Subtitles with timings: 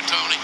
[0.00, 0.38] ahead, Tony.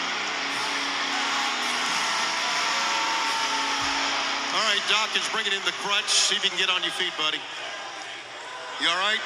[4.57, 6.09] All right, Dawkins bringing in the crutch.
[6.09, 7.39] See if you can get on your feet, buddy.
[8.81, 9.21] You all right?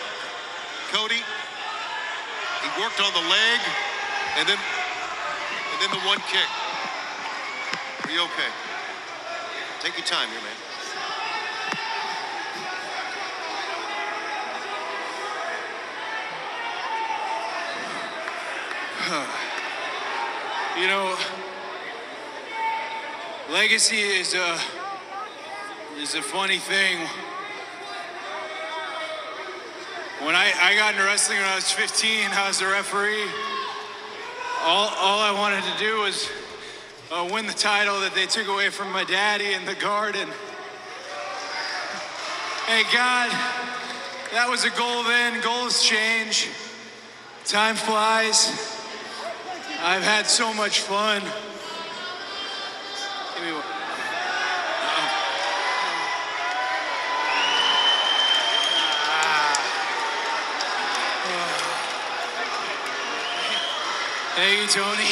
[0.92, 1.22] Cody?
[2.62, 3.60] He worked on the leg
[4.38, 6.48] and then and then the one kick.
[8.04, 8.50] Are you okay?
[9.80, 10.40] Take your time here,
[19.10, 19.36] man.
[20.78, 21.16] You know,
[23.50, 24.58] legacy is a
[25.98, 26.98] is a funny thing.
[30.24, 33.24] When I, I got into wrestling when I was 15, I was a referee.
[34.62, 36.30] All, all I wanted to do was
[37.10, 40.28] uh, win the title that they took away from my daddy in the garden.
[42.66, 43.30] Hey, God,
[44.32, 45.40] that was a goal then.
[45.42, 46.48] Goals change.
[47.44, 48.79] Time flies.
[49.82, 51.22] I've had so much fun.
[51.22, 51.30] Give
[53.44, 53.62] me one.
[54.82, 55.08] Uh,
[59.16, 59.56] uh,
[61.26, 61.56] uh.
[64.36, 65.08] Thank you, Tony.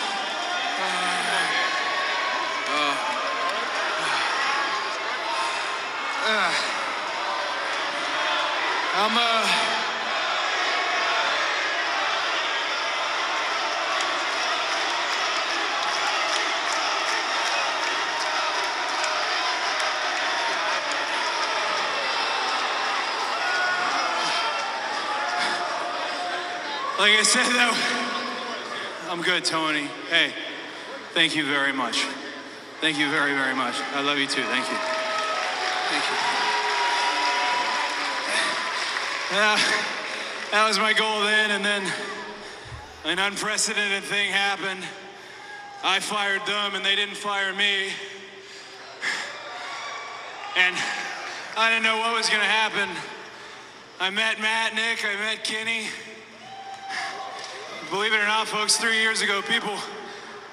[8.98, 9.65] I'm uh
[27.06, 27.70] like I said that
[29.08, 29.86] I'm good, Tony.
[30.10, 30.32] Hey,
[31.14, 32.02] thank you very much.
[32.80, 33.78] Thank you very, very much.
[33.94, 34.42] I love you too.
[34.42, 34.74] Thank you.
[35.86, 36.18] Thank you.
[39.38, 39.54] Yeah,
[40.50, 41.86] that was my goal then, and then
[43.04, 44.82] an unprecedented thing happened.
[45.84, 47.94] I fired them, and they didn't fire me.
[50.56, 50.74] And
[51.56, 52.88] I didn't know what was gonna happen.
[54.00, 55.86] I met Matt, Nick, I met Kenny.
[57.90, 59.76] Believe it or not, folks, three years ago, people,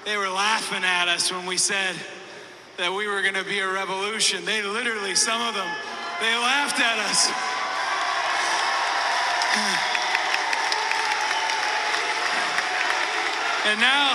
[0.06, 1.96] they were laughing at us when we said
[2.78, 4.46] that we were gonna be a revolution.
[4.46, 5.68] They literally, some of them,
[6.22, 7.32] they laughed at us.
[13.66, 14.14] And now,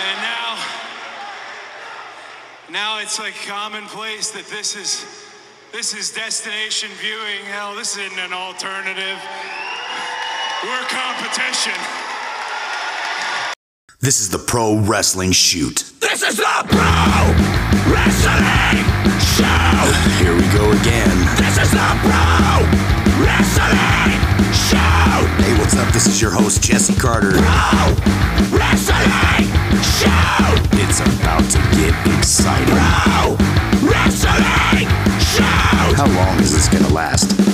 [0.00, 0.36] and now,
[2.76, 5.06] now it's like commonplace that this is,
[5.72, 7.40] this is destination viewing.
[7.48, 9.16] Hell, this isn't an alternative.
[10.60, 11.72] We're competition.
[14.00, 15.88] This is the Pro Wrestling Shoot.
[16.04, 17.16] This is the Pro
[17.88, 18.84] Wrestling
[19.24, 19.80] Show.
[20.20, 21.16] Here we go again.
[21.40, 22.60] This is the Pro
[23.24, 24.20] Wrestling
[24.52, 25.24] Show.
[25.40, 25.88] Hey, what's up?
[25.94, 27.32] This is your host, Jesse Carter.
[27.40, 32.76] Pro Wrestling It's about to get exciting.
[35.96, 37.45] How long is this gonna last?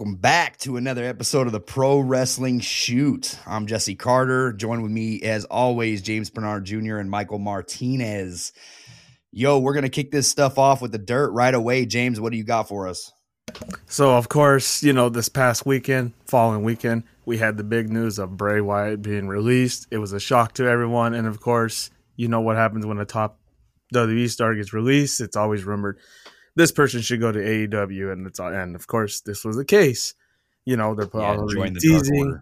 [0.00, 3.38] Welcome back to another episode of the Pro Wrestling Shoot.
[3.46, 4.50] I'm Jesse Carter.
[4.50, 6.96] Joined with me, as always, James Bernard Jr.
[6.96, 8.54] and Michael Martinez.
[9.30, 11.84] Yo, we're going to kick this stuff off with the dirt right away.
[11.84, 13.12] James, what do you got for us?
[13.88, 18.18] So, of course, you know, this past weekend, following weekend, we had the big news
[18.18, 19.86] of Bray Wyatt being released.
[19.90, 21.12] It was a shock to everyone.
[21.12, 23.38] And of course, you know what happens when a top
[23.92, 25.20] WWE star gets released.
[25.20, 25.98] It's always rumored
[26.60, 28.12] this person should go to AEW.
[28.12, 30.14] And it's and of course, this was the case.
[30.66, 32.40] You know, they're Yeah, join the teasing.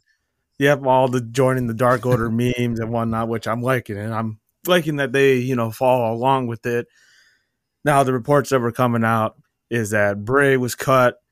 [0.59, 3.97] Yep, all the joining the Dark Order memes and whatnot, which I'm liking.
[3.97, 6.89] And I'm liking that they, you know, follow along with it.
[7.85, 9.37] Now, the reports that were coming out
[9.71, 11.23] is that Bray was cut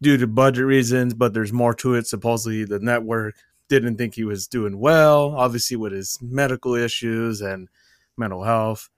[0.00, 2.06] due to budget reasons, but there's more to it.
[2.06, 3.34] Supposedly, the network
[3.68, 7.68] didn't think he was doing well, obviously, with his medical issues and
[8.16, 8.88] mental health.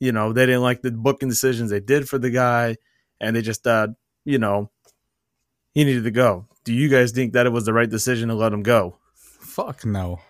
[0.00, 2.76] You know, they didn't like the booking decisions they did for the guy,
[3.20, 3.90] and they just thought,
[4.24, 4.70] you know,
[5.72, 6.46] he needed to go.
[6.64, 8.98] Do you guys think that it was the right decision to let him go?
[9.14, 10.20] Fuck no,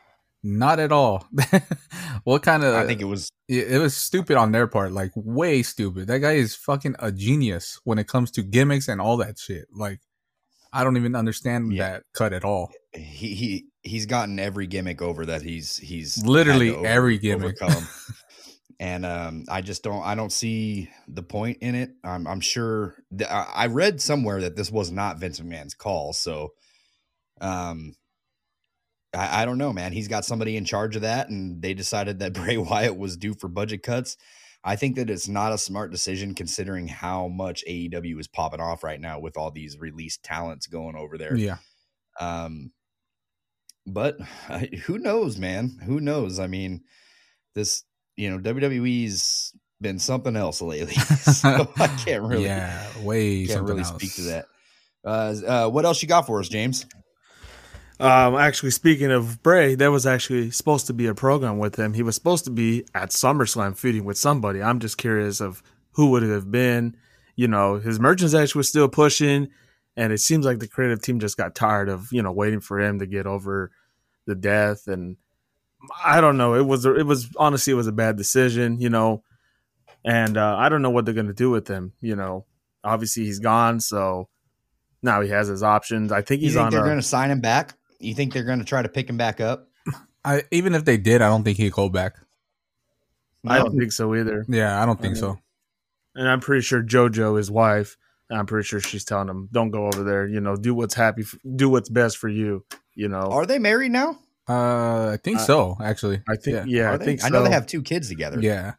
[0.42, 1.26] not at all.
[2.24, 2.74] what kind of?
[2.74, 6.06] I think it was it, it was stupid on their part, like way stupid.
[6.08, 9.66] That guy is fucking a genius when it comes to gimmicks and all that shit.
[9.72, 10.00] Like,
[10.72, 11.90] I don't even understand Yeah.
[11.90, 12.70] that cut at all.
[12.92, 17.60] he he he's gotten every gimmick over that he's he's Literally to every gimmick.
[17.62, 17.88] overcome.
[18.78, 21.90] and um, I just don't I don't see the point in it.
[22.04, 26.52] I'm I'm sure th- I read somewhere that this was not Vince McMahon's call, so
[27.40, 27.94] um.
[29.14, 29.92] I, I don't know, man.
[29.92, 33.34] He's got somebody in charge of that, and they decided that Bray Wyatt was due
[33.34, 34.16] for budget cuts.
[34.66, 38.82] I think that it's not a smart decision considering how much AEW is popping off
[38.82, 41.36] right now with all these released talents going over there.
[41.36, 41.58] Yeah.
[42.18, 42.72] Um,
[43.86, 44.18] but
[44.48, 45.78] I, who knows, man?
[45.84, 46.40] Who knows?
[46.40, 46.82] I mean,
[47.54, 47.84] this
[48.16, 53.80] you know WWE's been something else lately, so I can't really, yeah, way can't really
[53.80, 53.94] else.
[53.94, 54.46] speak to that.
[55.04, 56.86] Uh, uh, what else you got for us, James?
[57.98, 61.94] Um, actually, speaking of Bray, there was actually supposed to be a program with him.
[61.94, 64.62] He was supposed to be at SummerSlam feuding with somebody.
[64.62, 66.96] I'm just curious of who would it have been.
[67.36, 69.48] You know, his merchandise was still pushing,
[69.96, 72.80] and it seems like the creative team just got tired of you know waiting for
[72.80, 73.70] him to get over
[74.26, 74.88] the death.
[74.88, 75.16] And
[76.04, 76.54] I don't know.
[76.54, 78.80] It was it was honestly it was a bad decision.
[78.80, 79.22] You know,
[80.04, 81.92] and uh, I don't know what they're gonna do with him.
[82.00, 82.46] You know,
[82.84, 84.28] obviously he's gone, so
[85.02, 86.12] now he has his options.
[86.12, 87.76] I think You he's think on they're a, going to sign him back?
[88.00, 89.68] You think they're going to try to pick him back up?
[90.24, 92.16] I even if they did, I don't think he'd go back.
[93.46, 94.44] I don't think so either.
[94.48, 95.38] Yeah, I don't think so.
[96.16, 97.96] And I'm pretty sure JoJo, his wife,
[98.28, 100.26] I'm pretty sure she's telling him, "Don't go over there.
[100.26, 103.60] You know, do what's happy, f- do what's best for you." You know, Are they
[103.60, 104.18] married now?
[104.48, 105.76] Uh, I think Uh, so.
[105.82, 106.64] Actually, I think, yeah.
[106.66, 107.04] yeah, I they?
[107.04, 107.24] think.
[107.24, 108.38] I know they have two kids together.
[108.40, 108.74] Yeah,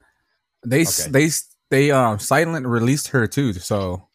[0.66, 1.10] they Okay.
[1.12, 1.30] they
[1.70, 3.54] they um silent released her too.
[3.54, 4.08] So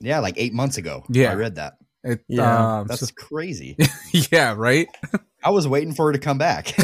[0.00, 1.04] Yeah, like eight months ago.
[1.08, 1.30] Yeah.
[1.30, 1.74] I read that.
[2.04, 3.76] it Yeah, um, That's so- crazy.
[4.32, 4.88] yeah right.
[5.44, 6.74] I was waiting for her to come back.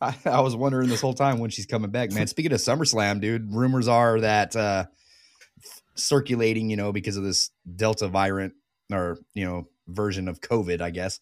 [0.00, 2.26] I, I was wondering this whole time when she's coming back, man.
[2.26, 4.84] Speaking of SummerSlam, dude, rumors are that uh
[5.94, 8.54] circulating, you know, because of this Delta variant
[8.92, 11.18] or you know version of COVID, I guess,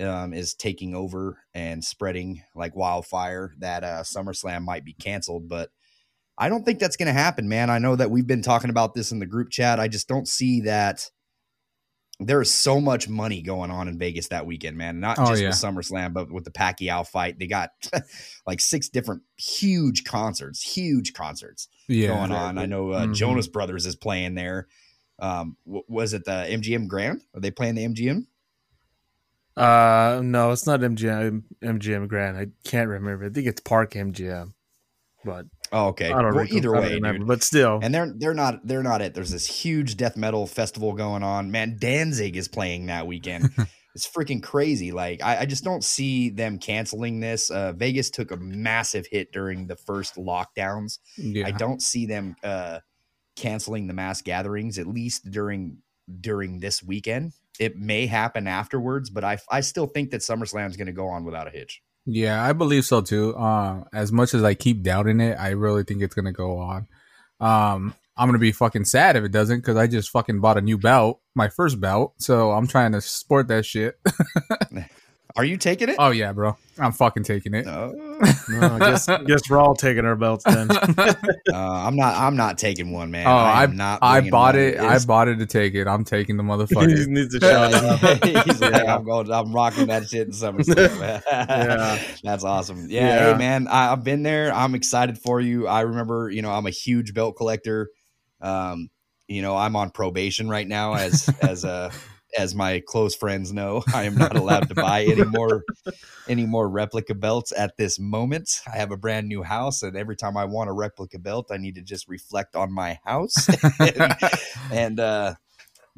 [0.00, 3.54] um, is taking over and spreading like wildfire.
[3.58, 5.70] That uh SummerSlam might be canceled, but
[6.38, 7.68] I don't think that's going to happen, man.
[7.68, 9.78] I know that we've been talking about this in the group chat.
[9.78, 11.10] I just don't see that
[12.18, 15.00] there is so much money going on in Vegas that weekend, man.
[15.00, 15.48] Not Oh, just yeah.
[15.48, 17.38] with SummerSlam, but with the Pacquiao fight.
[17.38, 17.70] They got
[18.46, 22.58] like six different huge concerts, huge concerts Yeah, going on.
[22.58, 23.14] I know uh, Mhm.
[23.14, 24.68] Jonas Brothers is playing there.
[25.18, 27.22] Um, w- was it the MGM Grand?
[27.34, 28.26] Are they playing the MGM?
[29.60, 32.36] Uh, no, it's not MGM MGM Grand.
[32.36, 33.26] I can't remember.
[33.26, 34.52] I think it's Park MGM,
[35.24, 36.10] but Oh, okay.
[36.10, 37.24] I don't Well, either I don't way, remember.
[37.26, 39.14] But still, And they're they're not they're not it.
[39.14, 41.50] There's this huge death metal festival going on.
[41.50, 43.50] Man, Danzig is playing that weekend.
[43.94, 44.90] it's freaking crazy.
[44.90, 47.50] Like I, I just don't see them canceling this.
[47.50, 50.98] Uh, Vegas took a massive hit during the first lockdowns.
[51.16, 51.46] yeah.
[51.46, 52.80] I don't see them uh,
[53.36, 55.78] canceling the mass gatherings at least during
[56.20, 57.32] during this weekend.
[57.60, 61.06] It may happen afterwards, but I I still think that SummerSlam is going to go
[61.06, 61.80] on without a hitch.
[62.06, 63.36] Yeah, I believe so too.
[63.36, 66.88] Uh, as much as I keep doubting it, I really think it's gonna go on.
[67.38, 70.62] Um, I'm gonna be fucking sad if it doesn't because I just fucking bought a
[70.62, 72.14] new belt, my first belt.
[72.18, 74.00] So I'm trying to sport that shit.
[75.40, 75.96] Are you taking it?
[75.98, 77.64] oh yeah, bro, I'm fucking taking it.
[77.64, 77.92] No.
[78.50, 80.68] no, I guess guess we're all taking our belts then.
[81.50, 82.14] Uh, I'm not.
[82.14, 83.26] I'm not taking one, man.
[83.26, 84.00] Oh, I I am not.
[84.02, 84.78] I bought it.
[84.78, 85.88] I bought it to take it.
[85.88, 86.88] I'm taking the motherfucker.
[86.88, 87.06] he motherfucker.
[87.08, 88.24] needs to shout out.
[88.46, 88.94] He's like, Yeah.
[88.96, 89.32] I'm going.
[89.32, 91.00] I'm rocking that shit in SummerSlam.
[91.00, 91.22] man.
[91.30, 92.02] Yeah.
[92.22, 92.86] that's awesome.
[92.90, 93.32] Yeah, Yeah.
[93.32, 94.52] hey man, I, I've been there.
[94.54, 95.66] I'm excited for you.
[95.66, 97.88] I remember, you know, I'm a huge belt collector.
[98.42, 98.90] Um,
[99.26, 101.90] you know, I'm on probation right now, as as uh
[102.38, 103.82] as my close friends know.
[103.94, 105.64] I am not allowed to buy any more
[106.28, 108.60] any more replica belts at this moment.
[108.72, 111.56] I have a brand new house, and every time I want a replica belt, I
[111.56, 113.48] need to just reflect on my house
[113.80, 114.16] and,
[114.72, 115.34] and uh,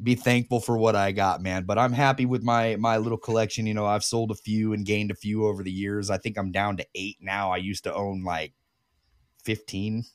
[0.01, 1.63] be thankful for what I got, man.
[1.63, 3.65] But I'm happy with my my little collection.
[3.65, 6.09] You know, I've sold a few and gained a few over the years.
[6.09, 7.51] I think I'm down to eight now.
[7.51, 8.53] I used to own like
[9.43, 10.05] 15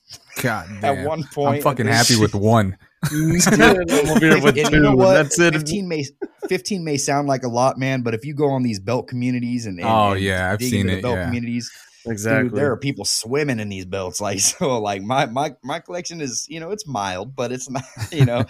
[0.41, 1.57] God at one point.
[1.57, 2.77] I'm fucking happy with one.
[3.05, 3.37] Mm-hmm.
[3.39, 5.13] Still over here with and you know what?
[5.13, 5.53] That's it.
[5.53, 6.05] 15 may
[6.47, 9.65] 15 may sound like a lot, man, but if you go on these belt communities
[9.65, 11.25] and, and Oh, and yeah, I've seen the it, belt yeah.
[11.25, 11.71] communities,
[12.05, 12.49] Exactly.
[12.49, 14.19] Dude, there are people swimming in these belts.
[14.29, 17.83] Like so, like my my my collection is you know it's mild, but it's not
[18.11, 18.45] you know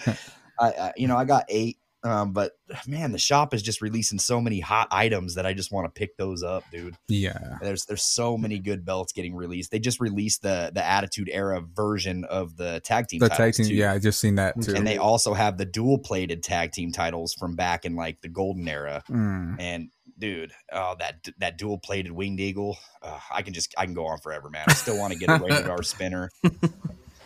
[0.59, 1.77] I, I you know I got eight.
[2.03, 2.53] Um, but
[2.87, 5.97] man, the shop is just releasing so many hot items that I just want to
[5.97, 6.95] pick those up, dude.
[7.07, 7.57] Yeah.
[7.61, 9.71] There's there's so many good belts getting released.
[9.71, 13.19] They just released the the Attitude Era version of the tag team.
[13.19, 13.67] The tag team.
[13.67, 13.75] too.
[13.75, 14.75] Yeah, I just seen that too.
[14.75, 18.29] and they also have the dual plated tag team titles from back in like the
[18.29, 19.03] golden era.
[19.09, 19.59] Mm.
[19.59, 23.93] And dude, oh that that dual plated winged eagle, uh, I can just I can
[23.93, 24.65] go on forever, man.
[24.67, 26.31] I still want to get a rated R spinner.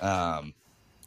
[0.01, 0.53] Um,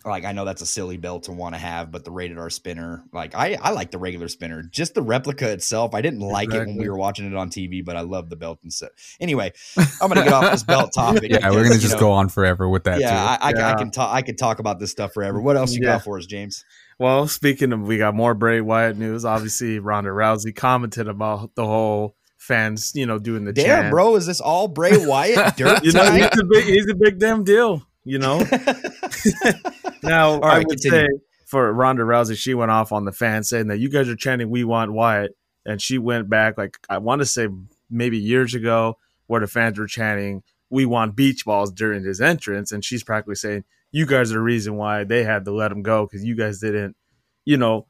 [0.06, 2.48] like I know that's a silly belt to want to have, but the rated R
[2.50, 5.94] spinner, like I I like the regular spinner, just the replica itself.
[5.94, 8.36] I didn't like it when we were watching it on TV, but I love the
[8.36, 8.88] belt and so.
[9.20, 11.30] Anyway, I'm gonna get off this belt topic.
[11.30, 13.16] Yeah, we're gonna just know, go on forever with that Yeah, too.
[13.44, 14.14] I, I, I can talk.
[14.14, 15.40] I can talk about this stuff forever.
[15.40, 15.94] What else you Yeah.
[15.94, 16.64] got for us, James?
[16.98, 19.24] Well, speaking of, we got more Bray Wyatt news.
[19.24, 23.90] Obviously, Ronda Rousey commented about the whole fans, you know, doing the Damn, chant.
[23.90, 27.18] bro, is this all Bray Wyatt dirt You know, he's a big, he's a big
[27.18, 27.82] damn deal.
[28.06, 28.38] You know.
[30.02, 31.06] now, All I would continue.
[31.06, 31.08] say
[31.46, 34.48] for Ronda Rousey, she went off on the fans saying that you guys are chanting
[34.48, 35.36] "We want Wyatt,"
[35.66, 37.48] and she went back like I want to say
[37.90, 38.96] maybe years ago,
[39.26, 43.34] where the fans were chanting "We want beach balls" during his entrance, and she's practically
[43.34, 46.36] saying you guys are the reason why they had to let him go because you
[46.36, 46.96] guys didn't,
[47.44, 47.86] you know.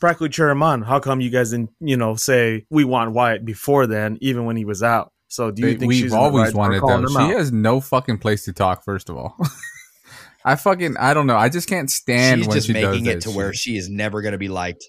[0.00, 0.80] Practically cheer him on.
[0.80, 4.56] How come you guys didn't, you know, say we want Wyatt before then, even when
[4.56, 5.12] he was out?
[5.30, 7.12] So do you They- think she's we've in the always right wanted calling them.
[7.12, 7.30] She out?
[7.38, 8.84] has no fucking place to talk.
[8.84, 9.36] First of all,
[10.44, 11.36] I fucking I don't know.
[11.36, 13.76] I just can't stand She's when just she does making it this to where she
[13.76, 14.84] is never going to be liked.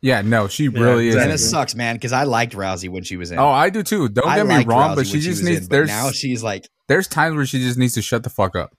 [0.00, 1.16] Yeah, no, she Yeah, really is.
[1.16, 3.38] And it sucks, man, because I liked Rousey when she was in.
[3.40, 4.08] Oh, I do too.
[4.08, 5.60] Don't I get me wrong, Rousey but she when just was needs.
[5.62, 8.30] in, but there's now she's like there's times where she just needs to shut the
[8.30, 8.76] fuck up.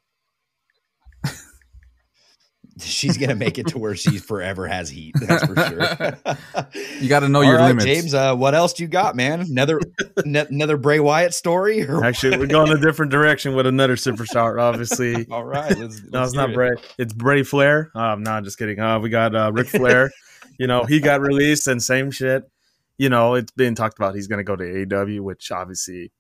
[2.81, 5.13] She's gonna make it to where she forever has heat.
[5.19, 6.73] That's for sure.
[6.99, 7.85] You got to know All your right, limits.
[7.85, 8.13] James.
[8.13, 9.41] Uh, what else do you got, man?
[9.41, 9.79] Another
[10.25, 11.87] ne- another Bray Wyatt story?
[11.87, 14.61] Or- Actually, we're going a different direction with another superstar.
[14.61, 16.53] Obviously, All right, let's, no, let's it's not it.
[16.55, 16.71] Bray.
[16.97, 17.91] It's Bray Flair.
[17.95, 18.79] Um, no, I'm just kidding.
[18.79, 20.11] Uh, we got uh, Ric Flair.
[20.57, 22.49] you know, he got released and same shit.
[22.97, 26.11] You know, it's being talked about he's going to go to AEW, which obviously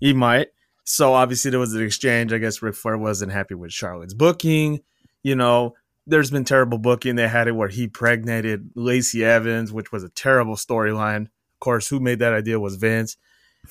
[0.00, 0.48] he might.
[0.84, 2.32] So obviously there was an exchange.
[2.32, 4.80] I guess Ric Flair wasn't happy with Charlotte's booking.
[5.22, 5.74] You know,
[6.06, 7.16] there's been terrible booking.
[7.16, 11.22] They had it where he pregnated Lacey Evans, which was a terrible storyline.
[11.22, 13.16] Of course, who made that idea was Vince.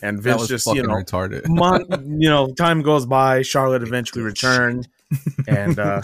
[0.02, 1.48] And Vince just, you know, retarded.
[1.48, 1.86] mon-
[2.22, 3.42] you know, time goes by.
[3.42, 4.88] Charlotte eventually returned,
[5.48, 6.02] and uh,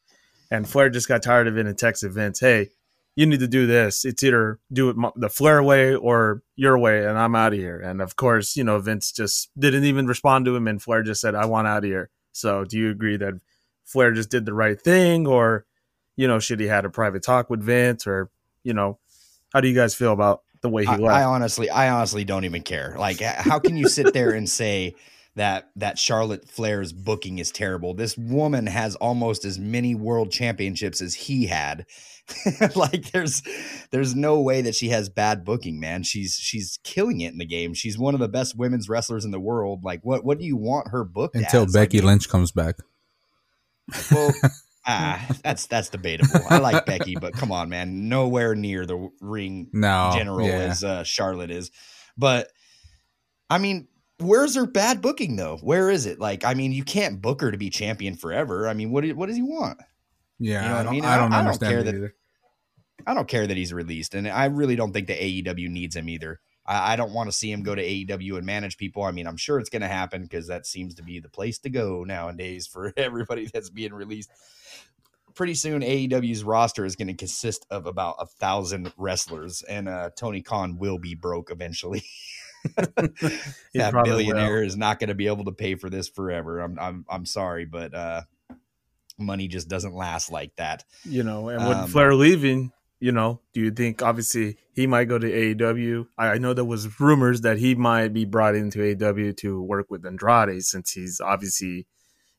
[0.50, 2.68] and Flair just got tired of it and texted Vince, "Hey,
[3.16, 4.04] you need to do this.
[4.04, 7.80] It's either do it the Flair way or your way, and I'm out of here."
[7.80, 11.22] And of course, you know, Vince just didn't even respond to him, and Flair just
[11.22, 13.40] said, "I want out of here." So, do you agree that
[13.90, 15.66] Flair just did the right thing, or
[16.16, 18.30] you know, should he had a private talk with Vince, or
[18.62, 18.98] you know,
[19.52, 21.16] how do you guys feel about the way he I, left?
[21.16, 22.94] I honestly, I honestly don't even care.
[22.98, 24.94] Like, how can you sit there and say
[25.36, 27.94] that that Charlotte Flair's booking is terrible?
[27.94, 31.86] This woman has almost as many world championships as he had.
[32.76, 33.42] like, there's,
[33.90, 36.04] there's no way that she has bad booking, man.
[36.04, 37.74] She's she's killing it in the game.
[37.74, 39.82] She's one of the best women's wrestlers in the world.
[39.82, 41.74] Like, what what do you want her booked Until as?
[41.74, 42.76] Like, Becky Lynch comes back.
[44.10, 44.32] Well,
[44.86, 46.40] ah, that's that's debatable.
[46.48, 50.54] I like Becky, but come on, man, nowhere near the ring No, general yeah.
[50.58, 51.70] as uh, Charlotte is.
[52.16, 52.48] But
[53.48, 55.58] I mean, where's her bad booking though?
[55.62, 56.18] Where is it?
[56.20, 58.68] Like, I mean, you can't book her to be champion forever.
[58.68, 59.78] I mean, what do, what does he want?
[60.38, 61.04] Yeah, You know I I don't, mean?
[61.04, 62.14] I don't I- I don't care that- either.
[63.06, 66.06] I don't care that he's released, and I really don't think the AEW needs him
[66.10, 66.38] either.
[66.70, 69.02] I, I don't want to see him go to AEW and manage people.
[69.02, 71.58] I mean, I'm sure it's going to happen because that seems to be the place
[71.60, 74.30] to go nowadays for everybody that's being released.
[75.34, 80.10] Pretty soon, AEW's roster is going to consist of about a thousand wrestlers, and uh,
[80.16, 82.02] Tony Khan will be broke eventually.
[83.74, 86.60] That billionaire is not going to be able to pay for this forever.
[86.60, 88.22] I'm I'm I'm sorry, but uh,
[89.18, 90.84] money just doesn't last like that.
[91.04, 95.06] you know, and with Um, Flair leaving, you know, do you think obviously he might
[95.06, 96.06] go to AEW?
[96.18, 100.04] I, know there was rumors that he might be brought into AEW to work with
[100.04, 101.86] Andrade since he's obviously,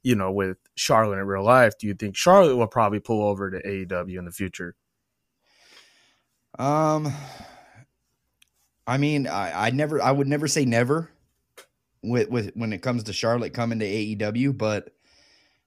[0.04, 1.78] you know, with Charlotte in real life.
[1.80, 4.76] Do you think Charlotte will probably pull over to AEW in the future?
[6.60, 7.12] Um,
[8.86, 11.10] I mean, I, I never, I would never say never
[12.04, 14.94] with with when it comes to Charlotte coming to AEW, but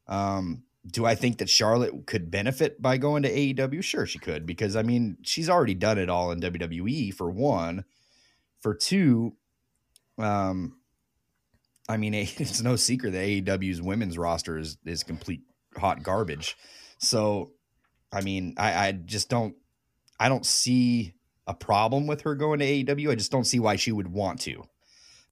[0.09, 3.83] um, do I think that Charlotte could benefit by going to AEW?
[3.83, 7.85] Sure, she could because I mean, she's already done it all in WWE for one.
[8.61, 9.37] For two,
[10.19, 10.79] um,
[11.89, 15.43] I mean, it's no secret that AEW's women's roster is is complete
[15.77, 16.57] hot garbage.
[16.99, 17.53] So,
[18.13, 19.57] I mean, I, I just don't,
[20.19, 21.15] I don't see
[21.47, 23.11] a problem with her going to AEW.
[23.11, 24.65] I just don't see why she would want to,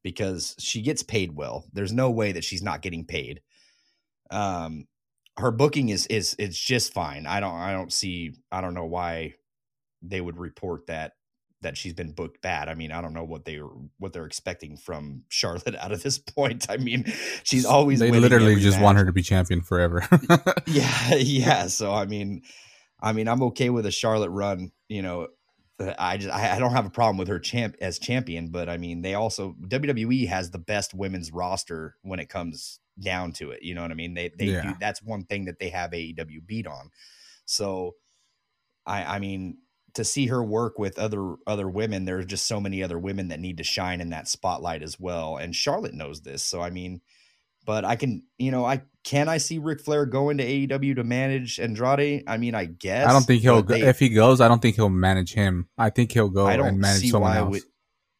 [0.03, 1.65] because she gets paid well.
[1.73, 3.41] There's no way that she's not getting paid.
[4.31, 4.87] Um,
[5.39, 7.27] her booking is is it's just fine.
[7.27, 9.35] I don't I don't see I don't know why
[10.03, 11.13] they would report that
[11.63, 12.69] that she's been booked bad.
[12.69, 13.57] I mean, I don't know what they
[13.99, 16.67] what they're expecting from Charlotte out of this point.
[16.69, 17.13] I mean,
[17.45, 20.07] she's always They literally just want her to be champion forever.
[20.67, 21.67] Yeah, yeah.
[21.67, 22.43] So I mean,
[23.01, 25.29] I mean, I'm okay with a Charlotte run, you know,
[25.83, 28.69] Uh, I just I I don't have a problem with her champ as champion, but
[28.69, 33.51] I mean they also WWE has the best women's roster when it comes down to
[33.51, 33.63] it.
[33.63, 34.15] You know what I mean?
[34.15, 34.63] They they Yeah.
[34.63, 36.91] do that's one thing that they have AEW beat on.
[37.47, 37.97] So
[38.87, 39.59] I I mean
[39.95, 43.41] to see her work with other other women, there's just so many other women that
[43.41, 45.37] need to shine in that spotlight as well.
[45.37, 46.43] And Charlotte knows this.
[46.43, 47.03] So I mean,
[47.67, 51.05] but I can, you know, I can I see Ric Flair going to AEW to
[51.05, 52.25] manage Andrade?
[52.27, 53.63] I mean, I guess I don't think he'll.
[53.63, 55.69] Go, they- if he goes, I don't think he'll manage him.
[55.77, 57.51] I think he'll go I don't and manage see someone why else.
[57.51, 57.63] would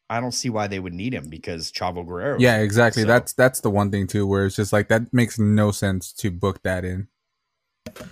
[0.09, 2.37] I don't see why they would need him because Chavo Guerrero.
[2.39, 3.03] yeah, exactly.
[3.03, 6.11] So- That's that's the one thing too, where it's just like that makes no sense
[6.13, 7.07] to book that in.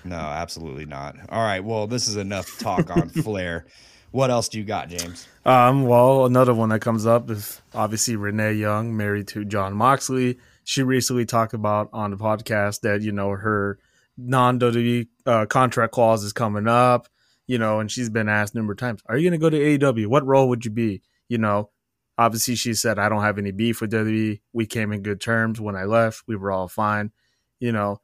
[0.03, 1.15] No, absolutely not.
[1.29, 3.65] All right, well, this is enough talk on Flair.
[4.11, 5.25] What else do you got, James?
[5.45, 10.37] Um, well, another one that comes up is obviously Renee Young, married to John Moxley.
[10.71, 13.77] She recently talked about on the podcast that you know her
[14.15, 17.09] non WWE uh, contract clause is coming up.
[17.45, 20.07] You know, and she's been asked numerous times, "Are you going to go to AEW?
[20.07, 21.71] What role would you be?" You know,
[22.17, 24.39] obviously she said, "I don't have any beef with WWE.
[24.53, 26.23] We came in good terms when I left.
[26.25, 27.11] We were all fine."
[27.59, 27.99] You know,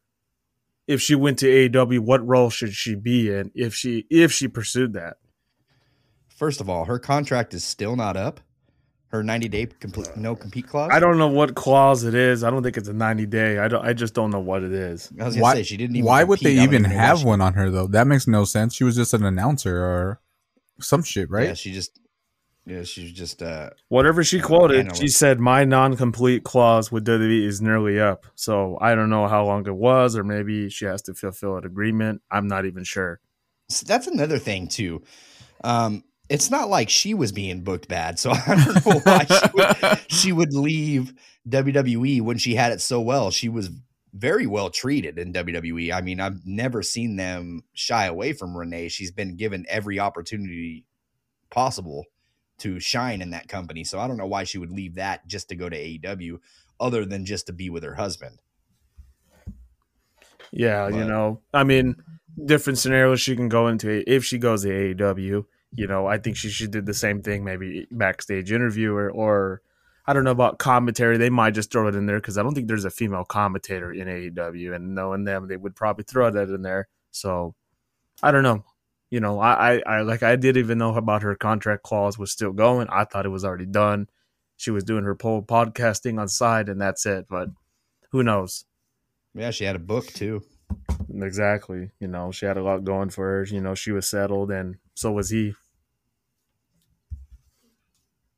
[0.88, 4.50] if she went to AEW, what role should she be in if she if she
[4.50, 5.16] pursued that?
[6.28, 8.42] First of all, her contract is still not up.
[9.10, 10.90] Her 90 day complete no compete clause.
[10.92, 12.44] I don't know what clause it is.
[12.44, 13.58] I don't think it's a 90 day.
[13.58, 13.86] I don't.
[13.86, 15.10] I just don't know what it is.
[15.20, 15.54] I was gonna Why?
[15.56, 16.06] say she didn't even.
[16.06, 17.88] why would they I even have one on her though?
[17.88, 18.76] That makes no sense.
[18.76, 20.20] She was just an announcer or
[20.82, 21.48] some shit, right?
[21.48, 21.98] Yeah, she just.
[22.66, 23.42] Yeah, she's just.
[23.42, 25.12] uh Whatever she quoted, she it.
[25.14, 28.26] said my non-complete clause with WWE is nearly up.
[28.36, 31.64] So I don't know how long it was, or maybe she has to fulfill an
[31.66, 32.22] agreement.
[32.30, 33.22] I'm not even sure.
[33.70, 35.02] So that's another thing too.
[35.64, 39.50] Um, it's not like she was being booked bad, so I don't know why she
[39.53, 41.13] would, she would leave
[41.48, 43.31] WWE when she had it so well.
[43.31, 43.69] She was
[44.13, 45.93] very well treated in WWE.
[45.93, 48.89] I mean, I've never seen them shy away from Renee.
[48.89, 50.86] She's been given every opportunity
[51.50, 52.05] possible
[52.60, 53.84] to shine in that company.
[53.84, 56.39] So I don't know why she would leave that just to go to AEW,
[56.79, 58.39] other than just to be with her husband.
[60.51, 61.98] Yeah, you know, I mean,
[62.43, 65.46] different scenarios she can go into if she goes to AEW.
[65.74, 69.62] You know, I think she should do the same thing, maybe backstage interviewer or
[70.08, 71.18] I don't know about commentary.
[71.18, 73.92] They might just throw it in there because I don't think there's a female commentator
[73.92, 76.88] in AEW, and knowing them, they would probably throw that in there.
[77.12, 77.56] So
[78.24, 78.64] I don't know.
[79.10, 82.32] You know, I, I, I like I didn't even know about her contract clause was
[82.32, 82.88] still going.
[82.90, 84.08] I thought it was already done.
[84.56, 87.25] She was doing her pole podcasting on side, and that's it.
[87.30, 87.50] But
[88.12, 88.64] who knows?
[89.34, 90.44] Yeah, she had a book too.
[91.14, 91.92] Exactly.
[92.00, 93.44] You know, she had a lot going for her.
[93.44, 95.53] You know, she was settled, and so was he.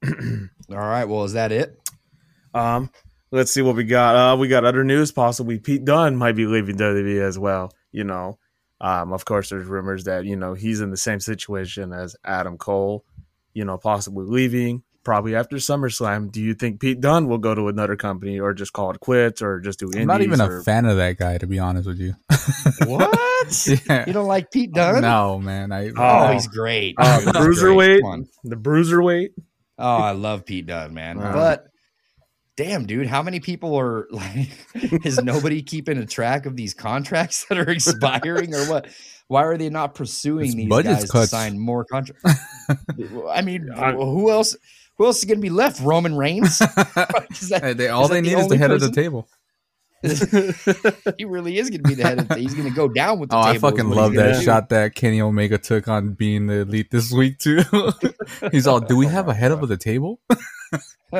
[0.05, 1.77] All right, well, is that it?
[2.53, 2.89] Um,
[3.31, 4.15] let's see what we got.
[4.15, 5.11] Uh, we got other news.
[5.11, 7.71] Possibly Pete Dunne might be leaving WWE as well.
[7.91, 8.37] You know,
[8.81, 12.57] um, of course, there's rumors that you know he's in the same situation as Adam
[12.57, 13.03] Cole.
[13.53, 16.31] You know, possibly leaving probably after SummerSlam.
[16.31, 19.41] Do you think Pete Dunne will go to another company or just call it quits
[19.41, 20.01] or just do indies?
[20.01, 22.15] I'm not even or- a fan of that guy, to be honest with you.
[22.85, 23.17] What?
[23.87, 24.03] yeah.
[24.05, 25.01] You don't like Pete Dunne?
[25.01, 25.71] No, man.
[25.71, 26.31] I Oh, Oh.
[26.33, 26.95] he's great.
[26.97, 27.75] Uh, Dude, the he's great.
[27.75, 28.27] bruiserweight, Come on.
[28.43, 29.29] the bruiserweight.
[29.77, 31.17] Oh, I love Pete Dunne, man.
[31.19, 31.33] Wow.
[31.33, 31.65] But
[32.57, 34.49] damn, dude, how many people are like?
[35.05, 38.87] is nobody keeping a track of these contracts that are expiring, or what?
[39.27, 41.11] Why are they not pursuing It's these guys cuts.
[41.11, 42.23] to sign more contracts?
[43.31, 44.55] I mean, I- who else?
[44.99, 45.81] Who else is going to be left?
[45.81, 46.59] Roman Reigns?
[47.49, 48.91] That- Hey, they, all is that they the need is the only head of the
[48.91, 49.27] table.
[51.17, 52.35] he really is going to be the head of the.
[52.37, 53.67] He's going to go down with the Oh, table.
[53.67, 54.45] I fucking love he's gonna that do.
[54.45, 57.61] shot that Kenny Omega took on being the elite this week too.
[58.51, 60.19] He's all, "Do we have a head of the table?"
[61.11, 61.19] Oh,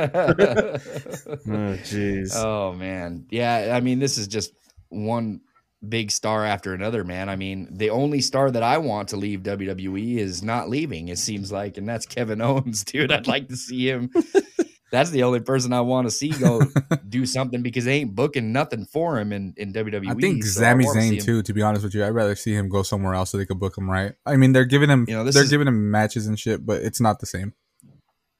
[1.84, 2.36] jeez.
[2.36, 3.74] Oh man, yeah.
[3.76, 4.52] I mean, this is just
[4.89, 5.42] one
[5.88, 7.04] big star after another.
[7.04, 11.08] Man, I mean, the only star that I want to leave WWE is not leaving.
[11.08, 13.12] It seems like, and that's Kevin Owens, dude.
[13.12, 14.10] I'd like to see him.
[14.92, 16.62] that's the only person I want to see go
[17.10, 20.10] do something because they ain't booking nothing for him in in WWE.
[20.10, 21.44] I think so Sami Zayn him- too.
[21.44, 23.60] To be honest with you, I'd rather see him go somewhere else so they could
[23.60, 24.13] book him right.
[24.26, 26.82] I mean, they're giving him, You know, they're is- giving him matches and shit, but
[26.82, 27.54] it's not the same.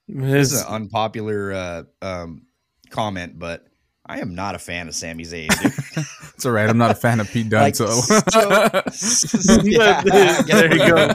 [0.08, 2.48] This is an unpopular uh, um,
[2.90, 3.64] comment, but
[4.10, 5.48] I am not a fan of Sami Zayn.
[5.62, 6.06] Dude.
[6.40, 6.70] It's all right.
[6.70, 7.88] I'm not a fan of Pete Dunne, Like, so.
[7.88, 8.22] so-
[9.64, 11.14] yeah, There you go.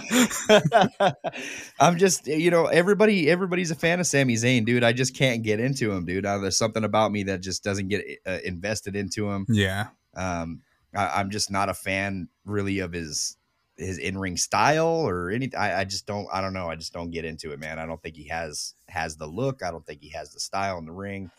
[1.81, 4.85] I'm just, you know, everybody, everybody's a fan of Sami Zayn, dude.
[4.85, 6.27] I just can't get into him, dude.
[6.27, 9.47] Uh, there's something about me that just doesn't get uh, invested into him.
[9.49, 10.61] yeah, Um,
[10.95, 13.37] I, I'm just not a fan, really, of his
[13.77, 15.59] his in ring style or anything.
[15.59, 16.29] I, I just don't.
[16.33, 16.69] I don't know.
[16.69, 17.79] I just don't get into it, man.
[17.81, 19.63] I don't think he has has the look.
[19.65, 21.31] I don't think he has the style in the ring.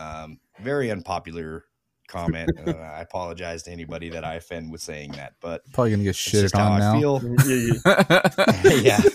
[0.00, 1.64] Um, very unpopular
[2.08, 2.50] comment.
[2.66, 6.16] uh, I apologize to anybody that I offend with saying that, but probably gonna get
[6.16, 6.98] shit just shitted how on I now.
[6.98, 7.20] feel.
[8.64, 9.00] Yeah, yeah.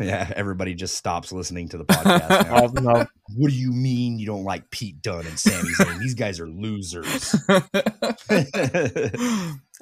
[0.00, 0.02] yeah.
[0.28, 2.28] yeah, everybody just stops listening to the podcast.
[2.28, 2.54] Now.
[2.64, 3.06] Oh, no.
[3.36, 5.98] what do you mean you don't like Pete Dunne and Sami Zayn?
[5.98, 7.32] These guys are losers.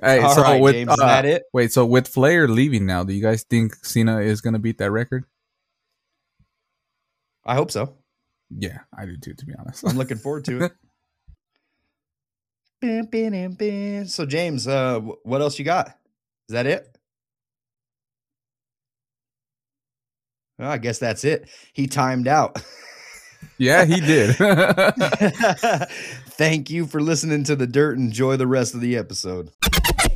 [0.02, 1.44] hey, All so right, with James, is uh, that it?
[1.52, 4.90] wait, so with Flair leaving now, do you guys think Cena is gonna beat that
[4.90, 5.24] record?
[7.44, 7.94] I hope so.
[8.58, 9.34] Yeah, I do too.
[9.34, 10.72] To be honest, I'm looking forward to it.
[12.82, 15.86] So, James, uh, what else you got?
[16.48, 16.98] Is that it?
[20.58, 21.48] Well, I guess that's it.
[21.72, 22.60] He timed out.
[23.58, 24.34] yeah, he did.
[26.26, 27.98] Thank you for listening to the dirt.
[27.98, 29.50] Enjoy the rest of the episode.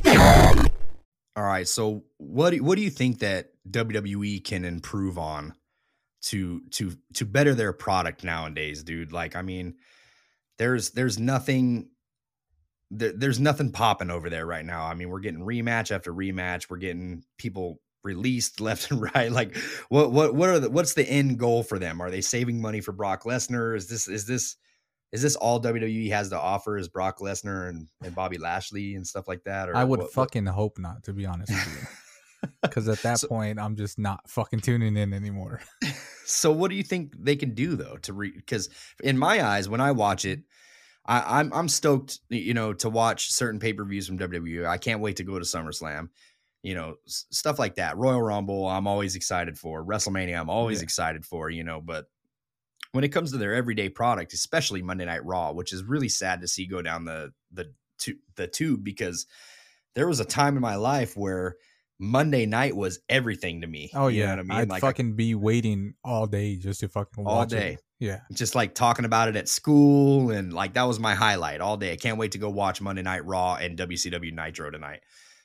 [0.05, 1.67] All right.
[1.67, 5.53] So, what do, what do you think that WWE can improve on
[6.27, 9.11] to to to better their product nowadays, dude?
[9.11, 9.75] Like, I mean,
[10.57, 11.89] there's there's nothing
[12.91, 14.85] there, there's nothing popping over there right now.
[14.85, 16.69] I mean, we're getting rematch after rematch.
[16.69, 19.31] We're getting people released left and right.
[19.31, 19.55] Like,
[19.89, 22.01] what what what are the what's the end goal for them?
[22.01, 23.75] Are they saving money for Brock Lesnar?
[23.75, 24.55] Is this is this
[25.13, 29.07] is this all WWE has to offer is Brock Lesnar and, and Bobby Lashley and
[29.07, 29.69] stuff like that?
[29.69, 31.87] Or I would what- what- fucking hope not, to be honest with you.
[32.61, 35.61] Because at that So- point, I'm just not fucking tuning in anymore.
[36.29, 38.29] So what do you think they can do though to re?
[38.35, 38.67] Because
[39.01, 40.41] in my eyes, when I watch it,
[41.05, 44.67] I, I'm I'm stoked, you know, to watch certain pay per views from WWE.
[44.67, 46.09] I can't wait to go to SummerSlam,
[46.63, 47.95] you know, s- stuff like that.
[47.95, 49.85] Royal Rumble, I'm always excited for.
[49.85, 50.83] WrestleMania, I'm always Yeah.
[50.83, 51.49] excited for.
[51.49, 52.07] You know, but
[52.91, 56.41] when it comes to their everyday product, especially Monday Night Raw, which is really sad
[56.41, 59.27] to see go down the the tu- the tube because
[59.95, 61.55] there was a time in my life where
[61.99, 63.89] Monday night was everything to me.
[63.93, 64.57] Oh You yeah, know what I mean?
[64.57, 67.73] I'd Like, I fucking be waiting all day just to fucking All day.
[67.73, 67.83] It.
[67.99, 71.77] Yeah, just like talking about it at school and like that was my highlight all
[71.77, 71.93] day.
[71.93, 74.99] I can't wait to go watch Monday Night Raw and WCW Nitro tonight.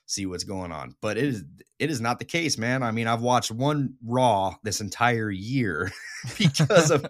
[0.04, 0.94] See what's going on.
[1.00, 1.44] But it is
[1.78, 2.82] it is not the case, man.
[2.82, 5.90] I mean, I've watched one Raw this entire year
[6.38, 7.06] because of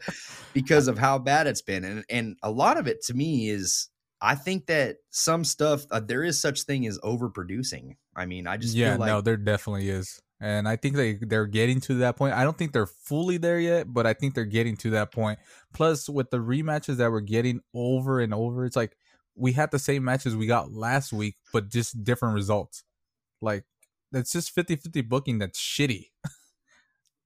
[0.53, 1.85] because of how bad it's been.
[1.85, 3.89] And and a lot of it to me is
[4.25, 7.97] I think that some stuff uh, there is such thing as overproducing.
[8.15, 8.93] I mean, I just yeah.
[8.93, 12.35] feel like no, there definitely is, and I think they they're getting to that point.
[12.35, 15.41] I don't think they're fully there yet, but I think they're getting to that point.
[15.75, 18.97] Plus, with the rematches that we're getting over and over, it's like
[19.35, 22.85] we had the same matches we got last week, but just different results.
[23.41, 23.65] Like
[24.13, 26.11] it's just 50-50 booking that's shitty.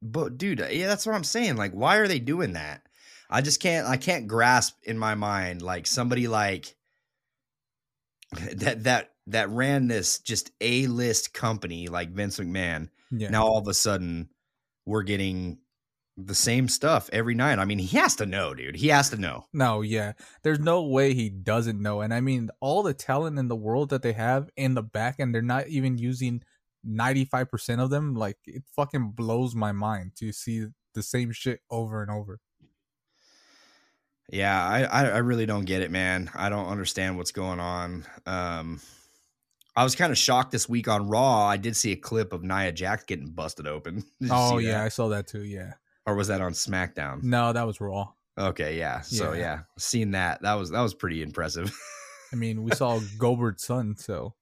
[0.02, 1.56] But dude, uh, yeah, that's what I'm saying.
[1.56, 2.82] Like, why are they doing that?
[3.30, 3.88] I just can't.
[3.88, 6.76] I can't grasp in my mind like somebody like
[8.54, 12.88] that that that ran this just a list company like Vince McMahon.
[13.10, 13.30] Yeah.
[13.30, 14.28] Now all of a sudden
[14.84, 15.58] we're getting
[16.16, 17.58] the same stuff every night.
[17.58, 18.76] I mean, he has to know, dude.
[18.76, 19.44] He has to know.
[19.52, 20.12] No, yeah.
[20.42, 22.00] There's no way he doesn't know.
[22.00, 25.16] And I mean, all the talent in the world that they have in the back
[25.18, 26.42] and they're not even using
[26.88, 28.14] 95% of them.
[28.14, 32.40] Like, it fucking blows my mind to see the same shit over and over.
[34.30, 36.30] Yeah, I, I I really don't get it, man.
[36.34, 38.04] I don't understand what's going on.
[38.26, 38.80] Um,
[39.76, 41.46] I was kind of shocked this week on Raw.
[41.46, 44.04] I did see a clip of Nia Jax getting busted open.
[44.30, 44.82] Oh, yeah.
[44.82, 45.44] I saw that too.
[45.44, 45.74] Yeah.
[46.06, 47.22] or was that on SmackDown?
[47.22, 48.12] No, that was Raw.
[48.38, 49.00] Okay, yeah.
[49.02, 49.38] So Yeah.
[49.38, 51.72] yeah, seeing that that was that was pretty impressive.
[52.32, 54.34] I mean, we saw Goldberg's son, so.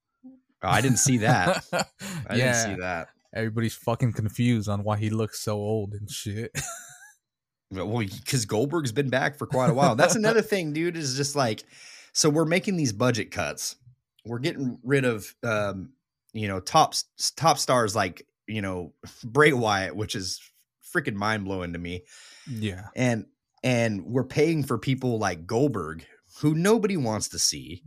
[0.63, 1.63] Oh, I didn't see that.
[1.73, 1.85] I
[2.37, 2.53] yeah.
[2.65, 3.09] didn't see that.
[3.35, 6.53] Everybody's fucking confused on why he looks so old and shit.
[7.75, 9.97] Well, because Goldberg's been back for quite a while.
[9.97, 10.97] That's another thing, dude.
[10.97, 11.65] Is just like,
[12.13, 13.77] so we're making these budget cuts.
[14.25, 15.91] We're getting rid of, um,
[16.33, 16.95] you know, top
[17.37, 18.93] top stars like you know
[19.25, 20.41] Bray Wyatt, which is
[20.95, 22.05] freaking mind blowing to me.
[22.49, 22.87] yeah.
[22.95, 23.27] and
[23.63, 26.07] and we're paying for people like Goldberg,
[26.41, 27.83] who nobody wants to see.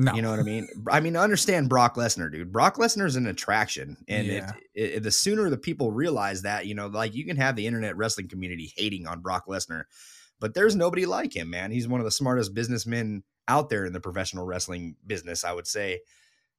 [0.00, 0.14] No.
[0.14, 0.68] You know what I mean?
[0.88, 2.52] I mean, understand Brock Lesnar, dude.
[2.52, 4.52] Brock Lesnar is an attraction, and Yeah.
[4.72, 7.66] if, if the sooner the people realize that, you know, like you can have the
[7.66, 9.84] internet wrestling community hating on Brock Lesnar,
[10.38, 11.72] but there's nobody like him, man.
[11.72, 15.66] He's one of the smartest businessmen out there in the professional wrestling business, I would
[15.66, 15.98] say,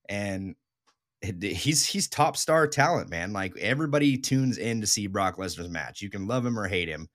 [0.10, 0.56] and
[1.22, 3.32] he's he's top star talent, man.
[3.32, 6.02] Like everybody tunes in to see Brock Lesnar's match.
[6.02, 7.08] You can love him or hate him,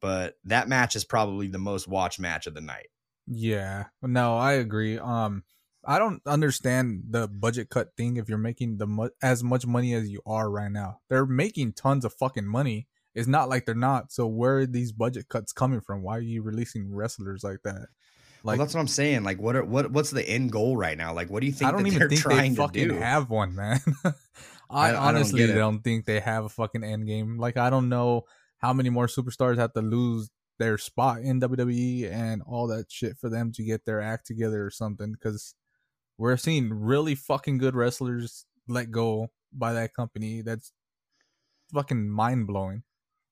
[0.00, 2.88] but that match is probably the most watched match of the night.
[3.28, 3.84] Yeah.
[4.02, 4.98] No, I agree.
[4.98, 5.44] Um
[5.84, 9.94] I don't understand the budget cut thing if you're making the mu- as much money
[9.94, 10.98] as you are right now.
[11.08, 12.86] They're making tons of fucking money.
[13.14, 14.12] It's not like they're not.
[14.12, 16.02] So where are these budget cuts coming from?
[16.02, 17.86] Why are you releasing wrestlers like that?
[18.42, 19.24] Like Like that's what I'm saying.
[19.24, 21.12] Like what are what what's the end goal right now?
[21.12, 22.94] Like what do you think I don't even they're think they fucking do?
[22.94, 23.80] have one, man.
[24.04, 24.12] I-
[24.72, 27.38] I, I don't honestly don't think they have a fucking end game.
[27.38, 28.22] Like I don't know
[28.58, 33.16] how many more superstars have to lose their spot in WWE and all that shit
[33.18, 35.10] for them to get their act together or something.
[35.12, 35.54] Because
[36.20, 40.42] we're seeing really fucking good wrestlers let go by that company.
[40.42, 40.70] That's
[41.72, 42.82] fucking mind blowing.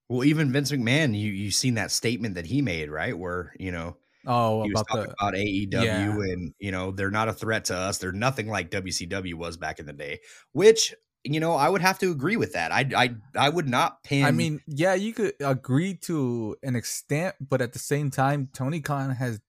[0.09, 3.17] Well, even Vince McMahon, you you seen that statement that he made, right?
[3.17, 6.33] Where you know Oh, he was about talking the about AEW yeah.
[6.33, 7.99] and you know they're not a threat to us.
[7.99, 10.21] They're nothing like WCW was back in the day.
[10.53, 12.73] Which you know I would have to agree with that.
[12.73, 14.25] I I I would not pin.
[14.25, 18.81] I mean, yeah, you could agree to an extent, but at the same time, Tony
[18.81, 19.41] Khan has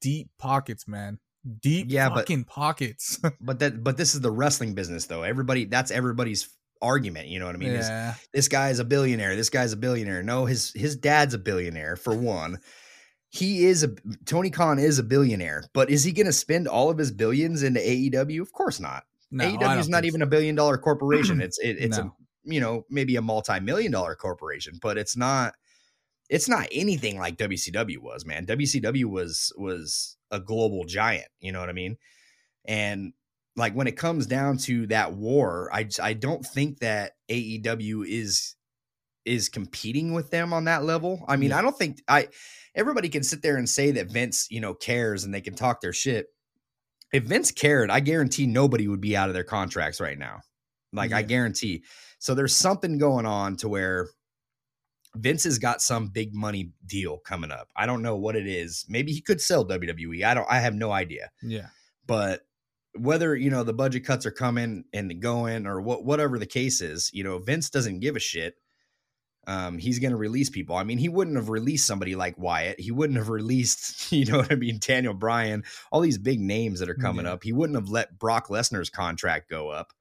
[0.00, 1.20] deep pockets, man.
[1.60, 3.18] Deep Yeah, but- fucking pockets.
[3.40, 5.22] but that but this is the wrestling business though.
[5.22, 6.48] Everybody that's everybody's
[6.82, 7.28] argument.
[7.28, 7.72] You know what I mean?
[7.72, 8.14] Yeah.
[8.32, 9.34] this guy is a billionaire.
[9.36, 10.22] This guy's a billionaire.
[10.22, 12.58] No, his his dad's a billionaire for one.
[13.30, 13.90] He is a
[14.24, 17.62] Tony Khan is a billionaire, but is he going to spend all of his billions
[17.62, 18.40] into AEW?
[18.40, 19.04] Of course not.
[19.30, 20.24] No, AEW is not even so.
[20.24, 21.40] a billion dollar corporation.
[21.42, 22.04] It's it, it's No.
[22.04, 22.12] a
[22.44, 25.54] you know maybe a multi million dollar corporation, but it's not
[26.30, 28.24] it's not anything like WCW was.
[28.26, 31.28] Man, WCW was was a global giant.
[31.40, 31.96] You know what I mean?
[32.66, 33.12] And
[33.56, 38.54] like when it comes down to that war, I I don't think that AEW is
[39.24, 41.24] is competing with them on that level.
[41.28, 41.58] I mean, Yeah.
[41.58, 42.28] I don't think I
[42.74, 45.80] everybody can sit there and say that Vince, you know, cares and they can talk
[45.80, 46.26] their shit.
[47.12, 50.40] If Vince cared, I guarantee nobody would be out of their contracts right now.
[50.92, 51.84] Like I guarantee.
[52.18, 54.08] So there's something going on to where
[55.16, 57.68] Vince has got some big money deal coming up.
[57.76, 58.84] I don't know what it is.
[58.88, 60.24] Maybe he could sell WWE.
[60.24, 61.68] I don't I have no idea Yeah.
[62.06, 62.42] but
[62.94, 66.80] whether you know the budget cuts are coming and going or what whatever the case
[66.80, 68.54] is you know vince doesn't give a shit
[69.46, 72.80] um he's going to release people i mean he wouldn't have released somebody like wyatt
[72.80, 76.80] he wouldn't have released you know what i mean daniel bryan all these big names
[76.80, 77.32] that are coming Yeah.
[77.34, 79.92] up he wouldn't have let brock lesnar's contract go up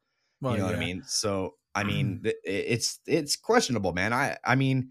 [0.41, 2.31] Well, you know what i mean so i mean mm.
[2.43, 4.13] it's it's questionable man.
[4.13, 4.89] I i mean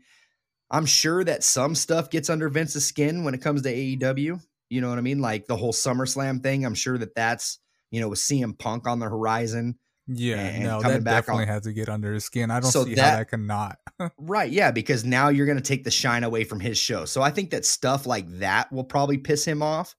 [0.71, 4.81] i'm sure that some stuff gets under vince's skin when it comes to aew you
[4.81, 5.21] know what i mean?
[5.21, 7.59] Like the whole summerslam thing i'm sure that that's
[7.91, 11.49] you know with cm punk on the horizon Yeah, no, coming that back definitely on-
[11.55, 12.51] has to get under his skin.
[12.51, 13.79] I don't So see that- how that cannot.
[14.19, 17.05] right yeah because now you're going to take the shine away from his show.
[17.07, 19.95] So i think that stuff like that will probably piss him off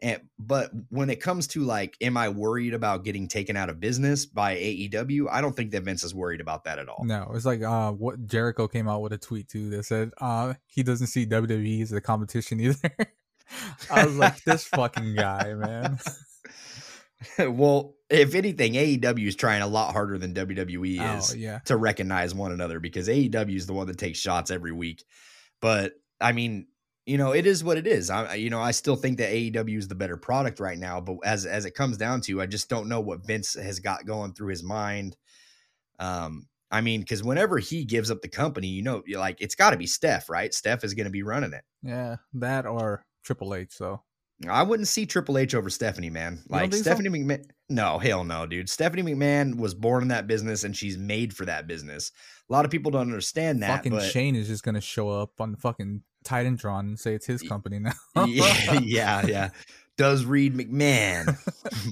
[0.00, 3.80] and but when it comes to like am i worried about getting taken out of
[3.80, 7.30] business by aew i don't think that vince is worried about that at all No,
[7.34, 10.82] it's like uh, what Jericho came out with a tweet too that said uh, he
[10.82, 12.96] doesn't see WWE as a competition either.
[13.90, 15.98] I was like, this fucking guy, man.
[17.38, 21.76] well, if anything, AEW is trying a lot harder than WWE Oh is yeah, to
[21.76, 25.04] recognize one another because AEW is the one that takes shots every week.
[25.60, 26.66] But I mean,
[27.06, 28.10] you know, it is what it is.
[28.10, 31.00] I, you know, I still think that AEW is the better product right now.
[31.00, 34.04] But as as it comes down to, I just don't know what Vince has got
[34.04, 35.16] going through his mind.
[36.00, 39.54] Um, I mean, because whenever he gives up the company, you know, you're like it's
[39.54, 40.52] got to be Steph, right?
[40.52, 41.64] Steph is going to be running it.
[41.82, 43.72] yeah, that or Triple H.
[43.72, 44.02] So
[44.48, 46.42] I wouldn't see Triple H over Stephanie, man.
[46.48, 46.90] Like think so?
[46.90, 47.44] Stephanie McMahon.
[47.68, 48.68] No, hell no, dude.
[48.68, 52.10] Stephanie McMahon was born in that business and she's made for that business.
[52.50, 53.84] A lot of people don't understand that.
[53.84, 57.26] fucking Shane is just gonna show up on the fucking Titantron and drawn, say it's
[57.26, 57.92] his company now.
[58.26, 59.50] yeah, yeah, yeah.
[59.96, 61.38] Does read McMahon,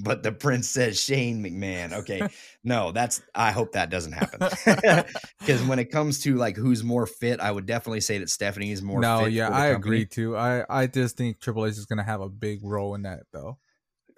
[0.03, 1.91] but the prince says Shane McMahon.
[1.93, 2.27] Okay,
[2.63, 3.23] no, that's.
[3.33, 4.47] I hope that doesn't happen
[5.39, 8.71] because when it comes to like who's more fit, I would definitely say that Stephanie
[8.71, 8.99] is more.
[8.99, 9.75] no, yeah, I company.
[9.75, 10.37] agree too.
[10.37, 13.57] I I just think Triple H is gonna have a big role in that though.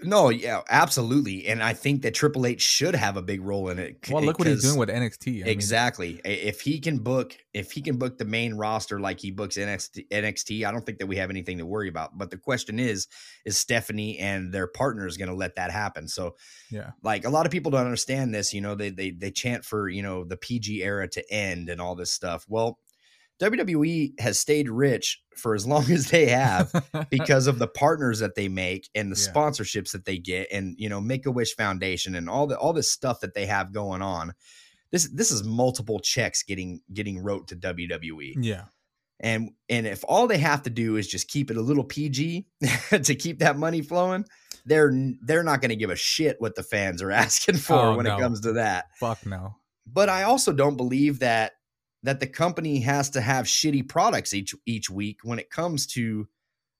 [0.04, 3.80] No, yeah, absolutely, and I think that Triple H should have a big role in
[3.80, 3.98] it.
[4.12, 5.44] Well, look what he's doing with NXT.
[5.44, 6.22] I exactly.
[6.24, 9.58] I- If he can book, if he can book the main roster like he books
[9.58, 12.16] NXT, NXT, I don't think that we have anything to worry about.
[12.16, 13.08] But the question is,
[13.44, 16.08] is Stephanie and their partners going to let that happen?
[16.08, 16.36] So,
[16.70, 18.54] yeah, like a lot of people don't understand this.
[18.54, 21.82] You know, they they they chant for you know the PG era to end and
[21.82, 22.46] all this stuff.
[22.48, 22.78] Well,
[23.42, 26.72] WWE has stayed rich for as long as they have
[27.12, 29.32] because of the partners that they make and the Yeah.
[29.34, 32.74] sponsorships that they get and you know Make a Wish Foundation and all the all
[32.74, 34.34] this stuff that they have going on.
[34.92, 38.34] This this is multiple checks getting getting wrote to WWE.
[38.42, 38.64] yeah,
[39.20, 42.48] And and if all they have to do is just keep it a little PG
[43.04, 44.26] to keep that money flowing,
[44.66, 47.96] they're they're not going to give a shit what the fans are asking for Oh,
[47.98, 48.18] when no.
[48.18, 49.56] it comes to that fuck no.
[49.86, 51.52] but I also don't believe that
[52.04, 56.28] that the company has to have shitty products each each week when it comes to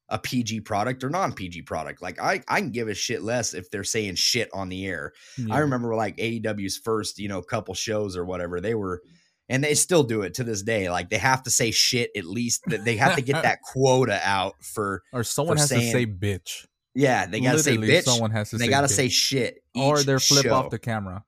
[0.10, 2.02] a PG product or non PG product.
[2.02, 5.14] Like I I can give a shit less if they're saying shit on the air.
[5.52, 9.02] I remember like AEW's first, you know, couple shows or whatever, they were
[9.50, 10.90] and they still do it to this day.
[10.90, 14.20] Like they have to say shit at least that they have to get that quota
[14.24, 16.66] out for or someone for has to say bitch.
[16.96, 18.04] yeah, they gotta say bitch.
[18.04, 18.58] Someone has to.
[18.58, 18.92] they say gotta bitch.
[18.92, 19.64] say shit.
[19.76, 20.54] or they're flip show.
[20.54, 21.24] off the camera.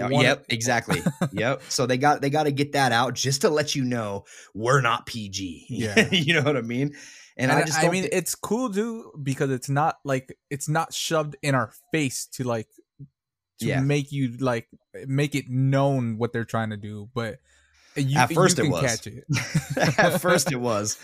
[0.00, 1.02] Uh, One- Yep, exactly.
[1.32, 1.62] yep.
[1.68, 4.80] So they got they got to get that out just to let you know we're
[4.80, 5.66] not PG.
[5.70, 6.08] Yeah.
[6.10, 6.94] you know what I mean.
[7.36, 10.92] And, I just I mean, thi- it's cool too because it's not like it's not
[10.92, 12.68] shoved in our face to like
[13.60, 13.80] to Yeah.
[13.80, 14.68] make you like
[15.06, 17.38] make it known what they're trying to do, but
[17.96, 18.82] You, At first it was.
[18.82, 19.24] catch it.
[19.98, 20.98] At first, it was.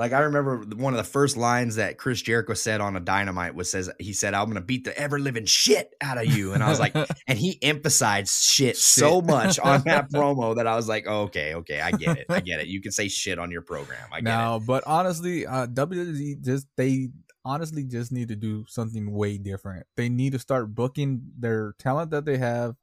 [0.00, 3.54] Like I remember one of the first lines that Chris Jericho said on a Dynamite
[3.54, 6.64] was says he said I'm gonna beat the ever living shit out of you, and
[6.64, 6.96] I was like,
[7.28, 11.54] and he emphasized shit, so much on that promo that I was like, oh, okay,
[11.54, 12.68] okay, I get it, I get it.
[12.68, 16.66] You can say shit on your program, I get no, but honestly, uh, WWE just
[16.78, 17.10] they
[17.44, 19.86] honestly just need to do something way different.
[19.98, 22.74] They need to start booking their talent that they have,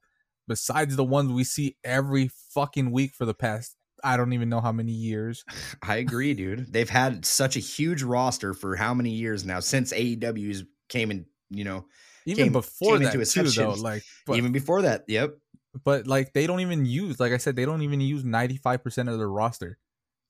[0.48, 4.62] besides the ones we see every fucking week for the past I don't even know
[4.62, 5.44] how many years.
[5.82, 6.72] I agree, dude.
[6.72, 11.26] They've had such a huge roster for how many years now since AEW's came in,
[11.50, 11.86] you know,
[12.26, 13.74] Even Came- before came that into too, though.
[13.74, 15.06] Like, but, even before that.
[15.08, 15.38] Yep.
[15.84, 18.84] but like they don't even use, like I said, they don't even use ninety five
[18.84, 19.78] percent of their roster.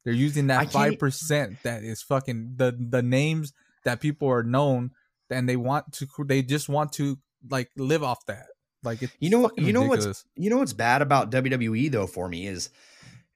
[0.05, 3.53] They're using that five percent that is fucking the the names
[3.83, 4.91] that people are known,
[5.29, 6.07] and they want to.
[6.25, 7.17] They just want to
[7.49, 8.45] like live off that.
[8.83, 12.29] Like it's You know you know what's- You know what's bad about WWE though for
[12.29, 12.69] me is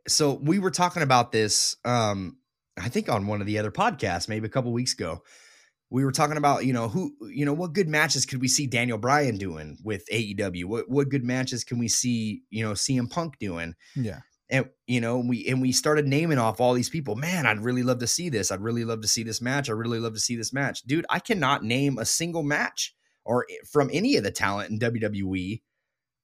[0.07, 2.37] so we were talking about this um
[2.79, 5.23] I think on one of the other podcasts maybe a couple weeks ago.
[5.89, 8.65] We were talking about, you know, who you know, what good matches could we see
[8.65, 10.65] Daniel Bryan doing with AEW?
[10.65, 13.75] What what good matches can we see, you know, CM Punk doing?
[13.95, 14.19] yeah.
[14.49, 17.15] And you know, we and we started naming off all these people.
[17.15, 18.51] Man, I'd really love to see this.
[18.51, 19.69] I'd really love to see this match.
[19.69, 20.81] I really love to see this match.
[20.83, 25.61] Dude, I cannot name a single match or from any of the talent in WWE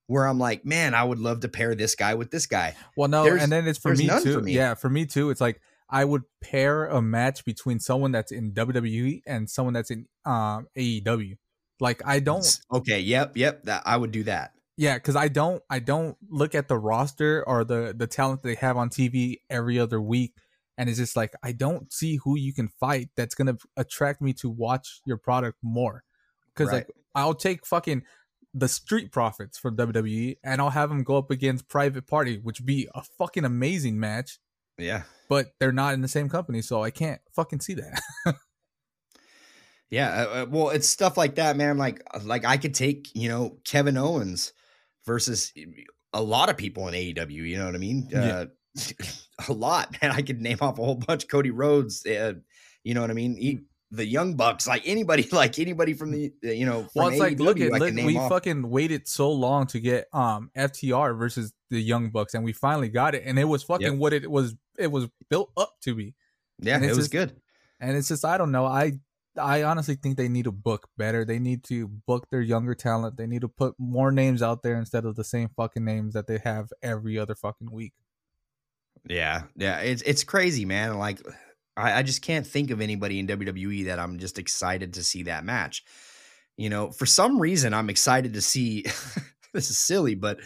[0.07, 2.75] where I'm like, man, I would love to pair this guy with this guy.
[2.95, 4.33] Well, no, There's- and then it's for me too.
[4.33, 4.53] for me.
[4.53, 5.29] Yeah, for me too.
[5.29, 9.91] It's like I would pair a match between someone that's in WWE and someone that's
[9.91, 11.37] in um AEW.
[11.79, 13.63] Like I don't, Okay, yep, yep.
[13.65, 14.53] That I would do that.
[14.77, 18.55] yeah, because I don't, I don't look at the roster or the the talent they
[18.55, 20.33] have on TV every other week,
[20.77, 24.33] and it's just like I don't see who you can fight that's gonna attract me
[24.33, 26.03] to watch your product more.
[26.53, 26.77] Because Right.
[26.77, 28.01] like I'll take fucking
[28.59, 32.59] the Street Profits from WWE and I'll have them go up against Private Party, which
[32.59, 34.39] would be a fucking amazing match
[34.77, 35.03] Yeah.
[35.29, 38.01] but they're not in the same company, so I can't fucking see that.
[39.89, 41.77] Yeah, uh, uh, well, it's stuff like that, man.
[41.77, 44.51] Like, uh, like I could take, you know, Kevin Owens
[45.05, 45.53] versus
[46.11, 47.31] a lot of people in AEW.
[47.31, 48.09] You know what I mean?
[48.11, 48.19] Yeah.
[48.19, 48.45] Uh,
[49.47, 50.11] a lot, man.
[50.11, 51.29] I could name off a whole bunch.
[51.29, 52.33] Cody Rhodes, uh,
[52.83, 53.37] you know what I mean?
[53.37, 53.59] He,
[53.91, 57.39] the Young Bucks, like anybody, like anybody from the, you know, from well, it's like
[57.39, 58.29] look at look, we off.
[58.29, 62.89] fucking waited so long to get um FTR versus the Young Bucks, and we finally
[62.89, 63.97] got it, and it was fucking Yep.
[63.97, 64.55] what it was.
[64.77, 66.15] It was built up to be,
[66.59, 67.35] yeah, and it was just- good.
[67.79, 68.65] and it's just I don't know.
[68.65, 68.99] I
[69.39, 71.23] I honestly think they need to book better.
[71.23, 73.17] They need to book their younger talent.
[73.17, 76.25] They need to put more names out there instead of the same fucking names that
[76.27, 77.93] they have every other fucking week.
[79.07, 80.97] Yeah, yeah, it's it's crazy, man.
[80.97, 81.21] Like,
[81.77, 85.23] I, I just can't think of anybody in WWE that I'm just excited to see
[85.23, 85.83] that match.
[86.57, 88.83] You know, for some reason, I'm excited to see.
[89.53, 90.39] this is silly, but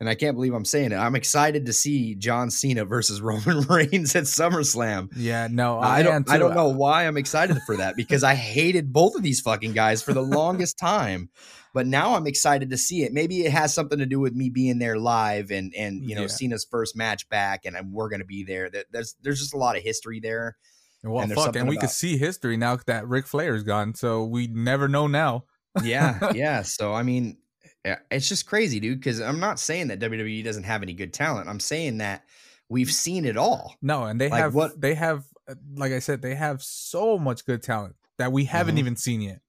[0.00, 0.96] and I can't believe I'm saying it.
[0.96, 5.08] I'm excited to see John Cena versus Roman Reigns at SummerSlam.
[5.16, 6.30] Yeah, no, I, I, don't.
[6.30, 9.72] I don't know why I'm excited for that because I hated both of these fucking
[9.72, 11.30] guys for the longest time,
[11.74, 13.12] but now I'm excited to see it.
[13.12, 16.22] Maybe it has something to do with me being there live and and you know
[16.22, 16.26] Yeah.
[16.28, 18.70] Cena's first match back, and I'm, we're gonna be there.
[18.70, 20.56] That there's there's just a lot of history there.
[21.04, 24.24] Well, and fuck, and we about- could see history now that Ric Flair's gone, so
[24.24, 25.44] we never know now.
[25.82, 26.62] Yeah, yeah.
[26.62, 27.36] So I mean,
[27.84, 28.98] it's just crazy, dude.
[29.00, 31.48] Because I'm not saying that WWE doesn't have any good talent.
[31.48, 32.24] I'm saying that
[32.68, 33.76] we've seen it all.
[33.82, 37.18] No, and they Like have what- they have uh, like I said, they have so
[37.18, 38.80] much good talent that we haven't Mhm.
[38.80, 39.40] even seen yet.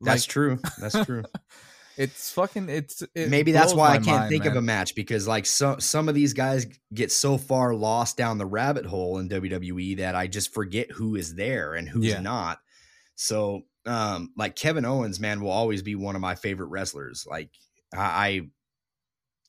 [0.00, 0.58] That's true.
[0.78, 1.22] That's true.
[1.96, 5.28] It's fucking it's it maybe that's why I can't mind, think of a match because
[5.28, 9.28] like some some of these guys get so far lost down the rabbit hole in
[9.28, 12.18] WWE that I just forget who is there and who's Yeah.
[12.20, 12.58] not.
[13.14, 17.26] So um like Kevin Owens, man, will always be one of my favorite wrestlers.
[17.28, 17.50] Like
[17.94, 18.48] I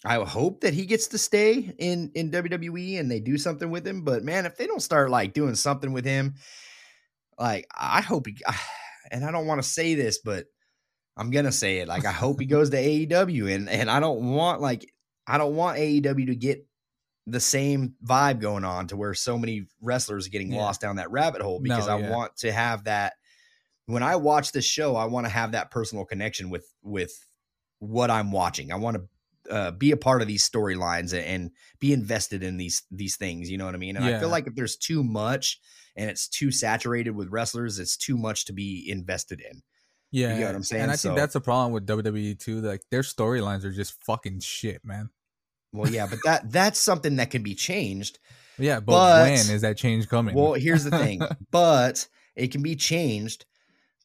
[0.03, 3.87] I hope that he gets to stay in in WWE and they do something with
[3.87, 4.03] him.
[4.03, 6.35] But man, if they don't start like doing something with him,
[7.39, 8.37] like I hope he
[9.11, 10.45] and I don't want to say this, but
[11.17, 11.87] I'm gonna say it.
[11.87, 14.91] Like I hope he goes to AEW, and and I don't want like
[15.25, 16.67] I don't want AEW to get
[17.27, 20.59] the same vibe going on to where so many wrestlers are getting Yeah.
[20.61, 23.13] lost down that rabbit hole because No, I want to have that
[23.87, 27.11] when I watch this show, I want to have that personal connection with with
[27.79, 28.71] what I'm watching.
[28.71, 32.83] I want to uh, be a part of these storylines and, be invested in these
[32.89, 33.49] these things.
[33.49, 33.95] You know what I mean?
[33.95, 35.59] And I feel like if there's too much
[35.95, 39.61] and it's too saturated with wrestlers, it's too much to be invested in.
[40.11, 40.83] Yeah, get what I'm saying?
[40.83, 42.61] And I So- think that's the problem with WWE too.
[42.61, 45.09] Like their storylines are just fucking shit, man.
[45.73, 48.19] Well, yeah, but that that's something that can be changed.
[48.57, 50.33] Yeah, but, But- when is that change coming?
[50.33, 51.21] Well, here's the thing,
[51.51, 53.45] but it can be changed.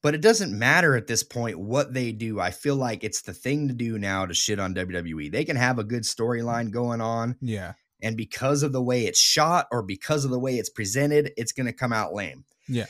[0.03, 2.40] But it doesn't matter at this point what they do.
[2.40, 5.30] I feel like it's the thing to do now to shit on WWE.
[5.30, 9.20] They can have a good storyline going on, yeah, And because of the way it's
[9.20, 12.44] shot or because of the way it's presented, it's going to come out lame.
[12.66, 12.86] Yeah.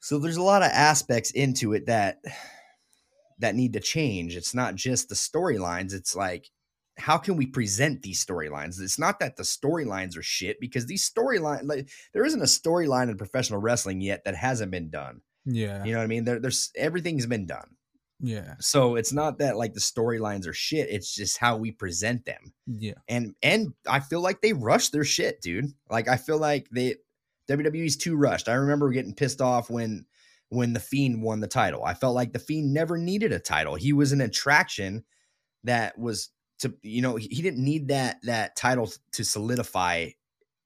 [0.00, 2.18] So there's a lot of aspects into it that
[3.38, 4.36] that need to change.
[4.36, 5.92] It's not just the storylines.
[5.92, 6.50] It's like
[6.98, 8.80] how can we present these storylines?
[8.80, 13.08] It's not that the storylines are shit because these storyline like there isn't a storyline
[13.08, 15.22] in professional wrestling yet that hasn't been done.
[15.44, 15.84] Yeah.
[15.84, 16.24] You know what I mean?
[16.24, 17.76] There, there's everything's been done.
[18.20, 18.54] Yeah.
[18.60, 20.88] So it's not that like the storylines are shit.
[20.90, 22.52] It's just how we present them.
[22.66, 22.94] Yeah.
[23.08, 25.72] And and I feel like they rush their shit, dude.
[25.90, 26.96] Like I feel like they
[27.50, 28.48] WWE's too rushed.
[28.48, 30.06] I remember getting pissed off when
[30.50, 31.84] when the Fiend won the title.
[31.84, 33.74] I felt like the Fiend never needed a title.
[33.74, 35.04] He was an attraction
[35.64, 36.30] that was
[36.60, 40.10] to you know he he didn't need that that title to solidify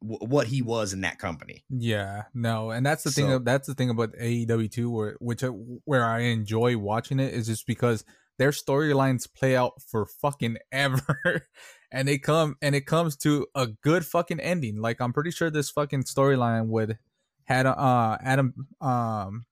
[0.08, 1.64] w- what he was in that company.
[1.70, 3.26] Yeah, no, and that's the thing.
[3.28, 5.48] So- of- That's the thing about AEW too, where which uh,
[5.84, 8.04] where I enjoy watching it is just because
[8.38, 11.46] their storylines play out for fucking ever,
[11.90, 14.76] and they come and it comes to a good fucking ending.
[14.80, 16.98] Like I'm pretty sure this fucking storyline would
[17.44, 19.46] had uh Adam um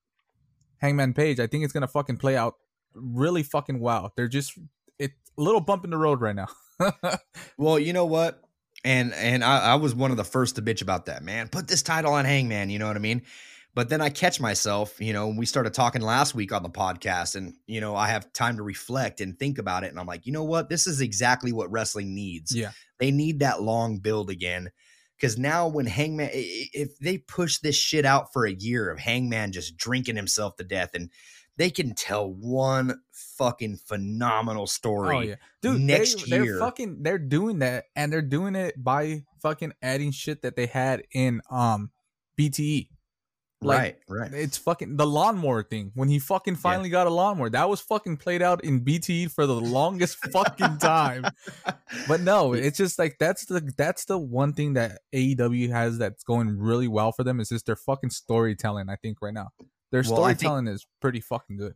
[0.77, 1.39] Hangman Page.
[1.39, 2.55] I think it's gonna fucking play out
[2.93, 4.13] really fucking well.
[4.15, 4.53] They're just
[4.99, 6.47] it a little bump in the road right now.
[7.57, 8.41] Well, you know what?
[8.85, 11.49] And and I, I was one of the first to bitch about that, man.
[11.49, 13.23] Put this title on Hangman, you know what I mean?
[13.73, 17.35] But then I catch myself, you know, we started talking last week on the podcast,
[17.35, 19.89] and you know, I have time to reflect and think about it.
[19.89, 20.69] And I'm like, you know what?
[20.69, 22.55] This is exactly what wrestling needs.
[22.55, 24.69] yeah, They need that long build again.
[25.17, 29.51] Because now, when Hangman, if they push this shit out for a year of Hangman
[29.51, 31.09] just drinking himself to death, and
[31.57, 35.15] they can tell one fucking phenomenal story.
[35.15, 35.81] Oh yeah, dude.
[35.81, 36.59] next they, they're year.
[36.59, 37.03] fucking.
[37.03, 41.41] They're doing that, and they're doing it by fucking adding shit that they had in
[41.49, 41.91] um
[42.37, 42.89] BTE.
[43.61, 44.33] Like, right, right.
[44.33, 45.91] It's fucking the lawnmower thing.
[45.95, 49.47] When he fucking finally got a lawnmower, that was fucking played out in BTE for
[49.47, 51.25] the longest fucking time.
[52.07, 56.23] But no, it's just like that's the that's the one thing that AEW has that's
[56.23, 58.89] going really well for them is just their fucking storytelling.
[58.89, 59.49] I think right now
[59.91, 61.75] their Well, I think- storytelling is pretty fucking good.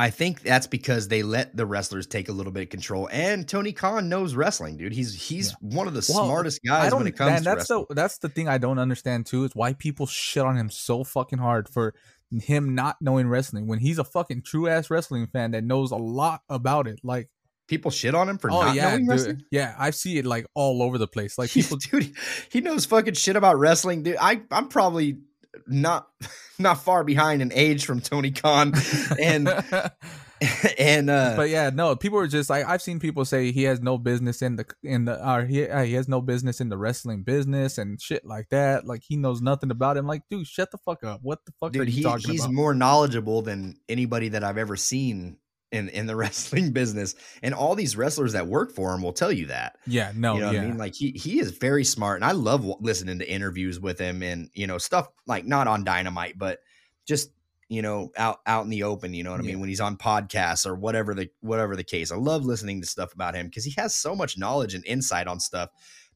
[0.00, 3.08] I think that's because they let the wrestlers take a little bit of control.
[3.10, 4.92] And Tony Khan knows wrestling, dude.
[4.92, 7.86] He's he's one of the Well, smartest guys when it comes and to that's wrestling.
[7.88, 11.02] the that's the thing I don't understand too is why people shit on him so
[11.02, 11.94] fucking hard for
[12.30, 15.96] him not knowing wrestling when he's a fucking true ass wrestling fan that knows a
[15.96, 17.00] lot about it.
[17.02, 17.28] Like,
[17.66, 19.42] People shit on him for oh not yeah, knowing dude, wrestling.
[19.50, 21.36] yeah, I see it like all over the place.
[21.38, 22.14] Like people, dude,
[22.52, 24.16] he knows fucking shit about wrestling, dude.
[24.20, 25.18] I I'm probably
[25.66, 26.08] not
[26.58, 28.72] not far behind in age from Tony Khan,
[29.20, 29.48] and
[30.78, 33.80] and uh, but yeah, no, people are just like I've seen people say he has
[33.80, 36.78] no business in the in the or he uh, he has no business in the
[36.78, 38.86] wrestling business and shit like that.
[38.86, 41.20] Like he knows nothing about him like, dude, shut the fuck up.
[41.22, 42.54] What the fuck are dude, you he, talking he's about?
[42.54, 45.38] more knowledgeable than anybody that I've ever seen
[45.72, 47.14] in in the wrestling business.
[47.42, 49.76] And all these wrestlers that work for him will tell you that.
[49.86, 50.78] yeah, no, you know yeah, what I mean?
[50.78, 54.50] Like he he is very smart, and I love listening to interviews with him, and
[54.54, 56.58] you know stuff like not on Dynamite, but
[57.06, 57.30] just
[57.68, 59.14] you know out out in the open.
[59.14, 59.60] You know what I mean?
[59.60, 63.12] When he's on podcasts or whatever the whatever the case, I love listening to stuff
[63.12, 65.70] about him because he has so much knowledge and insight on stuff,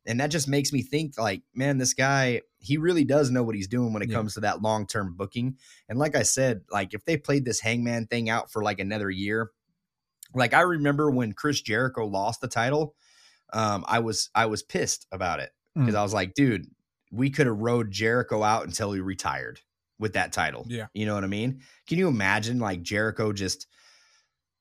[0.06, 3.54] and that just makes me think like, man, this guy he really does know what
[3.56, 4.16] he's doing when it Yeah.
[4.16, 5.56] comes to that long term booking.
[5.88, 9.10] And like I said, like if they played this Hangman thing out for like another
[9.10, 9.50] year,
[10.34, 12.94] like I remember when Chris Jericho lost the title
[13.52, 15.98] um, I was I was pissed about it because Mm.
[15.98, 16.66] I was like, dude,
[17.10, 19.60] we could have rode Jericho out until he retired
[19.98, 20.64] with that title.
[20.68, 20.86] Yeah.
[20.94, 21.60] you know what I mean.
[21.86, 23.66] Can you imagine like Jericho just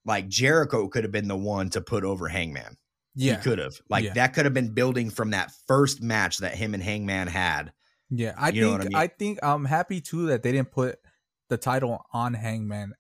[0.06, 2.76] like Jericho could have been the one to put over Hangman.
[3.16, 4.14] Yeah, He could have like Yeah.
[4.14, 7.74] that could have been building from that first match that him and Hangman had.
[8.09, 10.99] Yeah, I You think I I, think I'm happy too that they didn't put
[11.49, 12.93] the title on Hangman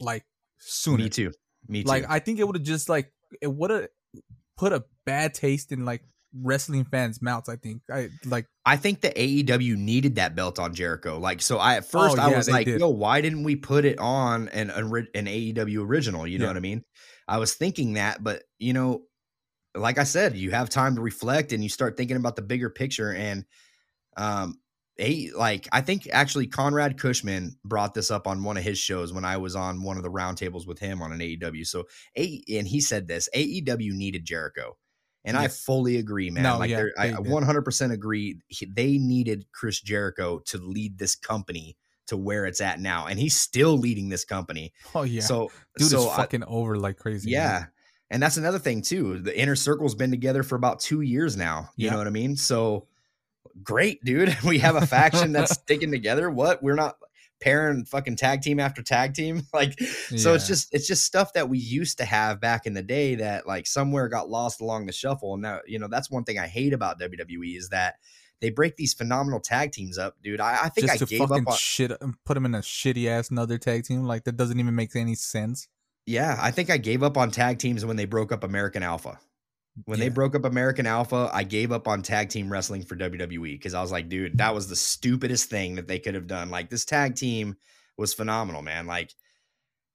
[0.00, 0.24] like
[0.58, 1.04] sooner.
[1.04, 1.32] Me too.
[1.68, 1.88] Me too.
[1.88, 3.88] Like I think it would have just like it would have
[4.56, 6.02] put a bad taste in like
[6.34, 7.48] wrestling fans' mouths.
[7.48, 11.18] I think I like I think the AEW needed that belt on Jericho.
[11.18, 12.80] Like, so I at oh, first Oh, I yeah, was like, did.
[12.80, 16.26] yo, why didn't we put it on an an, an AEW original?
[16.26, 16.50] You know Yeah.
[16.50, 16.84] what I mean?
[17.28, 19.02] I was thinking that, but you know,
[19.74, 22.68] like I said, you have time to reflect and you start thinking about the bigger
[22.70, 23.12] picture.
[23.12, 23.44] And
[24.16, 24.58] um,
[24.98, 29.12] a like I think actually Conrad Cushman brought this up on one of his shows
[29.12, 31.66] when I was on one of the roundtables with him on an AEW.
[31.66, 31.84] So
[32.16, 34.76] a and he said this AEW needed Jericho.
[35.24, 36.42] And I fully agree, man.
[36.42, 38.40] No, like yeah, they're- I 100% agree.
[38.48, 41.76] He- They needed Chris Jericho to lead this company
[42.08, 44.72] to where it's at now, and he's still leading this company.
[44.96, 47.30] oh yeah, So, dude so is I- fucking over like crazy.
[47.60, 47.68] man.
[48.12, 48.14] Yeah.
[48.14, 49.18] And that's another thing too.
[49.18, 51.70] The inner circle's been together for about two years now.
[51.76, 51.92] You Yeah.
[51.92, 52.36] know what I mean?
[52.36, 52.86] So
[53.62, 54.36] great, dude.
[54.44, 56.30] We have a faction that's sticking together.
[56.30, 56.62] What?
[56.62, 56.96] We're not
[57.40, 59.42] pairing fucking tag team after tag team.
[59.52, 62.82] Like, so it's just it's just stuff that we used to have back in the
[62.82, 65.34] day that like somewhere got lost along the shuffle.
[65.34, 67.96] And now, you know, that's one thing I hate about WWE is that
[68.40, 70.40] they break these phenomenal tag teams up, dude.
[70.40, 71.92] I, I think just I gave up on shit,
[72.24, 74.04] put them in a shitty ass another tag team.
[74.04, 75.68] Like that doesn't even make any sense.
[76.06, 79.18] Yeah, I think I gave up on tag teams when they broke up American Alpha.
[79.86, 83.54] When they broke up American Alpha, I gave up on tag team wrestling for WWE
[83.54, 86.50] because I was like, dude, that was the stupidest thing that they could have done.
[86.50, 87.56] Like this tag team
[87.96, 88.86] was phenomenal, man.
[88.86, 89.14] Like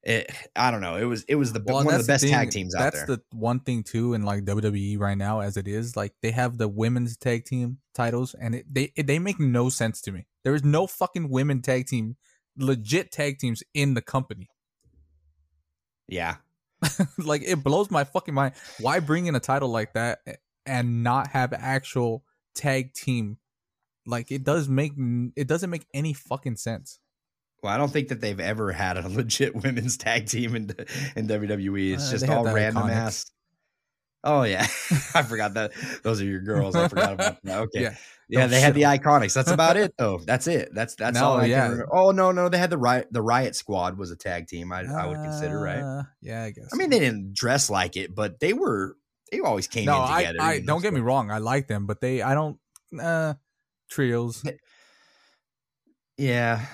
[0.02, 0.96] it, I don't know.
[0.96, 2.80] It was it was the Well, one of the that's best tag thing- teams out
[2.92, 3.18] That's there.
[3.18, 5.96] the one thing too in like WWE right now, as it is.
[5.96, 9.70] Like they have the women's tag team titles, and it, they it, they make no
[9.70, 10.26] sense to me.
[10.44, 12.16] There is no fucking women tag team,
[12.58, 14.50] legit tag teams in the company.
[16.08, 16.36] Yeah.
[17.18, 18.54] like it blows my fucking mind.
[18.80, 20.20] Why bring in a title like that
[20.66, 22.24] and not have actual
[22.56, 23.38] tag team?
[24.06, 24.94] Like it does make
[25.36, 27.00] it doesn't make any fucking sense.
[27.64, 30.70] Well, I don't think that they've ever had a legit women's tag team in
[31.16, 31.94] in WWE.
[31.96, 32.92] It's Uh, just all random Iconics.
[32.92, 33.26] ass.
[34.24, 34.64] Oh yeah,
[35.14, 35.72] I forgot that.
[36.04, 36.76] Those are your girls.
[36.76, 37.58] I forgot about that.
[37.60, 37.96] Okay, yeah,
[38.30, 38.48] Yeah.
[38.48, 39.34] They had the iconics.
[39.34, 40.20] That's about it, though.
[40.26, 40.70] That's it.
[40.74, 41.38] That's that's No, all.
[41.38, 41.62] I yeah.
[41.62, 41.96] can remember.
[41.96, 43.08] Oh no, no, they had the riot.
[43.12, 44.72] The Riot Squad was a tag team.
[44.74, 45.80] I, I would consider right.
[45.80, 46.70] Uh, Yeah, I guess.
[46.74, 48.96] I mean, they didn't dress like it, but they were.
[49.32, 50.42] They always came no, in I, together.
[50.42, 51.32] I know, don't get me wrong.
[51.32, 52.58] I like them, but they, I don't.
[53.00, 53.34] Uh,
[53.90, 54.44] trios.
[56.18, 56.66] Yeah,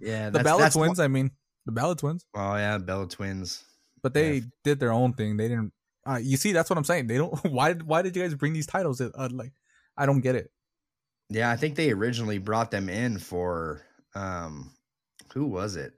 [0.00, 0.30] yeah.
[0.30, 0.98] the that's- Bella Twins.
[0.98, 1.30] one- I mean,
[1.66, 2.24] the Bella Twins.
[2.34, 3.62] Oh yeah, Bella Twins.
[4.02, 4.22] But Yeah.
[4.22, 5.36] they did their own thing.
[5.36, 5.72] They didn't.
[6.08, 7.06] Uh, you see, that's what I'm saying.
[7.06, 7.32] They don't.
[7.50, 7.72] Why?
[7.72, 9.00] did Why did you guys bring these titles?
[9.00, 9.52] Uh, like,
[9.96, 10.50] I don't get it.
[11.28, 13.82] Yeah, I think they originally brought them in for
[14.14, 14.72] um
[15.32, 15.94] who was it?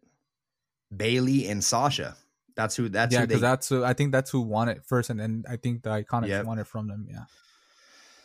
[0.95, 2.17] Bayley and Sasha.
[2.57, 3.69] That's who that's yeah, because that's.
[3.69, 6.47] Who, I think that's who won it first, and then I think the Iconics Yep.
[6.47, 7.09] won it from them.
[7.11, 7.25] Yeah.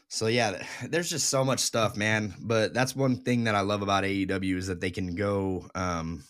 [0.08, 2.36] So yeah, there's just so much stuff, man.
[2.40, 6.24] But that's one thing that I love about AEW is that they can go um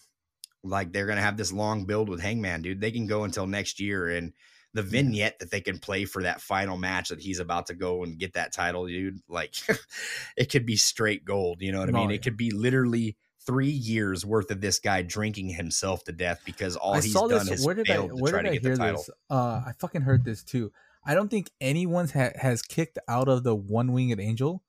[0.64, 2.82] like they're gonna have this long build with Hangman, dude.
[2.82, 4.34] They can go until next year and
[4.74, 8.04] the vignette that they can play for that final match that he's about to go
[8.04, 9.56] and get that title, dude, like
[10.38, 11.62] it could be straight gold.
[11.62, 12.10] You know what I No, mean?
[12.12, 12.16] yeah.
[12.16, 16.76] It could be literally three years worth of this guy drinking himself to death because
[16.76, 17.60] all I he's saw done this.
[17.62, 17.94] is Where did I?
[17.94, 19.02] failed to try did to I get the title.
[19.02, 19.10] this?
[19.30, 20.72] Uh, I fucking heard this too.
[21.04, 24.62] I don't think anyone ha- has kicked out of the one winged angel,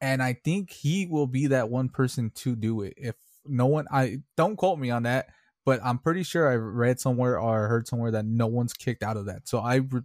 [0.00, 2.94] and I think he will be that one person to do it.
[2.98, 3.14] If
[3.46, 5.28] no one, I don't quote me on that,
[5.64, 9.16] but I'm pretty sure I read somewhere or heard somewhere that no one's kicked out
[9.16, 9.48] of that.
[9.48, 10.02] So I re-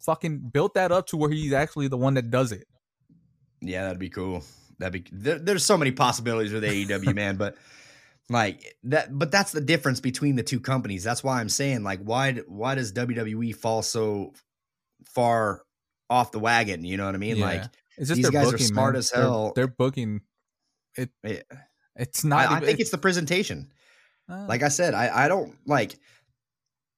[0.00, 2.66] fucking built that up to where he's actually the one that does it.
[3.60, 4.44] Yeah, that'd be cool.
[4.78, 7.56] That'd be there, there's so many possibilities with AEW, man, but
[8.30, 11.04] like that but that's the difference between the two companies.
[11.04, 14.32] That's why I'm saying like why why does WWE fall so
[15.04, 15.62] far
[16.10, 17.38] off the wagon, you know what I mean?
[17.40, 17.64] Like
[17.96, 18.98] It's just these guys are smart man.
[18.98, 19.52] as They're- hell.
[19.54, 20.20] They're, booking.
[20.96, 21.10] It.
[21.24, 21.40] eh,
[21.96, 22.50] It's not.
[22.50, 23.70] I, I think it's the presentation.
[24.28, 25.96] Uh, Like I said, I I don't like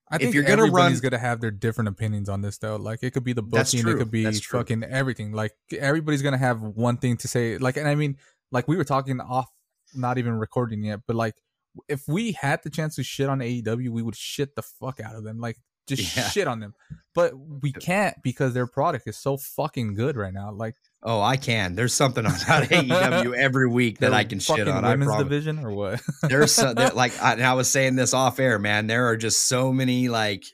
[0.09, 2.77] I if think you're gonna everybody's run- gonna have their different opinions on this though.
[2.77, 5.33] Like it could be the booking, it could be fucking everything.
[5.33, 7.59] Like everybody's gonna have one thing to say.
[7.59, 8.17] Like, and I mean,
[8.53, 9.49] like we were talking off,
[9.95, 11.35] not even recording yet, but like
[11.89, 15.17] if we had the chance to shit on AEW, we would shit the fuck out
[15.17, 15.39] of them.
[15.41, 15.57] Like
[15.89, 16.29] just Yeah.
[16.29, 16.75] shit on them.
[17.15, 20.53] But we can't because their product is so fucking good right now.
[20.53, 20.77] Like
[21.07, 21.75] oh I can.
[21.77, 24.85] There's something about AEW every week that I can shit on.
[24.85, 25.25] I Women's promise.
[25.25, 26.03] division or what?
[26.23, 28.89] there's so, there, like I, and I was saying this off air, man.
[28.89, 30.45] There are just so many like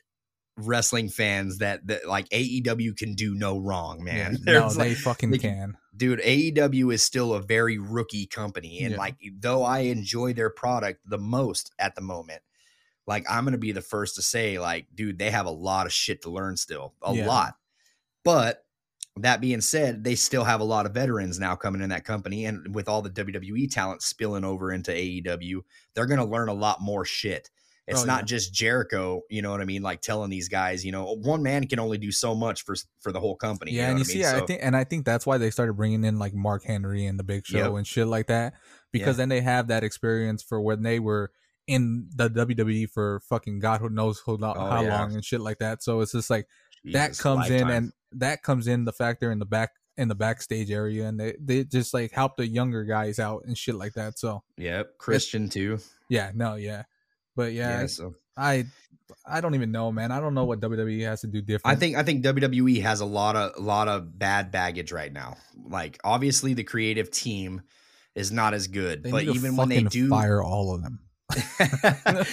[0.55, 4.37] wrestling fans that that like AEW can do no wrong, man.
[4.45, 5.75] Yeah, no, they like, fucking can.
[5.97, 8.97] dude, AEW is still a very rookie company, and Yeah.
[8.99, 12.43] like though I enjoy their product the most at the moment,
[13.07, 15.91] like I'm gonna be the first to say, like, dude, they have a lot of
[15.93, 17.25] shit to learn still, a Yeah.
[17.27, 17.55] lot.
[18.23, 18.62] But
[19.17, 22.45] that being said, they still have a lot of veterans now coming in that company,
[22.45, 25.61] and with all the WWE talent spilling over into AEW,
[25.93, 27.49] they're gonna learn a lot more shit.
[27.85, 28.25] It's Oh, not yeah.
[28.27, 29.81] just Jericho, you know what I mean?
[29.83, 33.11] Like telling these guys, you know, one man can only do so much for for
[33.11, 33.71] the whole company.
[33.73, 34.25] Yeah, you know and you I see, mean?
[34.27, 37.05] I So- think, and I think that's why they started bringing in like Mark Henry
[37.05, 37.73] and the Big Show Yep.
[37.73, 38.53] and shit like that,
[38.93, 41.31] because then they have that experience for when they were
[41.67, 44.97] in the WWE for fucking God who knows lo- Oh, how yeah.
[44.99, 45.83] long and shit like that.
[45.83, 46.47] So it's just like
[46.85, 50.07] that Jesus, comes in, and that comes in the fact they're in the back in
[50.07, 53.75] the backstage area, and they they just like help the younger guys out and shit
[53.75, 54.17] like that.
[54.17, 55.79] So Yep, Christian too.
[56.09, 56.83] yeah, no, yeah,
[57.35, 58.65] but yeah, Yeah, so I
[59.25, 60.11] I don't even know, man.
[60.11, 61.77] I don't know what WWE has to do different.
[61.77, 65.11] I think I think WWE has a lot of a lot of bad baggage right
[65.11, 65.37] now.
[65.63, 67.61] Like obviously the creative team
[68.15, 70.99] is not as good, they but even when they do fire all of them.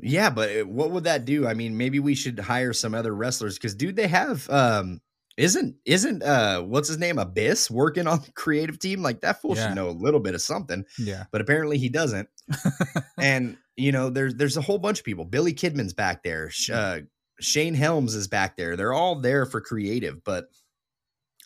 [0.00, 1.46] Yeah, but what would that do?
[1.46, 5.00] I mean, maybe we should hire some other wrestlers cuz dude they have um
[5.38, 9.00] isn't isn't uh what's his name Abyss working on the creative team?
[9.02, 9.68] Like that fool Yeah.
[9.68, 11.24] should know a little bit of something, Yeah.
[11.32, 12.28] but apparently he doesn't.
[13.18, 15.24] and you know, there's there's a whole bunch of people.
[15.24, 16.50] Billy Kidman's back there.
[16.72, 17.00] Uh,
[17.40, 18.76] Shane Helms is back there.
[18.76, 20.46] They're all there for creative, but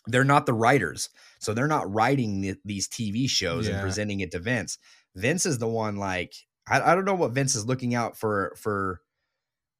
[0.07, 1.09] they're not the writers.
[1.39, 4.79] So they're not writing th- these TV shows and presenting it to Vince.
[5.15, 6.33] Vince is the one like
[6.67, 9.01] I, I don't know what Vince is looking out for for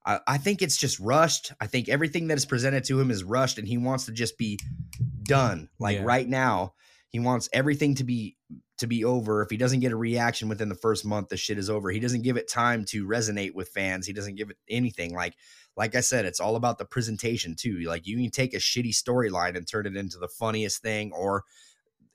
[0.06, 1.51] I, I think it's just rushed.
[1.62, 4.38] I think everything that is presented to him is rushed and he wants to just
[4.38, 4.60] be
[5.24, 5.70] done.
[5.80, 6.04] Like Yeah.
[6.04, 6.74] right now,
[7.10, 8.36] he wants everything to be
[8.80, 9.41] to be over.
[9.43, 11.89] If he doesn't get a reaction within the first month, the shit is over.
[11.91, 14.08] He doesn't give it time to resonate with fans.
[14.08, 15.14] He doesn't give it anything.
[15.14, 15.36] Like
[15.78, 17.80] like I said, it's all about the presentation too.
[17.88, 21.43] Like you can take a shitty storyline and turn it into the funniest thing or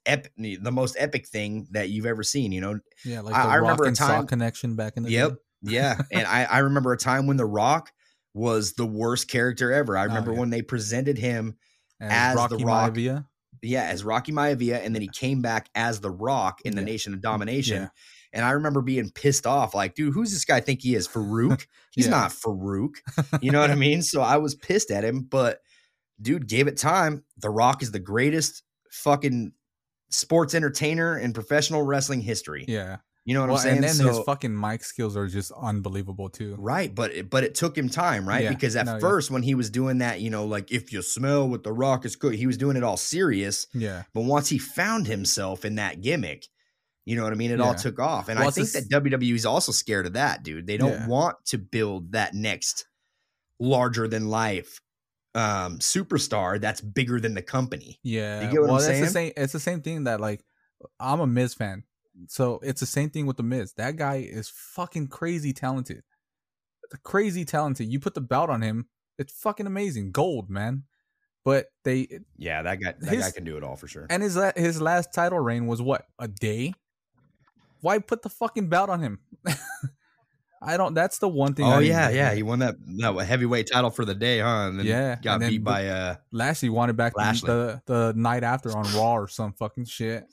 [0.06, 2.52] ep- the most epic thing that you've ever seen.
[2.52, 5.10] You know, Yeah, like the I remember Rock a and time- connection back in the
[5.10, 5.30] Yep.
[5.30, 5.36] day.
[5.62, 6.00] Yeah.
[6.12, 7.90] and I, I remember a time when The Rock
[8.34, 9.96] was the worst character ever.
[9.96, 10.38] I Oh, remember yeah.
[10.40, 11.56] when they presented him,
[12.00, 12.92] As, As The Rocky Rock.
[12.94, 13.26] Maivia.
[13.62, 16.86] yeah, as Rocky Maivia, and then he came back as The Rock in the Yeah.
[16.86, 17.82] Nation of Domination.
[17.82, 17.88] Yeah.
[18.32, 21.08] And I remember being pissed off, like, dude, who's this guy think he is?
[21.08, 21.66] Farouk?
[21.92, 22.96] He's not Farouk.
[23.42, 24.02] You know what I mean?
[24.02, 25.60] So I was pissed at him, but
[26.20, 27.24] dude, gave it time.
[27.38, 29.52] The Rock is the greatest fucking
[30.10, 32.64] sports entertainer in professional wrestling history.
[32.68, 32.98] Yeah.
[33.24, 33.74] You know what Well, I'm saying?
[33.76, 36.54] and then So- his fucking mic skills are just unbelievable too.
[36.58, 38.44] Right, but it, but it took him time, right?
[38.44, 38.98] Yeah, Because at no, yeah.
[39.00, 42.06] first, when he was doing that, you know, like if you smell what the rock
[42.06, 43.66] is cooking, he was doing it all serious.
[43.74, 44.04] Yeah.
[44.14, 46.46] But once he found himself in that gimmick,
[47.04, 47.50] you know what I mean?
[47.50, 50.66] It all took off, and Well, I think that WWE's also scared of that, dude.
[50.66, 51.06] They don't Yeah.
[51.06, 52.86] want to build that next
[53.60, 54.80] larger than life
[55.34, 57.98] um superstar that's bigger than the company.
[58.02, 58.50] Yeah.
[58.50, 59.04] get what I'm well, that's saying?
[59.04, 60.42] the same it's the same thing that like
[60.98, 61.84] I'm a Miz fan.
[62.26, 63.72] So it's the same thing with the Miz.
[63.74, 66.02] That guy is fucking crazy talented.
[67.02, 67.88] Crazy talented.
[67.88, 68.88] You put the belt on him,
[69.18, 70.12] it's fucking amazing.
[70.12, 70.84] Gold, man.
[71.44, 74.06] But they Yeah, that guy that guy can do it all for sure.
[74.10, 76.04] and his his last title reign was what?
[76.18, 76.74] A day?
[77.80, 79.20] Why put the fucking belt on him?
[80.60, 83.70] I don't that's the one thing Oh didn't yeah, yeah, he won that that heavyweight
[83.72, 84.68] title for the day, huh?
[84.68, 87.48] And then Yeah, got beat by uh Lashley wanted back Lashley.
[87.48, 90.24] the the night after on Raw or some fucking shit.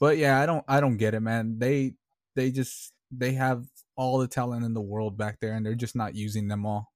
[0.00, 1.58] But yeah, I don't I don't get it, man.
[1.58, 1.94] They
[2.34, 3.64] they just they have
[3.96, 6.92] all the talent in the world back there, and they're just not using them all.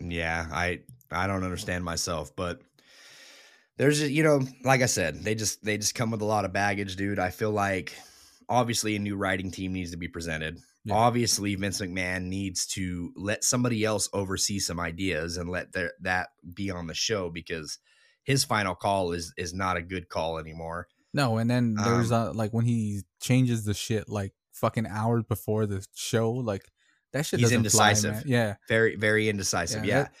[0.00, 2.60] Yeah, I I don't understand myself, but
[3.76, 6.52] there's you know, like I said, they just they just come with a lot of
[6.52, 7.18] baggage, dude.
[7.18, 7.94] I feel like
[8.48, 10.58] obviously a new writing team needs to be presented.
[10.84, 10.94] Yeah.
[10.94, 16.28] Obviously, Vince McMahon needs to let somebody else oversee some ideas and let their, that
[16.54, 17.78] be on the show because
[18.24, 20.88] his final call is is not a good call anymore.
[21.18, 25.24] No, and then there's Um, uh like when he changes the shit like fucking hours
[25.28, 26.64] before the show, like
[27.12, 28.14] that shit He's indecisive.
[28.14, 28.22] fly.
[28.26, 29.84] Yeah, Very very indecisive.
[29.84, 30.02] Yeah, Yeah.
[30.04, 30.14] that-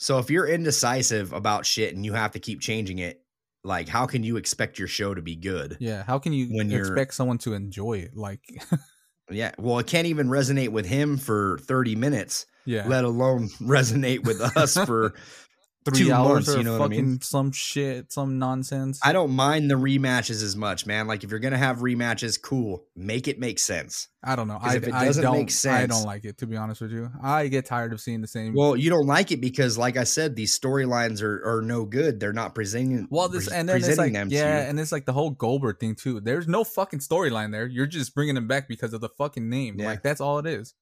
[0.00, 3.20] so if you're indecisive about shit and you have to keep changing it,
[3.64, 5.76] like how can you expect your show to be good?
[5.80, 6.04] yeah.
[6.04, 8.16] How can you When expect someone to enjoy it?
[8.16, 8.40] Like,
[9.30, 9.52] Yeah.
[9.58, 14.40] Well, it can't even resonate with him for 30 minutes, yeah, let alone resonate with
[14.40, 15.12] us for
[15.90, 16.48] three two hours months.
[16.50, 17.20] or You know what I fucking mean?
[17.20, 19.00] some shit, some nonsense.
[19.02, 21.06] I don't mind the rematches as much, man.
[21.06, 22.84] Like if you're gonna have rematches, cool.
[22.96, 24.08] Make it make sense.
[24.22, 24.58] I don't know.
[24.60, 25.36] I, if it I doesn't don't.
[25.38, 27.10] make I don't like it to be honest with you.
[27.22, 28.52] I get tired of seeing the same.
[28.52, 32.18] Well, you don't like it because, like I said, these storylines are, are no good.
[32.18, 33.06] They're not presenting.
[33.10, 36.20] Well, this and then it's like yeah, and it's like the whole Goldberg thing too.
[36.20, 37.66] There's no fucking storyline there.
[37.66, 39.78] You're just bringing him back because of the fucking name.
[39.78, 39.86] Yeah.
[39.86, 40.74] Like that's all it is.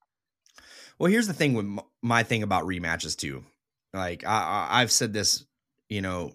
[0.99, 1.67] Well, here's the thing with
[2.03, 3.45] my thing about rematches too.
[3.97, 5.45] Like I, I I've said this,
[5.89, 6.33] you know,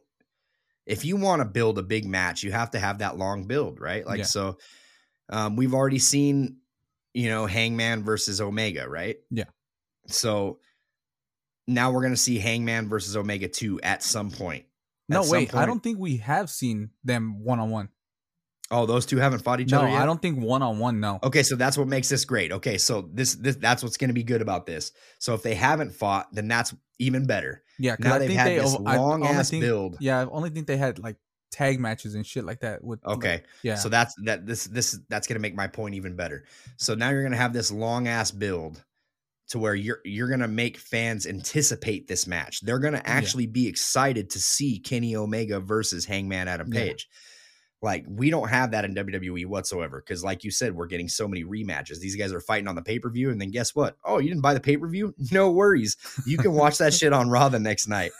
[0.86, 3.80] if you want to build a big match, you have to have that long build,
[3.80, 4.05] right?
[4.05, 4.26] Like Yeah.
[4.26, 4.57] so,
[5.30, 6.57] um, we've already seen,
[7.14, 9.18] you know, Hangman versus Omega, right?
[9.30, 9.45] Yeah.
[10.07, 10.59] So
[11.68, 14.66] now we're gonna see Hangman versus Omega two at some point.
[15.07, 15.55] No, some wait.
[15.55, 17.89] I don't think we have seen them one on one.
[18.74, 20.01] Oh, those two haven't fought each No, other yet.
[20.01, 21.01] I don't think one on one.
[21.01, 21.20] No.
[21.22, 22.53] Okay, so that's what makes this great.
[22.53, 24.93] Okay, so this this that's what's going to be good about this.
[25.20, 27.63] So if they haven't fought, then that's even better.
[27.79, 29.97] Yeah, Now I they've think had they this long ass think- build.
[29.99, 31.17] Yeah, I only think they had like
[31.51, 32.83] tag matches and shit like that.
[32.83, 33.75] With like, Okay, yeah.
[33.75, 36.45] so that's that this this that's going to make my point even better.
[36.77, 38.83] So now you're going to have this long ass build
[39.49, 42.61] to where you're you're going to make fans anticipate this match.
[42.61, 46.81] They're going to actually be excited to see Kenny Omega versus Hangman Adam Yeah.
[47.82, 51.27] Like we don't have that in WWE whatsoever because, like you said, we're getting so
[51.27, 51.99] many rematches.
[51.99, 53.97] These guys are fighting on the pay per view, and then guess what?
[54.05, 55.15] Oh, you didn't buy the pay per view?
[55.32, 58.11] No worries, you can watch that shit on Raw the next night.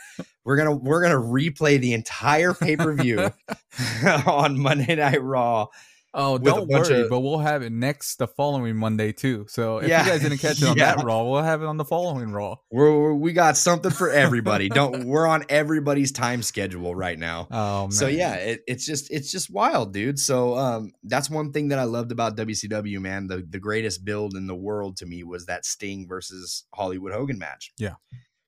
[0.46, 3.32] We're gonna we're gonna replay the entire pay per view
[4.26, 5.68] on Monday Night Raw,
[6.14, 9.46] Oh, don't worry, of- but we'll have it next the following Monday too.
[9.48, 10.96] So if Yeah, you guys didn't catch it on yeah.
[10.96, 12.56] that Raw, we'll have it on the following Raw.
[12.70, 14.68] We're- we got something for everybody.
[14.68, 17.48] Don't we're on everybody's time schedule right now.
[17.50, 17.92] Oh man.
[17.92, 20.20] So yeah, it, it's just it's just wild, dude.
[20.20, 23.28] So um, that's one thing that I loved about WCW, man.
[23.28, 27.38] The the greatest build in the world to me was that Sting versus Hollywood Hogan
[27.38, 27.72] match.
[27.78, 27.96] Yeah.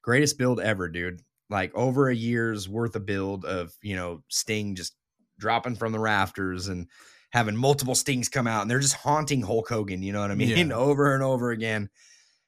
[0.01, 1.21] greatest build ever, dude.
[1.49, 4.95] Like over a year's worth of build of you know Sting just
[5.39, 6.87] dropping from the rafters and
[7.33, 10.03] having multiple Stings come out, and they're just haunting Hulk Hogan.
[10.03, 10.69] You know what I mean?
[10.69, 10.75] Yeah.
[10.75, 11.89] over and over again.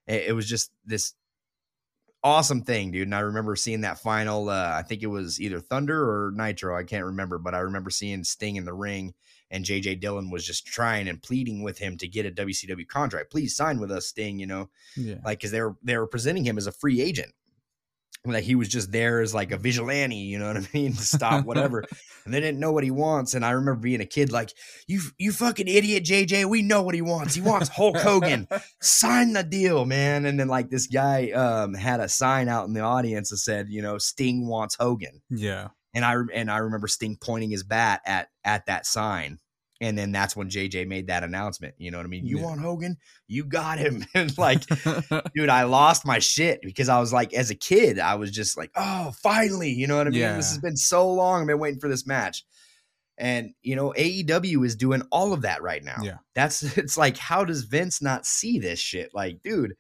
[0.07, 1.13] It, it was just this
[2.23, 3.07] awesome thing, dude.
[3.07, 4.49] And I remember seeing that final.
[4.49, 6.77] Uh, I think it was either Thunder or Nitro.
[6.77, 9.15] I can't remember, but I remember seeing Sting in the ring,
[9.49, 13.31] and JJ Dillon was just trying and pleading with him to get a WCW contract.
[13.31, 14.38] Please sign with us, Sting.
[14.39, 15.15] You know, Yeah.
[15.25, 17.33] like because they were they were presenting him as a free agent.
[18.34, 21.01] Like he was just there as like a vigilante, you know what I mean, to
[21.01, 21.84] stop whatever.
[22.26, 23.34] and they didn't know what he wants.
[23.34, 24.51] And I remember being a kid, like
[24.88, 26.45] you, you fucking idiot, JJ.
[26.45, 27.36] We know what he wants.
[27.36, 28.47] He wants Hulk Hogan.
[28.82, 30.26] Sign the deal, man.
[30.26, 33.67] And then like this guy um, had a sign out in the audience that said,
[33.69, 35.21] you know, Sting wants Hogan.
[35.30, 35.69] Yeah.
[35.93, 39.39] And I and I remember Sting pointing his bat at at that sign.
[39.82, 41.76] And then that's when JJ made that announcement.
[41.78, 42.26] You know what I mean?
[42.26, 42.43] You Yeah.
[42.45, 42.97] want Hogan?
[43.28, 44.05] You got him.
[44.13, 44.63] and like,
[45.36, 48.57] dude, I lost my shit because I was like, as a kid, I was just
[48.57, 50.21] like, oh, finally, you know what I mean?
[50.38, 51.41] This has been so long.
[51.41, 52.45] I've been waiting for this match.
[53.17, 55.97] And you know, AEW is doing all of that right now.
[56.01, 56.17] Yeah.
[56.36, 59.11] That's it's like, how does Vince not see this shit?
[59.13, 59.76] Like, dude,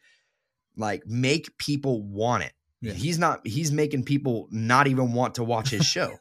[0.75, 2.53] like make people want it.
[2.81, 2.93] Yeah.
[2.93, 6.17] He's not he's making people not even want to watch his show.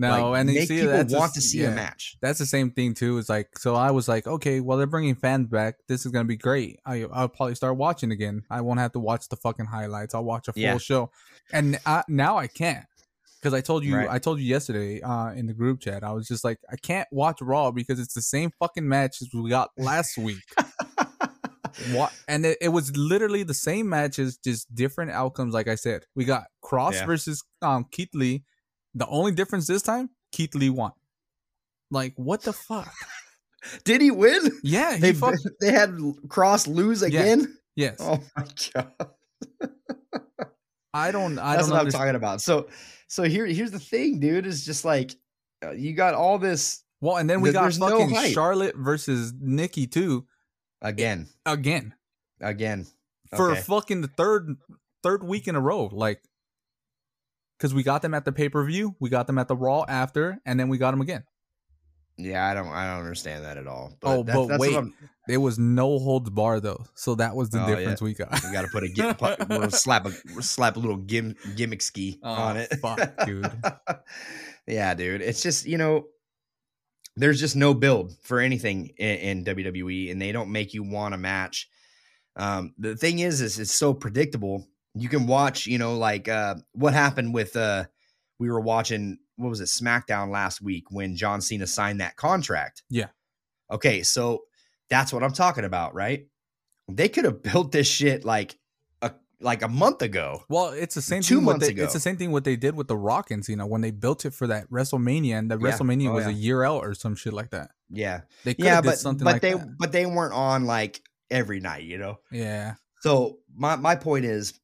[0.00, 2.16] No, Like, and you make see people that's want just- to see a match.
[2.22, 3.18] That's the same thing too.
[3.18, 5.74] It's like so I was like, okay, well they're bringing fans back.
[5.88, 6.78] This is gonna be great.
[6.86, 8.44] I I'll probably start watching again.
[8.48, 10.14] I won't have to watch the fucking highlights.
[10.14, 10.78] I'll watch a full Yeah.
[10.78, 11.10] show,
[11.52, 12.84] and I, now I can't
[13.40, 14.08] because I told you Right.
[14.08, 16.04] I told you yesterday uh, in the group chat.
[16.04, 19.28] I was just like, I can't watch Raw because it's the same fucking match as
[19.34, 20.38] we got last week.
[21.92, 22.12] what?
[22.26, 25.54] And it, it was literally the same matches, just different outcomes.
[25.54, 27.06] Like I said, we got Kross Yeah.
[27.06, 28.44] versus um Keith Lee.
[28.94, 30.92] The only difference this time, Keith Lee won.
[31.90, 32.92] Like what the fuck?
[33.84, 34.50] Did he win?
[34.62, 35.90] Yeah, he They they had
[36.28, 37.56] Kross lose again.
[37.76, 38.92] Yes, Oh my god.
[40.94, 41.38] I don't.
[41.38, 42.40] I That's don't what I'm talking about.
[42.40, 42.68] So
[43.08, 44.46] so here here's the thing, dude.
[44.46, 45.12] Is just like
[45.64, 48.32] uh, you got all this Well, and then we got there's no fucking.
[48.32, 50.26] Charlotte versus Nikki too
[50.82, 51.94] again, again
[52.40, 52.86] again.
[53.36, 53.60] for Okay.
[53.62, 54.56] fucking the third
[55.02, 55.88] third week in a row.
[55.92, 56.22] Like,
[57.58, 59.84] because we got them at the pay per view, we got them at the Raw
[59.88, 61.24] after, and then we got them again.
[62.20, 63.92] Yeah, I don't I don't understand that at all.
[64.02, 64.84] Oh, that's, but that's wait.
[65.28, 67.76] There was no holds bar though, so that was the Oh, yeah.
[67.76, 68.32] difference we got.
[68.42, 70.10] we got to put a put, we'll slap a
[70.42, 72.74] slap a little gim, gimmick ski Oh, on it.
[72.80, 73.48] fuck, dude.
[74.66, 75.20] yeah, dude.
[75.22, 76.06] It's just you know,
[77.16, 81.14] there's just no build for anything in, in WWE, and they don't make you want
[81.14, 81.68] a match.
[82.34, 84.66] Um, the thing is, is it's so predictable.
[84.98, 87.84] You can watch, you know, like uh, what happened with uh,
[88.38, 92.82] we were watching what was it SmackDown last week when John Cena signed that contract.
[92.90, 93.06] Yeah.
[93.70, 94.42] Okay, so
[94.90, 96.26] that's what I'm talking about, right?
[96.88, 98.58] They could have built this shit like
[99.02, 100.42] a like a month ago.
[100.48, 101.44] Well, it's the same Two thing.
[101.44, 101.84] What months they, ago.
[101.84, 104.24] It's the same thing what they did with the Rock and Cena when they built
[104.24, 105.70] it for that WrestleMania, and the Yeah.
[105.70, 107.70] WrestleMania Oh, was a year out or some shit like that.
[107.90, 109.78] Yeah, They could yeah, have did but something but like they that.
[109.78, 112.18] but they weren't on like every night, you know.
[112.32, 114.58] Yeah, So my my point is,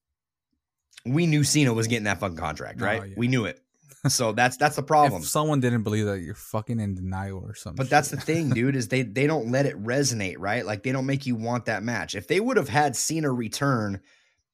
[1.04, 3.08] we knew Cena was getting that fucking contract, Oh, right?
[3.08, 3.14] yeah.
[3.16, 3.60] We knew it.
[4.06, 5.22] So that's that's the problem.
[5.22, 7.76] If someone didn't believe that, you're fucking in denial or something.
[7.76, 10.66] But that's the thing, dude, is they they don't let it resonate, right?
[10.66, 12.14] Like they don't make you want that match.
[12.14, 14.02] If they would have had Cena return,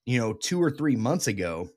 [0.07, 1.69] you know, two or three months ago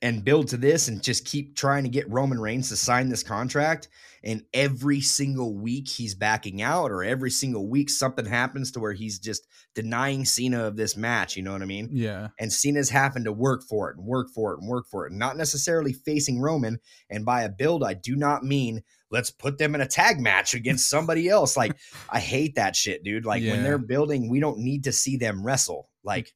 [0.00, 3.22] and build to this and just keep trying to get Roman Reigns to sign this
[3.22, 3.88] contract,
[4.22, 8.92] and every single week he's backing out, or every single week something happens to where
[8.92, 11.88] he's just denying Cena of this match, you know what I mean?
[11.92, 15.06] yeah, and Cena's having to work for it and work for it and work for
[15.06, 16.78] it, and not necessarily facing Roman.
[17.10, 20.54] And by a build, I do not mean let's put them in a tag match
[20.54, 21.56] against somebody else.
[21.56, 21.76] Like,
[22.10, 23.24] I hate that shit, dude.
[23.24, 25.88] Like, when they're building, we don't need to see them wrestle.
[26.04, 26.34] Like,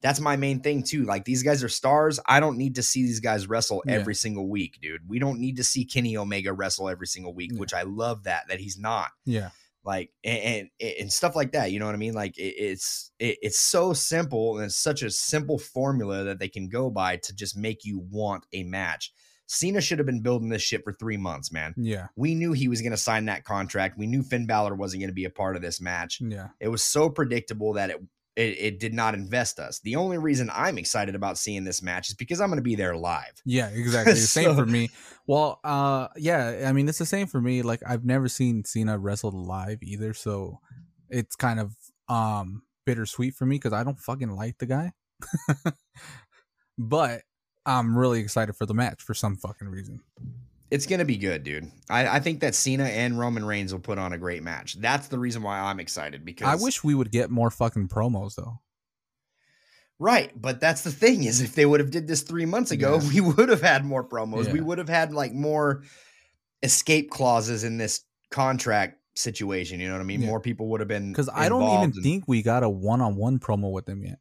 [0.00, 1.04] that's my main thing, too.
[1.04, 2.20] Like, these guys are stars.
[2.26, 3.94] I don't need to see these guys wrestle Yeah.
[3.94, 5.08] every single week, dude.
[5.08, 7.58] We don't need to see Kenny Omega wrestle every single week, Yeah.
[7.60, 9.50] which I love that, that he's not yeah,
[9.84, 13.12] like and, and and stuff like that you know what i mean like it, it's
[13.20, 17.16] it, it's so simple and it's such a simple formula that they can go by
[17.16, 19.12] to just make you want a match
[19.46, 22.66] cena should have been building this shit for three months man yeah, we knew he
[22.68, 25.30] was going to sign that contract we knew finn Balor wasn't going to be a
[25.30, 28.00] part of this match yeah, it was so predictable that it
[28.38, 29.80] it, it did not invest us.
[29.80, 32.76] The only reason I'm excited about seeing this match is because I'm going to be
[32.76, 33.42] there live.
[33.44, 34.14] Yeah, exactly.
[34.14, 34.90] Same for me.
[35.26, 37.62] Well, uh, yeah, I mean, it's the same for me.
[37.62, 40.60] Like, I've never seen Cena wrestle live either, so
[41.10, 41.74] it's kind of
[42.08, 44.92] um bittersweet for me because I don't fucking like the guy.
[46.78, 47.22] but
[47.66, 50.00] I'm really excited for the match for some fucking reason.
[50.70, 51.70] It's going to be good, dude.
[51.88, 54.74] I, I think that Cena and Roman Reigns will put on a great match.
[54.80, 58.34] That's the reason why I'm excited because I wish we would get more fucking promos
[58.34, 58.60] though.
[60.00, 63.00] Right, but that's the thing is if they would have did this three months ago,
[63.02, 63.08] Yeah.
[63.14, 64.52] we would have had more promos.
[64.52, 65.82] We would have had like more
[66.62, 69.80] escape clauses in this contract situation.
[69.80, 70.20] You know what I mean?
[70.20, 70.28] Yeah.
[70.28, 73.38] More people would have been Because I don't even and- think we got a one-on-one
[73.40, 74.18] promo with them yet.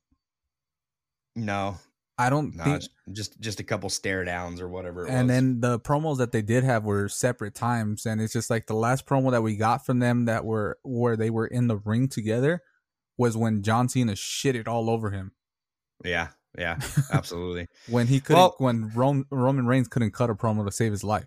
[1.36, 1.78] no,
[2.20, 2.84] I don't no, think.
[3.12, 5.06] just just a couple stare downs or whatever.
[5.06, 5.36] It and was.
[5.36, 8.74] then the promos that they did have were separate times and it's just like the
[8.76, 12.08] last promo that we got from them that were where they were in the ring
[12.08, 12.64] together
[13.18, 15.32] was when John Cena shit it all over him
[16.06, 16.80] yeah, yeah,
[17.12, 17.68] absolutely.
[17.88, 21.04] when he couldn't Well- when Rom, Roman Reigns couldn't cut a promo to save his
[21.04, 21.26] life.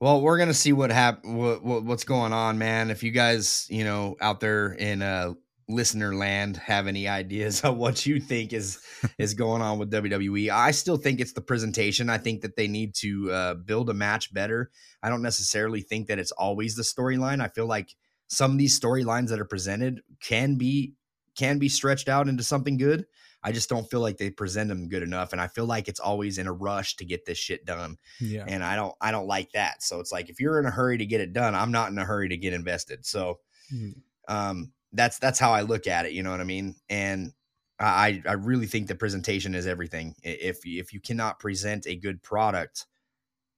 [0.00, 2.90] Well, we're gonna see what hap- what, what what's going on, man.
[2.90, 5.34] If you guys, you know, out there in uh
[5.72, 8.78] listener land have any ideas of what you think is
[9.18, 12.08] is going on with WWE, I still think it's the presentation.
[12.10, 14.70] I think that they need to uh build a match better.
[15.02, 17.42] I don't necessarily think that it's always the storyline.
[17.42, 17.94] I feel like
[18.28, 20.94] some of these storylines that are presented can be
[21.36, 23.06] can be stretched out into something good.
[23.44, 25.98] I just don't feel like they present them good enough, and I feel like it's
[25.98, 28.44] always in a rush to get this shit done Yeah.
[28.46, 29.82] and I don't I don't like that.
[29.82, 31.98] So it's like if you're in a hurry to get it done, I'm not in
[31.98, 33.04] a hurry to get invested.
[33.04, 33.40] So
[33.74, 33.94] Mhm.
[34.28, 36.76] um that's that's how I look at it, you know what I mean?
[36.88, 37.32] And
[37.80, 40.14] I I really think the presentation is everything.
[40.24, 42.86] I- If if you cannot present a good product,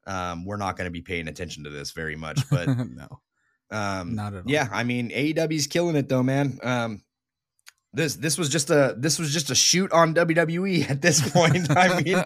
[0.06, 3.20] um we're not going to be paying attention to this very much, but no.
[3.70, 4.50] um Not at all.
[4.50, 6.58] yeah, I mean AEW's killing it though, man.
[6.62, 7.02] Um
[7.92, 11.70] this this was just a this was just a shoot on WWE at this point.
[11.76, 12.22] I mean,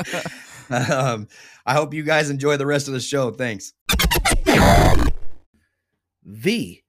[0.70, 1.28] um,
[1.66, 3.30] I hope you guys enjoy the rest of the show.
[3.32, 3.72] Thanks.
[6.24, 6.80] the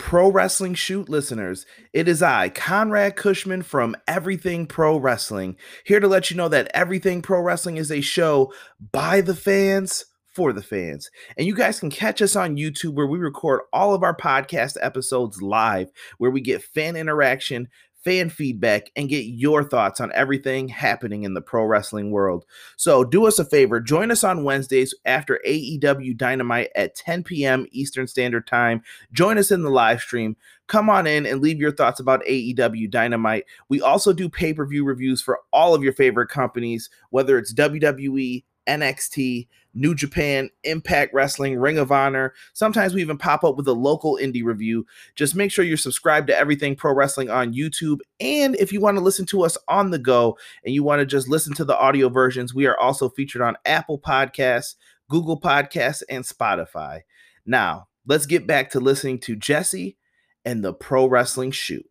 [0.00, 1.66] Pro Wrestling Shoot listeners.
[1.92, 6.70] It is I, Conrad Cushman from Everything Pro Wrestling, here to let you know that
[6.72, 8.50] Everything Pro Wrestling is a show
[8.92, 11.10] by the fans for the fans.
[11.36, 14.76] And you guys can catch us on YouTube where we record all of our podcast
[14.80, 17.68] episodes live, where we get fan interaction,
[18.04, 22.44] fan feedback, and get your thoughts on everything happening in the pro wrestling world.
[22.76, 27.66] So do us a favor, join us on Wednesdays after AEW Dynamite at 10 p.m.
[27.70, 28.82] Eastern Standard Time.
[29.12, 30.36] Join us in the live stream.
[30.66, 33.44] Come on in and leave your thoughts about AEW Dynamite.
[33.68, 37.52] We also do pay per view reviews for all of your favorite companies, whether it's
[37.52, 42.32] WWE, NXT, New Japan, Impact Wrestling, Ring of Honor.
[42.52, 44.86] Sometimes we even pop up with a local indie review.
[45.16, 47.98] Just make sure you're subscribed to Everything Pro Wrestling on YouTube.
[48.20, 51.06] And if you want to listen to us on the go and you want to
[51.06, 54.76] just listen to the audio versions, we are also featured on Apple Podcasts,
[55.08, 57.00] Google Podcasts, and Spotify.
[57.44, 59.96] Now, let's get back to listening to Jesse
[60.44, 61.89] and the Pro Wrestling Shoot.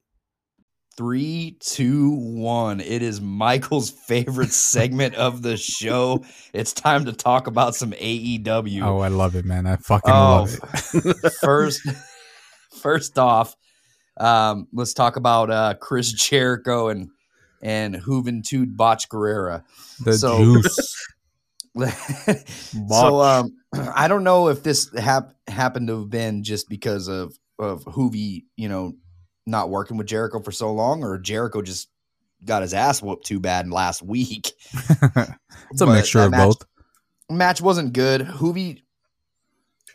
[0.99, 2.81] Three, two, one.
[2.81, 6.25] It is Michael's favorite segment of the show.
[6.51, 8.81] It's time to talk about some AEW.
[8.83, 9.65] Oh, I love it, man.
[9.65, 10.59] I fucking Oh, love
[10.93, 11.31] it.
[11.41, 11.87] first,
[12.81, 13.55] first off,
[14.17, 17.07] um, let's talk about uh, Chris Jericho and
[17.63, 19.63] and Juventud Botch Guerrera.
[20.03, 21.07] The so- juice.
[22.89, 27.39] so um, I don't know if this hap- happened to have been just because of
[27.57, 28.95] of Juvi, you know,
[29.49, 31.89] not working with Jericho for so long, or Jericho just
[32.45, 34.51] got his ass whooped too bad last week.
[34.73, 36.57] it's a But mixture of match- both.
[37.29, 38.21] Match wasn't good.
[38.21, 38.81] Juvi,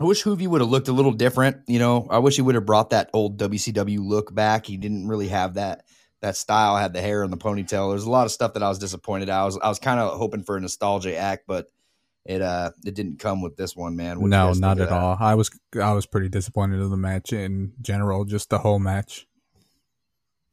[0.00, 1.58] I wish Juvi would have looked a little different.
[1.66, 4.66] You know, I wish he would have brought that old WCW look back.
[4.66, 5.84] He didn't really have that
[6.20, 6.76] that style.
[6.76, 7.90] Had the hair and the ponytail.
[7.92, 9.28] There's a lot of stuff that I was disappointed.
[9.30, 9.38] at.
[9.40, 11.70] I was I was kind of hoping for a nostalgia act, but
[12.24, 14.20] it uh it didn't come with this one, man.
[14.20, 14.98] What No, not at that?
[14.98, 15.16] all.
[15.18, 15.50] I was
[15.80, 19.26] I was pretty disappointed in the match in general, just the whole match.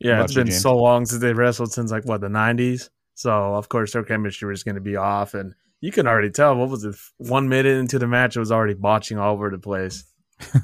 [0.04, 2.90] Yeah, it's you, been so long since they wrestled since like what the '90s.
[3.16, 6.56] So of course their chemistry was going to be off, and you can already tell.
[6.56, 6.96] What was it?
[7.18, 10.04] One minute into the match, it was already botching all over the place.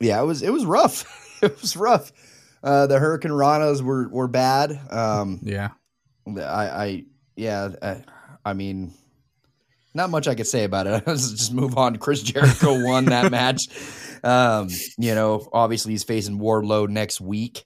[0.00, 1.04] Yeah, it was it was rough.
[1.42, 2.12] it was rough.
[2.62, 4.78] Uh, the Hurricane Ranas were were bad.
[4.90, 5.70] Um, Yeah.
[6.26, 7.04] I, I
[7.36, 8.04] yeah, I,
[8.44, 8.92] I mean,
[9.94, 10.90] not much I could say about it.
[11.06, 11.96] Let's just move on.
[11.96, 13.68] Chris Jericho won that match.
[14.24, 14.68] Um,
[14.98, 17.64] you know, obviously he's facing Wardlow next week.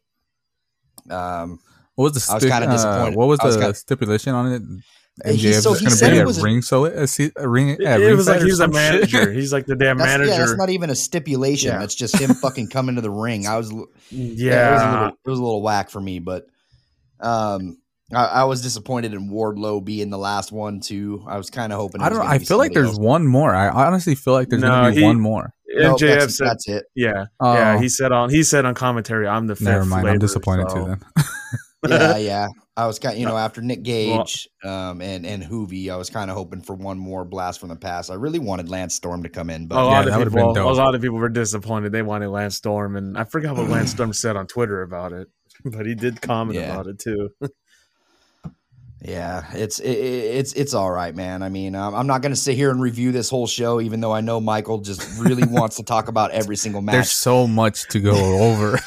[1.09, 1.59] Um,
[1.95, 4.53] What was the I was kinda uh, what was I was the kinda- stipulation on
[4.53, 4.63] it?
[5.23, 7.33] MJF He- so is going to said be a was a- ring, so a, se-
[7.37, 7.69] a ring.
[7.71, 8.93] It, at it was like or he was a some shit.
[8.93, 9.33] manager.
[9.33, 10.31] He's like the damn That's, manager.
[10.31, 11.73] yeah, that's not even a stipulation.
[11.73, 11.79] Yeah.
[11.79, 13.47] That's just him fucking coming to the ring.
[13.47, 16.21] I was, yeah, yeah, it was, a little, it was a little whack for me,
[16.21, 16.47] but
[17.21, 17.77] um,
[18.15, 21.23] I, I was disappointed in Wardlow being the last one too.
[21.29, 22.01] I was kind of hoping.
[22.01, 22.19] I don't.
[22.19, 22.99] gonna I feel like there's else.
[22.99, 23.55] one more.
[23.55, 25.53] I honestly feel like there's No, going to be he- one more.
[25.73, 26.85] Nope, MJF that's, said, that's it.
[26.95, 27.55] yeah, Oh.
[27.55, 27.81] yeah.
[27.81, 30.09] He said on he said on commentary, "I'm the fifth Never mind.
[30.09, 30.97] I'm disappointed so- too.
[31.83, 32.47] Then yeah, yeah.
[32.77, 36.31] I was kind, you know, after Nick Gage um, and and Juvi, I was kind
[36.31, 38.11] of hoping for one more blast from the past.
[38.11, 40.71] I really wanted Lance Storm to come in, but Yeah, lot that of would've people,
[40.71, 41.93] a lot of people were disappointed.
[41.93, 45.29] They wanted Lance Storm, and I forgot what Lance Storm said on Twitter about it,
[45.65, 46.73] but he did comment Yeah.
[46.73, 47.31] about it too.
[49.03, 51.43] Yeah, it's it, it's it's all right, man.
[51.43, 54.01] I mean, um, I'm not going to sit here and review this whole show, even
[54.01, 56.93] though I know Michael just really wants to talk about every single match.
[56.95, 58.13] there's so much to go
[58.51, 58.79] over.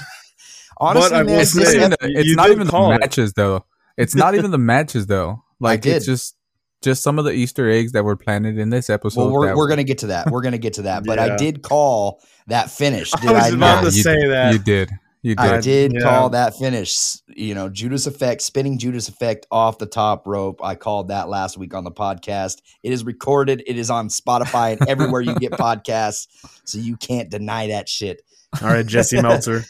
[0.77, 2.71] Honestly, But I will man, it's say- not even, the, you it's not even the
[2.71, 2.99] call it.
[2.99, 3.65] matches though.
[3.97, 5.43] It's not even the matches though.
[5.59, 6.35] Like it's just
[6.81, 9.21] just some of the Easter eggs that were planted in this episode.
[9.21, 10.29] well, we're we're going to get to that.
[10.29, 11.05] We're going to get to that.
[11.05, 13.11] But I did call that finish.
[13.11, 13.89] Did I was I, about not?
[13.91, 14.51] to you, say that.
[14.51, 14.91] you did.
[15.23, 15.39] You did.
[15.45, 16.01] I did Yeah.
[16.01, 17.17] call that finish.
[17.27, 20.59] You know, Judas Effect, spinning Judas Effect off the top rope.
[20.63, 22.57] I called that last week on the podcast.
[22.83, 23.63] It is recorded.
[23.65, 26.27] It is on Spotify and everywhere you get podcasts.
[26.65, 28.21] So you can't deny that shit.
[28.61, 29.63] All right, Jesse Meltzer,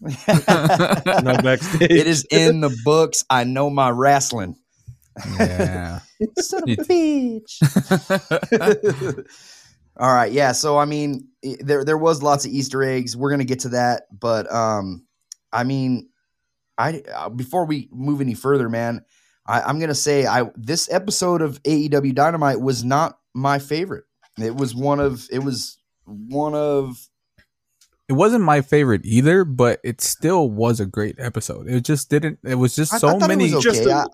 [0.00, 0.10] no
[1.42, 1.90] backstage.
[1.90, 3.24] it is in the books.
[3.30, 4.56] I know my wrestling.
[5.38, 6.00] yeah.
[6.38, 7.58] Son of You- a bitch.
[9.98, 10.52] All right, yeah.
[10.52, 11.28] So I mean,
[11.60, 13.16] there there was lots of Easter eggs.
[13.16, 15.06] We're gonna get to that, but um,
[15.52, 16.08] I mean,
[16.76, 19.04] I uh, before we move any further, man,
[19.46, 24.04] I, I'm gonna say I this episode of AEW Dynamite was not my favorite.
[24.38, 26.98] It was one of it was one of
[28.08, 31.68] It wasn't my favorite either, but it still was a great episode.
[31.68, 32.38] It just didn't.
[32.44, 33.52] It was just I- I so it many.
[33.54, 33.90] was just okay.
[33.90, 34.06] a- I-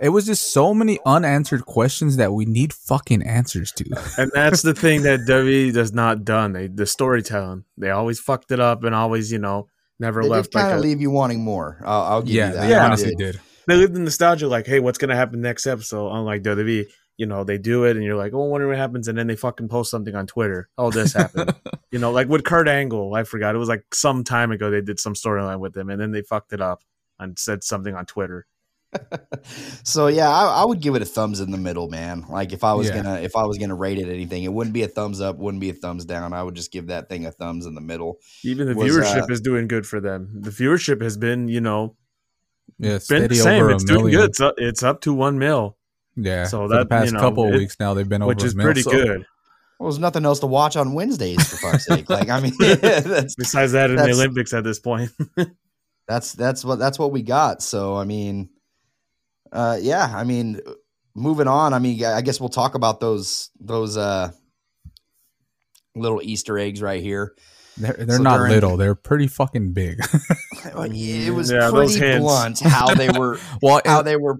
[0.00, 3.84] It was just so many unanswered questions that we need fucking answers to.
[4.18, 6.52] and that's the thing that WWE does not done.
[6.52, 7.64] They the storytelling.
[7.78, 9.68] They always fucked it up and always, you know,
[9.98, 11.80] never It did left like kind a, of leave you wanting more.
[11.84, 12.62] I'll, I'll give yeah, you that.
[12.62, 12.82] they Yeah.
[12.82, 13.32] It honestly did.
[13.32, 13.40] did.
[13.66, 16.10] they lived in nostalgia, like, hey, what's gonna happen next episode?
[16.10, 16.86] Unlike WWE,
[17.16, 19.26] you know, they do it and you're like, oh, I wonder what happens, and then
[19.26, 20.68] they fucking post something on Twitter.
[20.76, 21.54] Oh, this happened.
[21.92, 23.54] you know, like with Kurt Angle, I forgot.
[23.54, 26.22] It was like some time ago they did some storyline with him, and then they
[26.22, 26.82] fucked it up
[27.18, 28.46] and said something on Twitter.
[29.82, 32.24] So yeah, I, I would give it a thumbs in the middle, man.
[32.28, 32.96] Like if I was Yeah.
[33.02, 35.60] gonna if I was gonna rate it anything, it wouldn't be a thumbs up, wouldn't
[35.60, 36.32] be a thumbs down.
[36.32, 38.18] I would just give that thing a thumbs in the middle.
[38.44, 40.28] Even the Was, viewership uh, is doing good for them.
[40.40, 41.96] The viewership has been, you know,
[42.78, 43.62] Yeah, been the same.
[43.62, 44.20] over a It's doing million.
[44.20, 44.30] good.
[44.30, 45.76] It's up, it's up to one mil,
[46.16, 48.22] Yeah, So for the that, past you know, couple of it- weeks now, they've been
[48.22, 49.26] over which a is mil, pretty so- good.
[49.80, 52.08] Well, there's nothing else to watch on Wednesdays for fuck's sake.
[52.08, 55.10] Like I mean, that's Besides that, in the Olympics at this point,
[56.08, 57.60] that's that's what that's what we got.
[57.60, 58.50] So I mean,
[59.54, 60.60] uh, yeah, I mean,
[61.14, 61.72] moving on.
[61.72, 64.30] I mean, I guess we'll talk about those those uh
[65.94, 67.34] little Easter eggs right here.
[67.76, 70.00] They're, they're So not during- little; they're pretty fucking big.
[70.66, 72.22] It was Yeah, those pretty hands.
[72.22, 74.38] blunt how they were well, how if, they were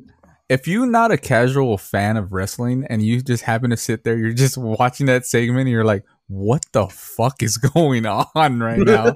[0.48, 4.16] if you're not a casual fan of wrestling and you just happen to sit there,
[4.16, 8.78] you're just watching that segment, and you're like, "What the fuck is going on right
[8.78, 9.14] now?"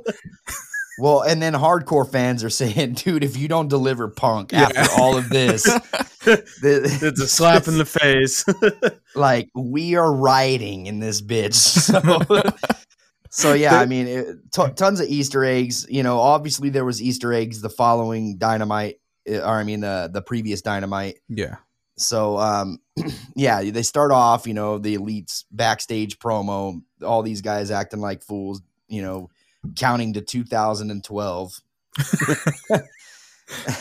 [0.99, 4.62] Well, and then hardcore fans are saying, dude, if you don't deliver punk Yeah.
[4.74, 5.62] after all of this,
[6.24, 8.44] the- it's a slap in the face.
[9.14, 11.55] like we are rioting in this bitch.
[11.55, 12.42] So,
[13.30, 15.86] so yeah, I mean, it, t- tons of Easter eggs.
[15.88, 20.11] You know, obviously there was Easter eggs the following Dynamite, uh, or I mean the
[20.12, 21.16] the previous Dynamite.
[21.28, 21.57] yeah,
[21.96, 22.78] So, um,
[23.36, 28.22] yeah, they start off, you know, the elites backstage promo, all these guys acting like
[28.22, 29.28] fools, you know,
[29.77, 31.61] counting to 2012.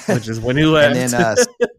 [0.08, 0.96] which is when he left.
[0.96, 1.36] and then uh,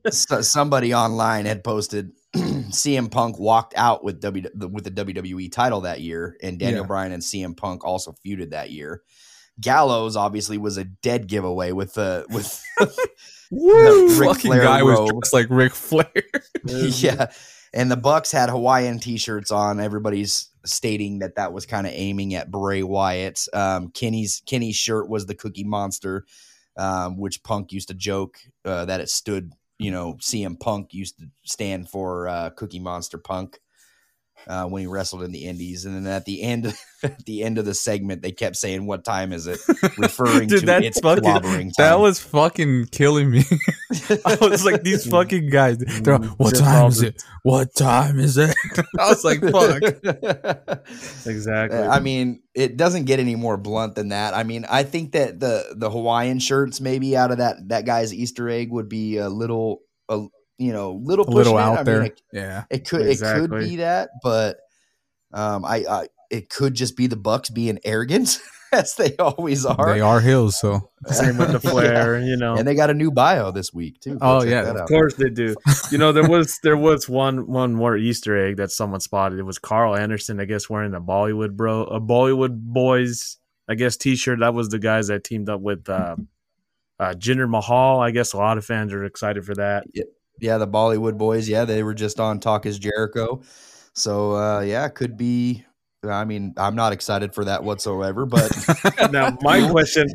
[0.06, 5.80] s- somebody online had posted CM Punk walked out with W with the WWE title
[5.82, 6.86] that year, and Daniel Yeah.
[6.86, 9.02] Bryan and CM Punk also feuded that year.
[9.60, 12.62] Gallows obviously was a dead giveaway with the with
[13.50, 14.08] Woo!
[14.18, 15.10] Ric fucking Flair guy was robe.
[15.10, 16.12] dressed like Ric Flair.
[16.66, 17.32] yeah,
[17.74, 19.80] and the Bucks had Hawaiian t-shirts on.
[19.80, 23.46] Everybody's stating that that was kind of aiming at Bray Wyatt.
[23.52, 26.24] Um, Kenny's Kenny's shirt was the Cookie Monster,
[26.76, 29.52] um, which Punk used to joke uh, that it stood.
[29.78, 33.60] You know, CM Punk used to stand for uh, Cookie Monster Punk
[34.46, 37.58] uh, when he wrestled in the Indies, and then at the end, at the end
[37.58, 39.60] of the segment, they kept saying, "What time is it?"
[39.98, 41.72] referring Dude, to that its fucking clobbering time.
[41.78, 43.44] that was fucking killing me.
[44.24, 45.78] I was like, these fucking guys.
[45.78, 47.22] They're like, what time all is it?
[47.42, 48.54] What time is it?
[48.98, 49.82] I was like, fuck.
[51.26, 51.78] exactly.
[51.78, 54.34] Uh, I mean, it doesn't get any more blunt than that.
[54.34, 58.14] I mean, I think that the the Hawaiian shirts maybe out of that that guy's
[58.14, 60.26] Easter egg would be a little a,
[60.58, 62.02] you know, little A little out I there.
[62.02, 62.64] Mean, it, yeah.
[62.70, 64.58] it could it could be that, but
[65.32, 68.38] um, I, I it could just be the Bucks being arrogant
[68.72, 69.94] as they always are.
[69.94, 71.70] They are hills, so Same with the Yeah.
[71.70, 72.54] Flair, you know.
[72.56, 74.16] And they got a new bio this week too.
[74.18, 74.62] Go Oh, yeah.
[74.62, 74.88] Of out.
[74.88, 75.54] course they do.
[75.90, 79.38] You know, there was there was one one more Easter egg that someone spotted.
[79.38, 83.38] It was Karl Anderson, I guess, wearing a Bollywood bro a Bollywood boys,
[83.68, 84.40] I guess, t shirt.
[84.40, 86.16] That was the guys that teamed up with uh
[86.98, 88.00] uh Jinder Mahal.
[88.00, 89.84] I guess a lot of fans are excited for that.
[90.40, 91.48] Yeah, the Bollywood boys.
[91.48, 93.42] Yeah, they were just on Talk is Jericho.
[93.94, 95.64] So uh, yeah, could be.
[96.08, 98.50] I mean, I'm not excited for that whatsoever, but
[99.10, 100.06] now my question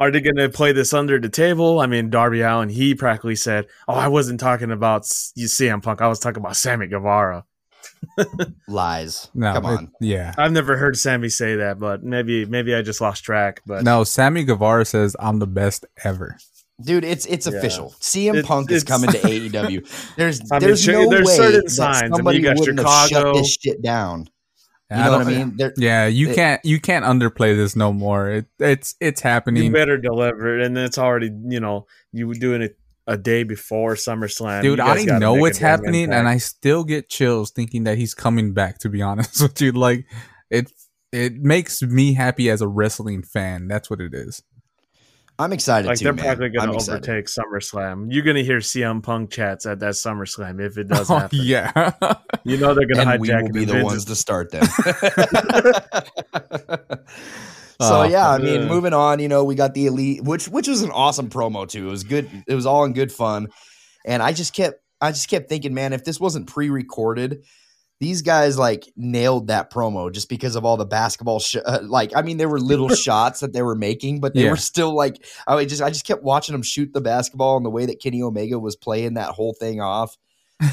[0.00, 1.80] are they going to play this under the table?
[1.80, 5.82] I mean, Darby Allin, he practically said, "Oh, I wasn't talking about s- you CM
[5.82, 6.00] Punk.
[6.00, 7.44] I was talking about Sammy Guevara."
[8.68, 9.28] lies.
[9.34, 9.92] no, Come it- on.
[10.00, 10.32] yeah.
[10.38, 13.60] I've never heard Sammy say that, but maybe maybe I just lost track.
[13.66, 16.38] But No, Sammy Guevara says I'm the best ever.
[16.84, 17.58] Dude, it's it's Yeah.
[17.58, 17.94] official.
[18.00, 20.14] CM It's- Punk is coming to AEW.
[20.16, 21.96] There's I mean, there's sure, no there's way certain that signs.
[21.96, 24.28] I mean, somebody wouldn't have shut this shit down.
[24.92, 25.70] You I know what I don't- mean?
[25.76, 28.28] Yeah, you It- can't you can't underplay this no more.
[28.30, 29.64] It, it's it's happening.
[29.64, 32.76] you better deliver it, and it's already you know you were doing it
[33.06, 34.62] a day before SummerSlam.
[34.62, 34.78] dude.
[34.80, 36.28] I gotta know what's a damn happening, and.
[36.28, 38.78] I still get chills thinking that he's coming back.
[38.80, 40.06] To be honest with you, like
[40.50, 40.72] it
[41.12, 43.68] it makes me happy as a wrestling fan.
[43.68, 44.42] That's what it is.
[45.40, 46.24] I'm excited like too, they're man.
[46.24, 48.08] probably going to overtake SummerSlam.
[48.10, 51.38] You're going to hear CM Punk chats at that SummerSlam if it does Oh, happen.
[51.42, 51.92] yeah,
[52.44, 54.64] You know they're going to and we hijack will be the ones to start them.
[57.80, 59.20] so Oh, yeah, I mean, moving on.
[59.20, 61.88] You know, we got the elite, which which was an awesome promo too.
[61.88, 62.28] It was good.
[62.46, 63.48] It was all in good fun,
[64.04, 67.44] and I just kept I just kept thinking, man, if this wasn't pre-recorded.
[68.00, 71.38] These guys like nailed that promo just because of all the basketball.
[71.38, 74.44] Sh- uh, like, I mean, there were little shots that they were making, but they
[74.44, 74.50] Yeah.
[74.50, 75.22] were still like.
[75.46, 78.22] I just, I just kept watching them shoot the basketball and the way that Kenny
[78.22, 80.16] Omega was playing that whole thing off.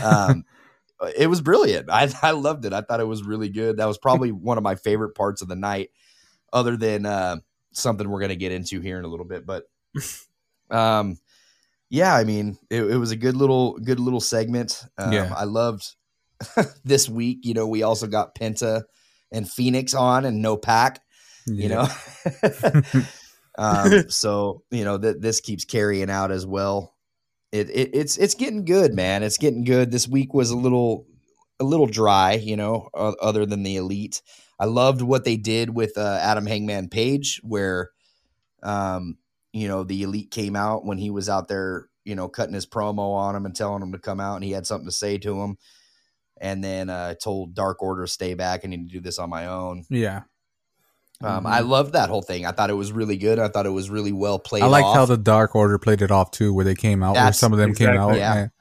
[0.02, 0.46] Um,
[1.18, 1.90] it was brilliant.
[1.92, 2.72] I, I loved it.
[2.72, 3.76] I thought it was really good.
[3.78, 5.90] That was probably one of my favorite parts of the night,
[6.54, 7.38] other than uh,
[7.74, 9.46] something we're going to get into here in a little bit.
[9.46, 9.66] But
[10.70, 11.18] um,
[11.90, 14.82] yeah, I mean, it, it was a good little good little segment.
[14.98, 15.34] Um, Yeah.
[15.36, 15.94] I loved
[16.84, 17.40] this week.
[17.44, 18.84] You know, we also got Penta
[19.32, 21.02] and Fenix on, and no PAC.
[21.46, 21.88] You know.
[23.58, 26.94] um, so you know that this keeps carrying out as well.
[27.52, 29.24] It, it it's it's getting good, man.
[29.24, 29.92] It's getting good.
[29.92, 31.06] This week was a little
[31.60, 34.22] a little dry, you know, o- other than the elite.
[34.60, 37.92] I loved what they did with uh, Adam Hangman Page, where,
[38.64, 39.18] um,
[39.54, 42.66] you know, the elite came out when he was out there, you know, cutting his
[42.66, 45.18] promo on him and telling him to come out, and he had something to say
[45.20, 45.58] to him.
[46.42, 48.62] And then uh, told Dark Order stay back.
[48.64, 49.84] I need to do this on my own.
[49.90, 50.22] yeah.
[51.20, 52.46] Um, I loved that whole thing.
[52.46, 53.40] I thought it was really good.
[53.40, 54.62] I thought it was really well played.
[54.62, 54.96] I liked off.
[54.96, 57.58] how the Dark Order played it off too, where they came out, where some of
[57.58, 58.34] them came out, yeah.
[58.36, 58.52] and,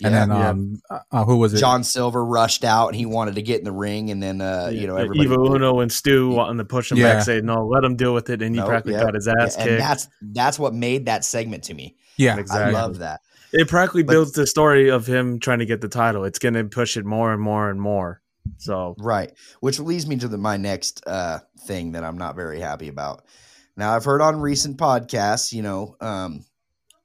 [0.00, 0.06] Yeah.
[0.08, 0.48] and then Yeah.
[0.48, 1.58] um, uh, who was it?
[1.58, 4.70] John Silver rushed out and he wanted to get in the ring, and then uh,
[4.72, 5.20] you know Yeah, everybody.
[5.30, 7.14] Evil Uno and Stu wanting to push him Yeah.
[7.14, 9.28] back, say no, let him deal with it, and he No, practically yeah, got his
[9.28, 9.78] yeah, ass and kicked.
[9.78, 11.94] that's that's what made that segment to me.
[12.16, 12.74] yeah, Exactly.
[12.74, 13.20] I love that.
[13.52, 16.24] It practically builds the story of him trying to get the title.
[16.24, 18.20] It's going to push it more and more and more.
[18.58, 19.32] So Right.
[19.60, 23.24] Which leads me to the, my next uh, thing that I'm not very happy about.
[23.76, 26.44] Now, I've heard on recent podcasts, you know, um,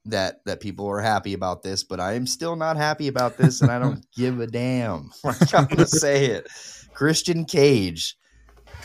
[0.06, 3.62] that that people are happy about this, but I am still not happy about this,
[3.62, 5.10] and I don't give a damn.
[5.24, 6.48] Like, I'm gonna say it.
[6.93, 8.18] Christian Cage,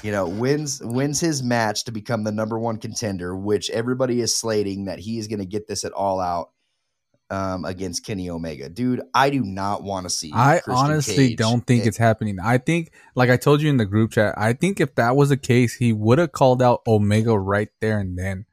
[0.03, 4.37] you know, wins wins his match to become the number one contender, which everybody is
[4.37, 6.51] slating that he is going to get this at all out
[7.31, 8.68] um, against Kenny Omega.
[8.68, 10.31] Dude, I do not want to see.
[10.35, 12.39] I Christian honestly Cage don't think in- it's happening.
[12.43, 15.28] I think, like I told you in the group chat, I think if that was
[15.31, 18.47] the case, he would have called out Omega right there and then.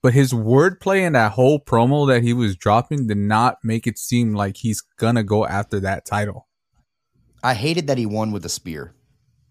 [0.00, 3.98] But his wordplay and that whole promo that he was dropping did not make it
[3.98, 6.46] seem like he's gonna go after that title.
[7.42, 8.94] I hated that he won with a spear.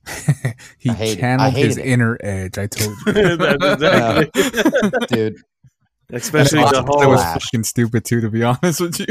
[0.77, 1.17] he I hate it.
[1.17, 1.85] I channeled hated his it.
[1.85, 2.57] inner edge.
[2.57, 3.13] I told you.
[3.37, 3.63] That's
[4.31, 5.07] exactly.
[5.07, 5.35] Dude,
[6.11, 7.01] Especially the whole.
[7.01, 7.43] that was Flash.
[7.43, 9.07] fucking stupid too, to be honest with you.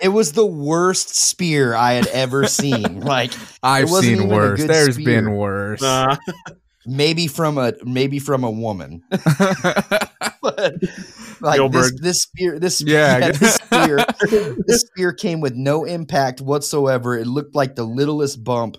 [0.00, 3.00] it was the worst spear I had ever seen.
[3.06, 4.60] Like I've seen worse.
[4.60, 5.22] good There's spear.
[5.22, 5.82] been worse.
[5.82, 6.16] Nah.
[6.86, 9.02] maybe from a maybe from a woman.
[9.10, 10.08] but
[10.42, 11.92] like this, Gilbert.
[12.00, 13.18] this spear this Yeah.
[13.18, 13.98] yeah, this spear
[14.66, 17.16] this spear came with no impact whatsoever.
[17.18, 18.76] It looked like the littlest bump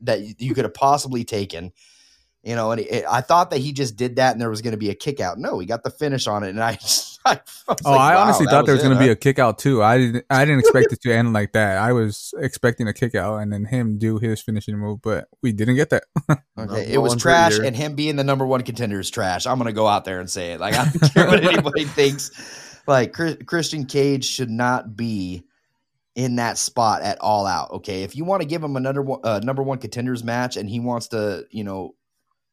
[0.00, 1.72] that you could have possibly taken.
[2.46, 4.70] You know, and it, I thought that he just did that and there was going
[4.70, 5.36] to be a kick out.
[5.36, 8.14] No, he got the finish on it, and I, just, I was Oh, like, I
[8.14, 9.82] wow, honestly that thought there was going to be a kick out too.
[9.82, 10.24] I didn't.
[10.30, 11.78] I didn't expect it to end like that.
[11.78, 15.50] I was expecting a kick out and then him do his finishing move, but we
[15.50, 16.04] didn't get that.
[16.58, 19.44] Okay, No it was trash, and him being the number one contender is trash.
[19.46, 20.60] I'm gonna go out there and say it.
[20.60, 22.30] Like I don't care what anybody thinks.
[22.86, 25.44] like Chris, Christian Cage should not be
[26.14, 27.72] in that spot at all out.
[27.72, 30.70] Okay, if you want to give him another one- uh, number one contenders match and
[30.70, 31.94] he wants to, you know,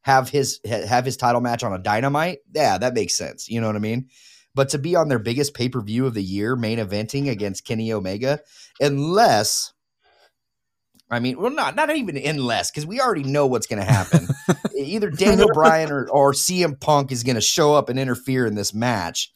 [0.03, 3.49] have his ha- have his title match on a dynamite, yeah, that makes sense.
[3.49, 4.09] You know what I mean?
[4.55, 7.65] But to be on their biggest pay per view of the year, main eventing against
[7.65, 8.39] Kenny Omega,
[8.79, 9.73] unless.
[11.09, 14.27] I mean, well, not not even unless because we already know what's going to happen.
[14.77, 18.55] Either Daniel Bryan or, or CM Punk is going to show up and interfere in
[18.55, 19.31] this match.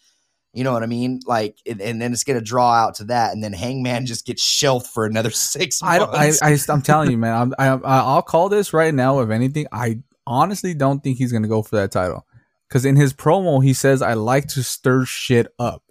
[0.54, 1.20] You know what I mean?
[1.28, 4.26] Like, and, and then it's going to draw out to that, and then Hangman just
[4.26, 6.40] gets shelved for another six I months.
[6.40, 6.50] don't.
[6.50, 7.54] I, I I'm telling you, man.
[7.60, 9.20] I'm, I, I'll call this right now.
[9.20, 12.26] If anything, I honestly don't think he's gonna go for that title
[12.68, 15.82] because in his promo he says, "I like to stir shit up."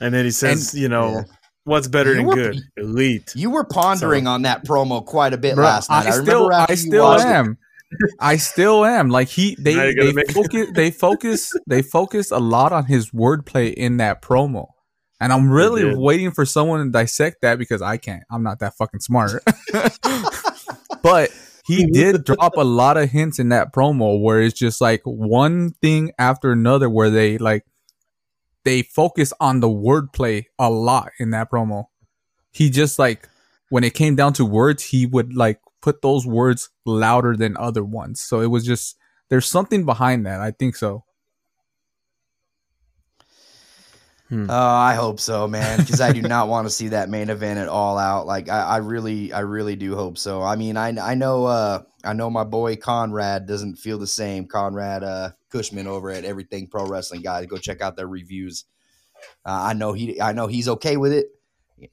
[0.00, 1.22] And then he says, you know, Yeah.
[1.64, 2.60] what's better You than were- good?
[2.76, 3.32] Elite.
[3.34, 6.04] you were pondering on that promo quite a bit Bruh, last night.
[6.06, 7.28] I, I, still, remember I still watched it.
[7.28, 7.58] am.
[8.20, 9.08] I still am.
[9.08, 13.96] Like he, they, they focus, they focus, they focus a lot on his wordplay in
[13.98, 14.66] that promo,
[15.20, 18.24] and I'm really waiting for someone to dissect that because I can't.
[18.30, 19.42] I'm not that fucking smart.
[21.02, 21.30] but
[21.66, 25.70] he did drop a lot of hints in that promo where it's just like one
[25.82, 27.64] thing after another where they like
[28.64, 31.86] they focus on the wordplay a lot in that promo.
[32.52, 33.28] He just like
[33.68, 37.82] when it came down to words, he would like put those words louder than other
[37.82, 38.20] ones.
[38.20, 38.96] So it was just
[39.28, 40.40] there's something behind that.
[40.40, 41.04] I think so.
[44.30, 45.78] Oh, I hope so, man.
[45.78, 48.26] Because I do not want to see that main event at all out.
[48.26, 50.42] Like I, I really, I really do hope so.
[50.42, 54.46] I mean, I, I know, uh, I know my boy Conrad doesn't feel the same.
[54.46, 58.64] Conrad uh, Cushman over at Everything Pro Wrestling, guys, go check out their reviews.
[59.44, 61.26] Uh, I know he, I know he's okay with it.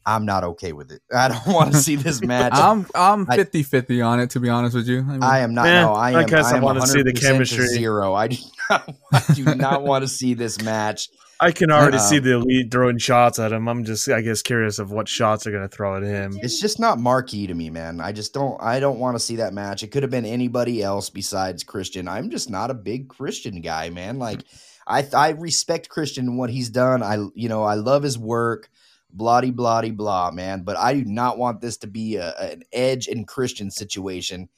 [0.05, 1.01] I'm not okay with it.
[1.13, 2.53] I don't want to see this match.
[2.55, 4.99] I'm I'm I- 50-50 on it to be honest with you.
[4.99, 5.65] I mean, I am not.
[5.65, 6.33] Man, no, I I am.
[6.33, 7.67] I, I, am want to see the chemistry.
[7.67, 8.13] Zero.
[8.13, 8.37] I do
[8.69, 8.95] not.
[9.11, 11.09] I do not want to see this match.
[11.43, 13.67] I can already Um, see the elite throwing shots at him.
[13.67, 16.37] I'm just, I guess, curious of what shots are going to throw at him.
[16.41, 17.99] It's just not marquee to me, man.
[17.99, 18.61] I just don't.
[18.61, 19.83] I don't want to see that match.
[19.83, 22.07] It could have been anybody else besides Christian.
[22.07, 24.19] I'm just not a big Christian guy, man.
[24.19, 24.43] Like,
[24.87, 27.03] I I respect Christian and what he's done.
[27.03, 28.69] I you know I love his work.
[29.11, 30.63] Bloody bloody blah, man.
[30.63, 34.49] But I do not want this to be a, an Edge and Christian situation,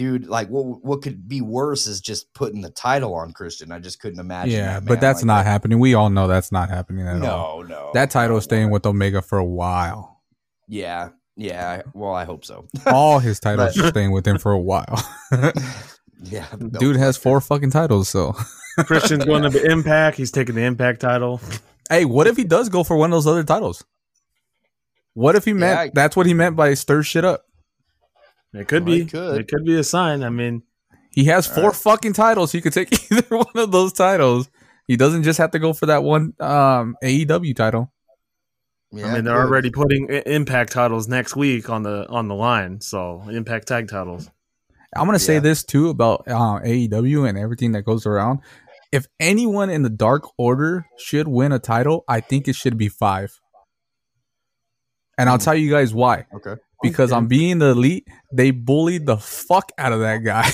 [0.00, 0.26] dude.
[0.28, 3.70] Like, what what could be worse is just putting the title on Christian.
[3.70, 4.52] I just couldn't imagine.
[4.54, 5.78] yeah, that, but that's Like, not that- happening.
[5.78, 7.62] We all know that's not happening at all.
[7.62, 7.90] No, no.
[7.92, 10.22] That title is staying with Omega for a while.
[10.68, 11.82] Yeah, yeah.
[11.92, 12.66] Well, I hope so.
[12.86, 15.04] All his titles But- are staying with him for a while.
[16.22, 16.46] yeah,
[16.78, 18.34] Dude has four fucking titles, so
[18.86, 20.16] Christian's going to the Impact.
[20.16, 21.40] He's taking the Impact title.
[21.90, 23.84] Hey, what if he does go for one of those other titles?
[25.14, 27.44] What if he meant I- that's what he meant by stir shit up?
[28.52, 29.02] It could Well, be.
[29.02, 29.40] it could.
[29.40, 30.22] It could be a sign.
[30.22, 30.62] I mean,
[31.12, 32.52] He has four fucking titles.
[32.52, 34.50] He could take either one of those titles.
[34.86, 37.92] He doesn't just have to go for that one um, AEW title.
[38.92, 42.80] Yeah, I mean, they're already putting Impact titles next week on the on the line.
[42.80, 44.28] So Impact tag titles.
[44.96, 45.40] I'm gonna say Yeah.
[45.40, 48.40] this too about uh, AEW and everything that goes around.
[48.90, 52.88] If anyone in the Dark Order should win a title, I think it should be
[52.88, 53.38] five.
[55.16, 56.26] And I'll tell you guys why.
[56.34, 56.56] Okay.
[56.82, 60.50] Oh, because on being the elite, they bullied the fuck out of that guy.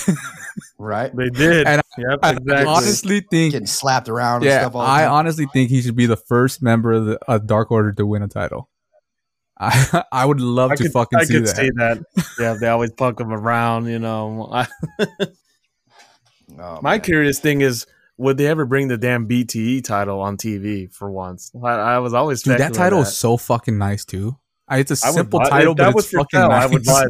[0.79, 1.15] Right.
[1.15, 1.65] They did.
[1.65, 2.65] And yep, I exactly.
[2.65, 5.11] honestly think, Getting slapped around and yeah, stuff all the I time.
[5.11, 8.21] honestly think he should be the first member of the of Dark Order to win
[8.23, 8.69] a title.
[9.59, 11.55] I I would love I to could, fucking I see could that.
[11.55, 12.03] see that.
[12.39, 13.87] Yeah, they always punk him around.
[13.87, 14.65] You know,
[16.59, 17.01] Oh, my man.
[17.01, 17.85] curious thing is,
[18.17, 21.51] would they ever bring the damn BTE title on TV for once?
[21.63, 24.37] I, I was always Dude, that title is so fucking nice too.
[24.67, 26.63] I, it's a I simple buy- title, that but was it's fucking sale, nice.
[26.63, 27.05] I would buy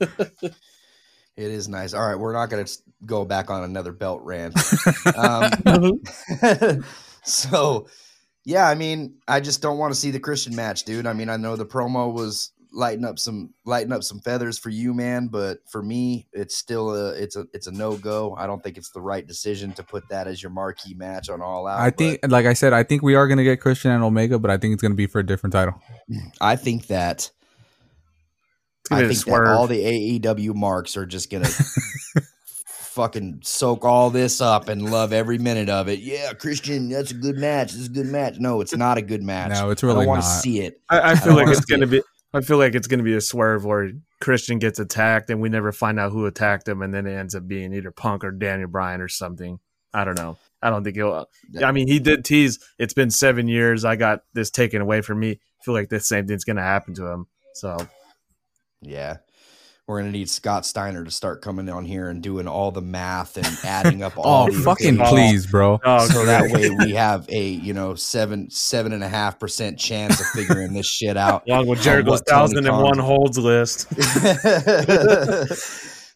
[0.40, 0.54] that.
[1.36, 1.92] It is nice.
[1.92, 2.72] All right, we're not going to
[3.04, 4.54] go back on another belt rant.
[5.18, 6.00] um,
[7.24, 7.88] so,
[8.46, 11.06] yeah, I mean, I just don't want to see the Christian match, dude.
[11.06, 14.68] I mean, I know the promo was lighting up some lighting up some feathers for
[14.68, 18.36] you, man, but for me, it's still a it's a it's a no go.
[18.38, 21.40] I don't think it's the right decision to put that as your marquee match on
[21.40, 21.80] All Out.
[21.80, 24.50] I think, like I said, I think we are gonna get Christian and Omega, but
[24.50, 25.80] I think it's gonna be for a different title.
[26.40, 27.30] I think that
[28.90, 31.48] I think that all the AEW marks are just gonna
[32.96, 36.00] fucking soak all this up and love every minute of it.
[36.00, 37.72] Yeah, Christian, that's a good match.
[37.72, 38.36] This is a good match.
[38.38, 39.50] No, it's not a good match.
[39.50, 40.80] No, it's I really don't want to see it.
[40.88, 41.90] I, I I feel don't like it's gonna it.
[41.90, 42.02] be.
[42.36, 45.72] I feel like it's gonna be a swerve where Christian gets attacked and we never
[45.72, 48.68] find out who attacked him, and then it ends up being either Punk or Daniel
[48.68, 49.58] Bryan or something.
[49.94, 50.36] I don't know.
[50.62, 51.28] I don't think he'll.
[51.62, 52.58] I mean, he did tease.
[52.78, 53.84] It's been seven years.
[53.84, 55.32] I got this taken away from me.
[55.32, 57.26] I feel like the same thing's gonna happen to him.
[57.54, 57.78] So
[58.82, 59.16] Yeah.
[59.86, 63.36] We're gonna need Scott Steiner to start coming on here and doing all the math
[63.36, 64.48] and adding up all.
[64.48, 65.10] Oh, the fucking opinions.
[65.10, 65.78] please, bro.
[65.84, 69.78] Oh, So that way we have a you know seven seven and a half percent
[69.78, 71.44] chance of figuring this shit out.
[71.48, 73.86] Along with on Jericho's what thousand and one holds list.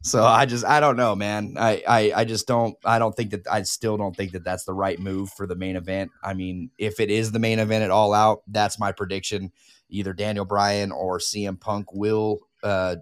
[0.02, 1.54] so I just I don't know, man.
[1.56, 4.64] I, I I just don't I don't think that I still don't think that that's
[4.64, 6.10] the right move for the main event.
[6.24, 9.52] I mean, if it is the main event at All Out, that's my prediction.
[9.90, 12.96] Either Daniel Bryan or CM Punk will uh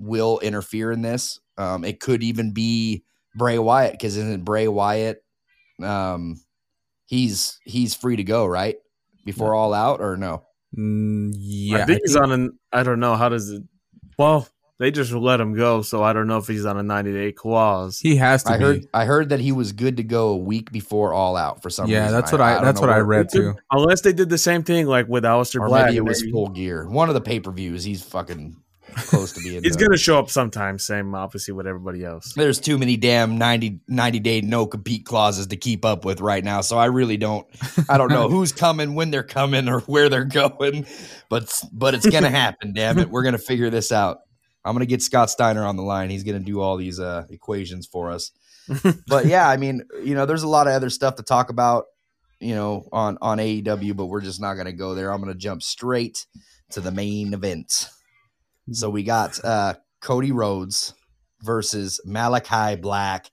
[0.00, 1.38] will interfere in this.
[1.58, 3.04] Um, it could even be
[3.36, 5.22] Bray Wyatt because isn't Bray Wyatt?
[5.82, 6.40] Um,
[7.06, 8.76] he's he's free to go right
[9.24, 10.44] before All Out or no?
[10.76, 12.58] Mm, yeah, I think he's on an.
[12.72, 13.62] I don't know how does it.
[14.18, 14.48] Well,
[14.78, 17.32] they just let him go, so I don't know if he's on a ninety day
[17.32, 17.98] clause.
[17.98, 18.64] he has to I be.
[18.64, 21.70] heard I heard that he was good to go a week before All Out for
[21.70, 22.14] some yeah, reason.
[22.14, 23.54] that's what I, don't that's know what I read too.
[23.72, 25.86] Unless they did the same thing like with Aleister Or Black.
[25.86, 26.32] maybe it was maybe.
[26.32, 26.88] full gear.
[26.88, 27.82] One of the pay per views.
[27.84, 28.56] He's fucking
[28.94, 29.62] close to being.
[29.62, 32.32] He's gonna show up sometime, same obviously with everybody else.
[32.34, 36.44] There's too many damn 90, 90 day no compete clauses to keep up with right
[36.44, 36.60] now.
[36.60, 37.46] So I really don't.
[37.88, 40.86] I don't know who's coming, when they're coming, or where they're going.
[41.28, 42.72] But but it's gonna happen.
[42.72, 44.20] damn it, we're gonna figure this out.
[44.64, 46.10] I'm gonna get Scott Steiner on the line.
[46.10, 48.32] He's gonna do all these uh, equations for us.
[49.08, 51.86] but yeah, I mean, you know, there's a lot of other stuff to talk about,
[52.40, 55.12] you know, on on AEW, but we're just not gonna go there.
[55.12, 56.26] I'm gonna jump straight
[56.70, 57.88] to the main event.
[58.72, 60.94] So we got uh Cody Rhodes
[61.42, 63.30] versus Malakai Black.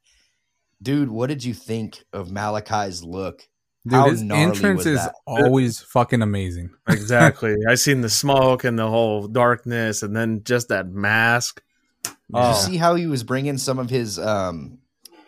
[0.81, 3.41] Dude, what did you think of Malakai's look?
[3.85, 5.13] Dude, How his entrance is that?
[5.25, 6.71] always fucking amazing.
[6.89, 7.55] Exactly.
[7.69, 11.61] I seen the smoke and the whole darkness, and then just that mask.
[12.03, 12.49] Did Oh.
[12.49, 14.79] you see how he was bringing some of his um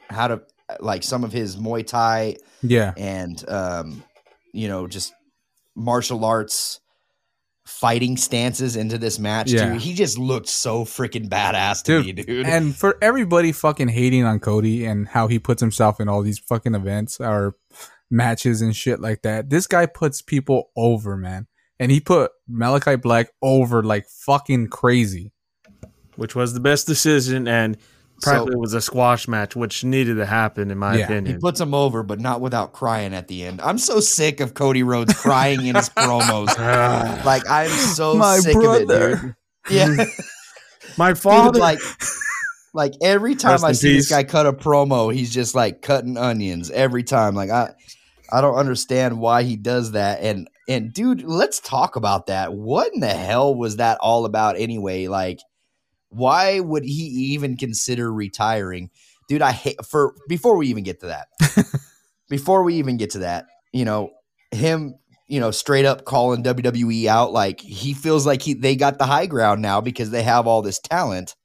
[0.10, 0.42] how to
[0.82, 4.04] like some of his Muay Thai Yeah, and um
[4.54, 5.14] you know just
[5.76, 6.80] martial arts
[7.70, 9.74] fighting stances into this match Yeah.
[9.74, 9.82] dude.
[9.82, 12.46] He just looked so freaking badass to Dude, me, dude.
[12.46, 16.40] and for everybody fucking hating on Cody and how he puts himself in all these
[16.40, 17.56] fucking events or
[18.12, 21.48] matches and shit like that, this guy puts people over, man.
[21.80, 25.32] And he put Malakai Black over like fucking crazy.
[26.18, 27.78] which was the best decision, and
[28.22, 31.22] practically was a squash match, which needed to happen in my Yeah.
[31.22, 33.62] He puts him over, but not without crying at the end.
[33.62, 36.48] I'm so sick of Cody Rhodes crying in his promos.
[36.58, 39.16] Ah, Like I'm so My sick of it, brother.
[39.16, 39.36] dude.
[39.72, 40.06] Yeah,
[40.98, 41.80] my Dude, father, like,
[42.74, 45.82] like every time Rest I in see this guy cut a promo, he's just like
[45.82, 47.36] cutting onions every time.
[47.36, 47.74] Like I,
[48.32, 50.22] I don't understand why he does that.
[50.22, 52.54] And and dude, let's talk about that.
[52.54, 55.08] What in the hell was that all about anyway?
[55.08, 55.40] Like,
[56.10, 58.90] why would he even consider retiring?
[59.28, 61.28] Dude, I hate for before we even get to that.
[62.30, 64.12] before we even get to that, you know,
[64.52, 64.96] him,
[65.28, 69.06] you know, straight up calling WWE out like he feels like he they got the
[69.06, 71.36] high ground now because they have all this talent.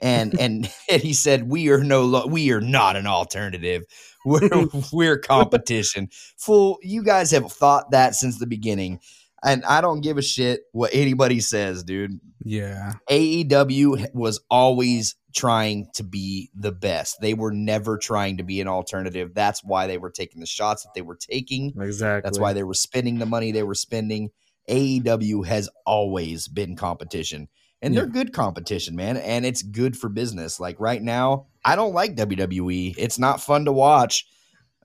[0.00, 3.84] And and, and he said we are no lo- we are not an alternative.
[4.24, 4.48] We're
[4.92, 6.08] we're competition.
[6.38, 9.00] Fool, you guys have thought that since the beginning.
[9.44, 12.18] And I don't give a shit what anybody says, dude.
[12.42, 12.94] Yeah.
[13.10, 17.20] AEW was always trying to be the best.
[17.20, 19.34] They were never trying to be an alternative.
[19.34, 21.74] That's why they were taking the shots that they were taking.
[21.78, 22.26] exactly.
[22.26, 24.30] That's why they were spending the money they were spending.
[24.68, 27.48] AEW has always been competition.
[27.82, 29.18] And they're good competition, man.
[29.18, 30.58] And it's good for business.
[30.58, 32.94] Like right now, I don't like WWE.
[32.96, 34.26] It's not fun to watch.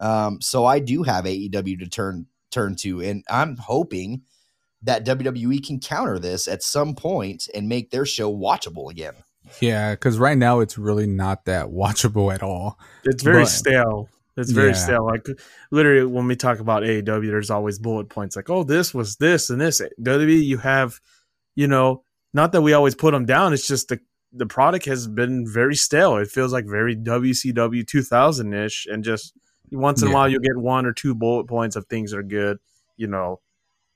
[0.02, 3.00] Um, so I do have AEW to turn turn to.
[3.00, 4.24] And I'm hoping
[4.84, 9.14] that WWE can counter this at some point and make their show watchable again.
[9.62, 12.80] Yeah, because right now it's really not that watchable at all.
[13.04, 14.10] It's very But- stale.
[14.38, 14.74] It's very Yeah.
[14.76, 15.06] stale.
[15.06, 15.28] Like
[15.70, 19.50] literally, when we talk about AEW, there's always bullet points like, "Oh, this was this
[19.50, 21.02] and this." WWE, you have,
[21.56, 22.04] you know,
[22.34, 23.52] not that we always put them down.
[23.54, 24.00] It's just the
[24.32, 26.16] the product has been very stale.
[26.18, 29.34] It feels like very WCW 2000 ish, and just
[29.72, 32.24] once in a while you'll get one or two bullet points of things that are
[32.24, 32.60] good.
[32.96, 33.42] You know,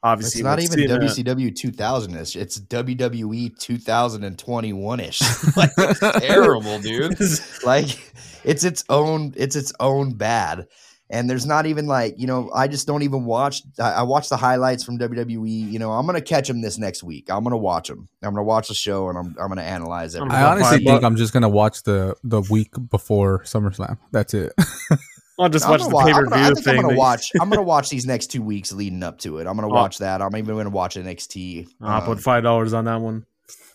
[0.04, 2.36] obviously It's not even Cena- WCW 2000 ish.
[2.36, 5.22] It's WWE 2021 ish.
[5.58, 7.20] like, it's terrible, dude.
[7.64, 8.14] like
[8.44, 10.68] it's its own it's its own bad
[11.10, 14.30] and there's not even like you know i just don't even watch i, I watch
[14.30, 17.58] the highlights from wwe you know i'm gonna catch them this next week i'm gonna
[17.58, 20.84] watch them i'm gonna watch the show and i'm, I'm gonna analyze I'm I honestly
[20.84, 23.98] think I'm just gonna watch the the week before SummerSlam.
[24.12, 24.54] That's it.
[25.40, 27.32] I'll just I'm watch the wa- pay I'm per view think I'm gonna watch.
[27.42, 29.48] I'm gonna watch these next two weeks leading up to it.
[29.48, 29.74] I'm gonna Oh.
[29.74, 30.22] watch that.
[30.22, 33.26] I'm even gonna watch NXT I'll um, put five dollars on that one.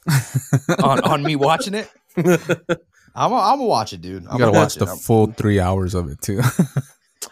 [0.82, 1.90] on on me watching it.
[2.16, 4.26] I'm gonna, I'm watch it, dude.
[4.26, 4.88] I'm You gotta gonna watch the it.
[4.88, 6.40] I'm- full three hours of it too.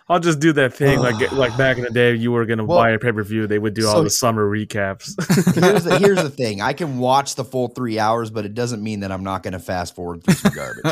[0.09, 2.15] I'll just do that thing like like back in the day.
[2.15, 3.47] You were gonna Well, buy a pay per view.
[3.47, 5.15] They would do all the summer recaps.
[5.55, 6.61] here's the here's the thing.
[6.61, 9.53] I can watch the full three hours, but it doesn't mean that I'm not going
[9.53, 10.85] to fast forward through some garbage.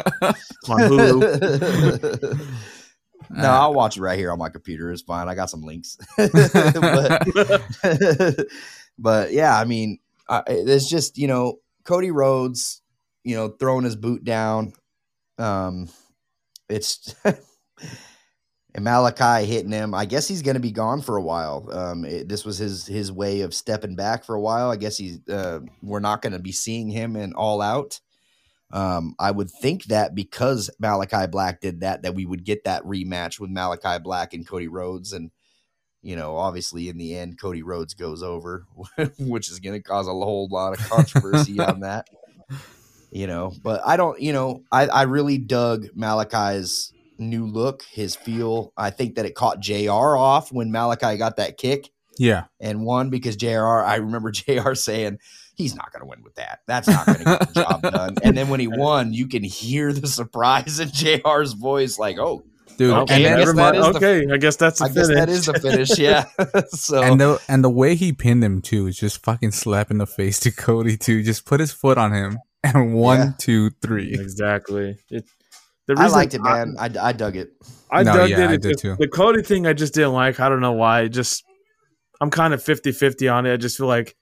[0.68, 2.48] on Hulu.
[3.30, 4.90] No, I'll watch it right here on my computer.
[4.92, 5.28] It's fine.
[5.28, 5.96] I got some links.
[6.16, 7.22] but,
[8.98, 9.98] but yeah, I mean,
[10.28, 12.82] I, there's just you know Cody Rhodes,
[13.24, 14.72] you know, throwing his boot down.
[15.38, 15.88] Um,
[16.68, 17.14] it's
[18.74, 19.94] and Malakai hitting him.
[19.94, 21.68] I guess he's going to be gone for a while.
[21.72, 24.70] Um, it, this was his his way of stepping back for a while.
[24.70, 28.00] I guess he's uh, we're not going to be seeing him in All Out.
[28.74, 32.82] Um, I would think that because Malakai Black did that, that we would get that
[32.82, 35.30] rematch with Malakai Black and Cody Rhodes, and
[36.02, 38.66] you know, obviously in the end, Cody Rhodes goes over,
[39.18, 42.06] which is going to cause a whole lot of controversy on that.
[43.12, 44.20] You know, but I don't.
[44.20, 48.72] You know, I I really dug Malakai's new look, his feel.
[48.76, 49.90] I think that it caught Jr.
[49.92, 52.46] off when Malakai got that kick Yeah.
[52.58, 55.18] and one, because JR, I remember JR saying,
[55.56, 56.60] he's not going to win with that.
[56.66, 58.16] That's not going to get the job done.
[58.22, 62.44] And then when he won, you can hear the surprise in JR's voice, like, oh,
[62.76, 63.76] Dude, Okay, and I guess never that mind.
[63.76, 65.14] is the- okay, I guess that's a I guess finish.
[65.16, 65.90] that is the finish.
[65.98, 66.24] Yeah.
[66.70, 69.98] so, and the and the way he pinned him too is just fucking slap in
[69.98, 71.22] the face to Cody too.
[71.22, 73.32] Just put his foot on him and one, Yeah.
[73.38, 74.14] two, three.
[74.14, 74.98] exactly.
[75.08, 75.24] It,
[75.86, 76.74] the I reason liked it, man.
[76.76, 77.50] I, I dug it.
[77.92, 78.44] I, No, dug yeah, it.
[78.48, 78.96] I did just- too.
[78.98, 80.40] The Cody thing, I just didn't like.
[80.40, 81.02] I don't know why.
[81.02, 81.44] It just
[82.20, 83.52] I'm kind of 50-50 on it.
[83.52, 84.16] I just feel like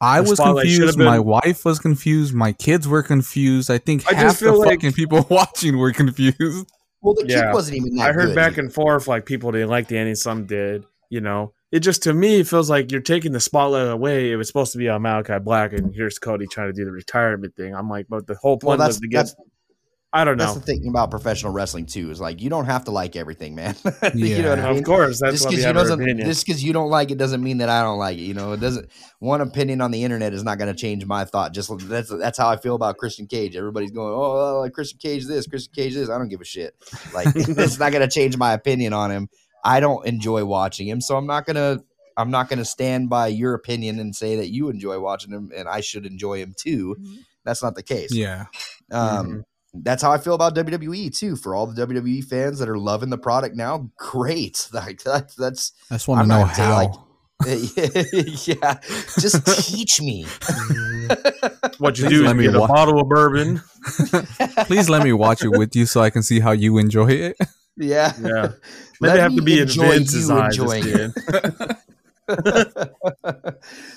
[0.00, 0.98] I was confused.
[0.98, 2.32] have My wife was confused.
[2.34, 3.70] My kids were confused.
[3.70, 6.70] I think I half just the feel like- fucking people watching were confused.
[7.00, 7.46] Well, the Yeah.
[7.46, 9.96] kick wasn't even that I heard good back and forth like people didn't like the
[9.98, 10.84] ending, some did.
[11.10, 14.30] You know, it just to me it feels like you're taking the spotlight away.
[14.30, 16.90] It was supposed to be on Malakai Black, and here's Cody trying to do the
[16.92, 17.74] retirement thing.
[17.74, 19.30] I'm like, but the whole Well, point that's, was to get.
[20.12, 20.44] That's, I don't know.
[20.44, 23.54] that's the thing about professional wrestling, too, is like, you don't have to like everything,
[23.54, 23.76] man.
[24.14, 24.78] you know what I mean?
[24.78, 26.26] Of course, that's just why we because you have doesn't opinion.
[26.26, 28.22] just because you don't like it doesn't mean that I don't like it.
[28.22, 28.90] You know, it doesn't.
[29.18, 31.52] One opinion on the internet is not going to change my thought.
[31.52, 33.56] Just that's that's how I feel about Christian Cage.
[33.56, 36.08] Everybody's going, oh, like Christian Cage this, Christian Cage this.
[36.08, 36.74] I don't give a shit.
[37.12, 39.28] Like it's not going to change my opinion on him.
[39.64, 41.80] I don't enjoy watching him, so I'm not gonna
[42.16, 45.68] I'm not gonna stand by your opinion and say that you enjoy watching him and
[45.68, 46.96] I should enjoy him too.
[47.44, 48.12] That's not the case.
[48.12, 48.46] Yeah,
[48.90, 49.44] Um,
[49.74, 51.36] That's how I feel about WWE too.
[51.36, 54.68] For all the WWE fans that are loving the product now, great.
[54.74, 56.74] Like that's that's I just want to know how.
[56.74, 56.92] like-
[57.46, 58.80] yeah.
[59.20, 60.24] Just teach me.
[60.24, 61.78] Mm.
[61.80, 63.60] what you Please do is let me get a bottle of bourbon.
[64.66, 67.36] Please let me watch it with you so I can see how you enjoy it.
[67.76, 68.12] Yeah.
[68.20, 68.42] Yeah,
[69.00, 70.58] Let maybe have to be in enjoy Vince's you eyes.
[70.58, 71.12] enjoying it.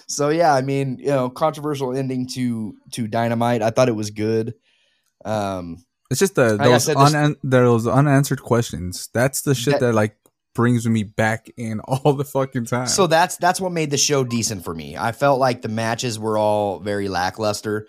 [0.07, 3.61] so yeah, I mean, you know, controversial ending to to Dynamite.
[3.61, 4.53] I thought it was good.
[5.26, 9.10] Um, It's just the Like those said, unan- those unanswered questions.
[9.14, 10.18] That's the shit That- that, like
[10.53, 12.88] brings me back in all the fucking time.
[12.88, 14.98] So that's that's what made the show decent for me.
[14.98, 17.88] I felt like the matches were all very lackluster.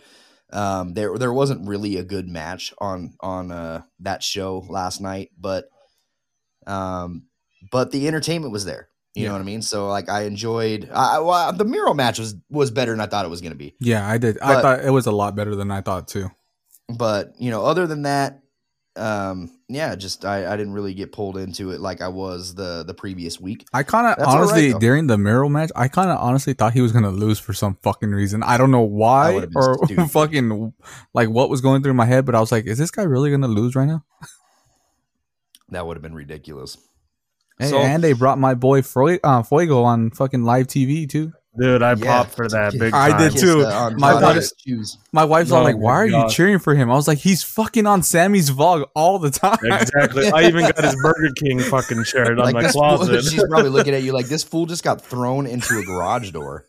[0.53, 5.31] Um, there there wasn't really a good match on on uh, that show last night,
[5.39, 5.65] but
[6.67, 7.25] um,
[7.71, 8.89] but the entertainment was there.
[9.15, 9.61] You know what I mean?
[9.61, 10.89] So like I enjoyed.
[10.93, 13.59] I, well, the Miro match was was better than I thought it was going to
[13.59, 13.75] be.
[13.79, 14.39] yeah, I did.
[14.41, 16.31] I thought it was a lot better than I thought too.
[16.97, 18.41] But you know, other than that,
[18.97, 22.85] um, yeah, just I, I didn't really get pulled into it like I was the
[22.87, 23.67] the previous week.
[23.73, 24.79] I kind of right, honestly though.
[24.79, 27.79] during the Miro match, I kind of honestly thought he was gonna lose for some
[27.83, 28.43] fucking reason.
[28.43, 29.79] I don't know why or
[30.09, 30.75] fucking
[31.15, 33.31] like what was going through my head, but I was like, is this guy really
[33.31, 34.05] gonna lose right now?
[35.71, 36.77] That would have been ridiculous.
[37.59, 41.33] Hey, So- and they brought my boy Fro- uh, Fuego on fucking live TV too.
[41.59, 42.05] Dude, I Yeah.
[42.07, 42.95] popped for that big.
[42.95, 43.31] I time.
[43.31, 43.67] did too.
[43.67, 44.97] Um, my Andrade's daughter- shoes.
[45.13, 47.43] My wife's all Oh like, "Why are you cheering for him?" I was like, "He's
[47.43, 50.31] fucking on Sammy's vlog all the time." Exactly.
[50.31, 53.25] I even got his Burger King fucking shirt on Like my this fool, closet.
[53.25, 56.65] she's probably looking at you like this fool just got thrown into a garage door.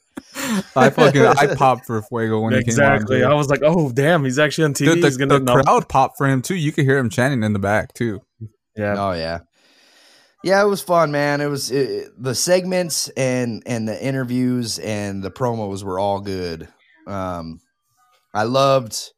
[0.75, 2.63] I fucking I popped for Fuego when exactly.
[2.65, 2.95] he came on.
[2.95, 3.23] Exactly.
[3.23, 4.95] I was like, oh damn, he's actually on TV.
[4.95, 6.55] Dude, he's the, gonna the crowd popped for him too.
[6.55, 8.21] You could hear him chanting in the back too.
[8.75, 8.95] Yeah.
[8.97, 9.39] Oh yeah,
[10.43, 10.61] yeah.
[10.61, 11.41] It was fun, man.
[11.41, 16.67] It was it, the segments and and the interviews and the promos were all good.
[17.07, 17.59] Um,
[18.33, 19.11] I loved,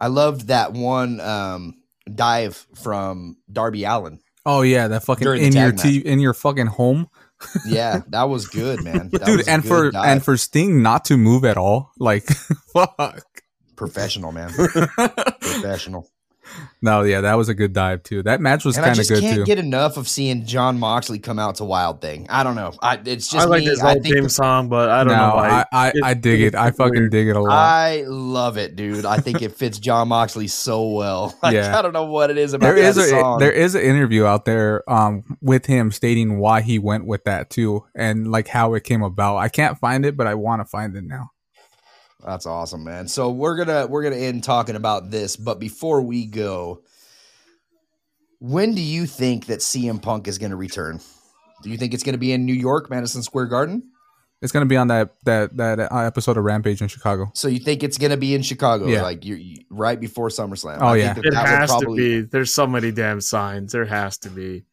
[0.00, 1.74] I loved that one um
[2.12, 4.20] dive from Darby Allin.
[4.46, 7.08] Oh yeah, that fucking in your t- in your fucking home,
[7.66, 9.10] Yeah, that was good, man.
[9.12, 9.48] That dude.
[9.48, 10.04] And for dive.
[10.04, 12.24] and for Sting not to move at all, like
[12.72, 13.24] fuck.
[13.76, 14.50] professional, man,
[15.40, 16.08] professional.
[16.82, 18.22] No, yeah, that was a good dive too.
[18.22, 19.44] That match was kind of just good can't too.
[19.44, 22.26] get enough of seeing Jon Moxley come out to Wild Thing.
[22.30, 22.72] I don't know.
[22.80, 23.66] I it's just I like me.
[23.70, 25.64] his old theme the- song, but I don't no, know why.
[25.70, 26.54] I, I, I dig it.
[26.54, 27.10] I fucking weird.
[27.12, 27.52] dig it a lot.
[27.52, 29.04] I love it, dude.
[29.04, 31.34] I think it fits Jon Moxley so well.
[31.42, 31.78] Like, Yeah.
[31.78, 33.38] I don't know what it is about there that is a song.
[33.40, 37.50] there is an interview out there um with him stating why he went with that
[37.50, 39.36] too and like how it came about.
[39.38, 41.30] I can't find it, but I want to find it now.
[42.24, 43.08] That's awesome, man.
[43.08, 46.82] So we're gonna we're gonna end talking about this, but before we go,
[48.38, 51.00] when do you think that CM Punk is gonna return?
[51.62, 53.82] Do you think it's gonna be in New York, Madison Square Garden?
[54.42, 57.30] It's gonna be on that that that uh, episode of Rampage in Chicago.
[57.34, 59.02] So you think it's gonna be in Chicago, Yeah.
[59.02, 60.78] like you you right before SummerSlam?
[60.80, 61.12] Oh, I yeah.
[61.14, 62.28] think that It that has probably- to be.
[62.30, 63.72] There's so many damn signs.
[63.72, 64.64] There has to be.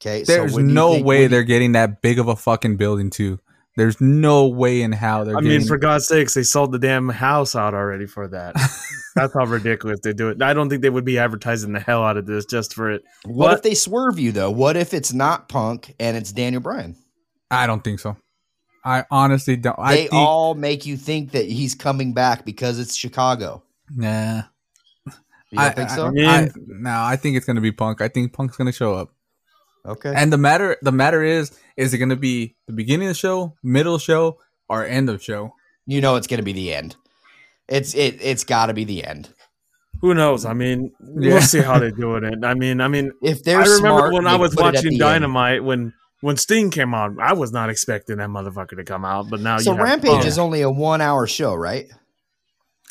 [0.00, 2.36] Okay, There's when do you no think- way they're you- getting that big of a
[2.36, 3.38] fucking building too.
[3.76, 5.58] There's no way in how they're I getting.
[5.58, 8.54] mean, for God's sakes, they sold the damn house out already for that.
[9.14, 10.42] That's how ridiculous they do it.
[10.42, 13.02] I don't think they would be advertising the hell out of this just for it.
[13.24, 13.54] What, What?
[13.54, 14.50] if they swerve you though?
[14.50, 16.96] What if it's not Punk and it's Daniel Bryan?
[17.50, 18.16] I don't think so.
[18.84, 19.78] I honestly don't.
[19.78, 23.62] I They think, all make you think that he's coming back because it's Chicago.
[23.94, 24.42] nah.
[25.52, 26.06] You don't I think so?
[26.06, 26.10] I
[26.44, 28.00] I- no, I think it's gonna be Punk.
[28.00, 29.12] I think Punk's gonna show up.
[29.86, 30.12] Okay.
[30.14, 33.54] And the matter the matter is, is it gonna be the beginning of the show,
[33.62, 34.38] middle show,
[34.68, 35.52] or end of show?
[35.86, 36.94] you know it's going to be the end.
[37.66, 39.34] It's it it's got to be the end.
[40.02, 40.44] Who knows?
[40.44, 41.32] I mean, Yeah.
[41.32, 42.44] we'll see how they do doing it.
[42.44, 44.74] I mean, I mean, If they're I remember smart, when I was put it at
[44.74, 45.00] watching the end.
[45.22, 47.18] Dynamite when when Sting came on.
[47.20, 50.10] I was not expecting that motherfucker to come out, but now So you have Rampage
[50.10, 50.26] Punk.
[50.26, 51.86] is only a one hour show, right?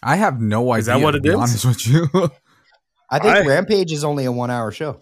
[0.03, 0.79] I have no idea.
[0.79, 1.35] Is that what to it be is?
[1.35, 2.07] Honest with you,
[3.09, 4.99] I think I- Rampage is only a one hour show.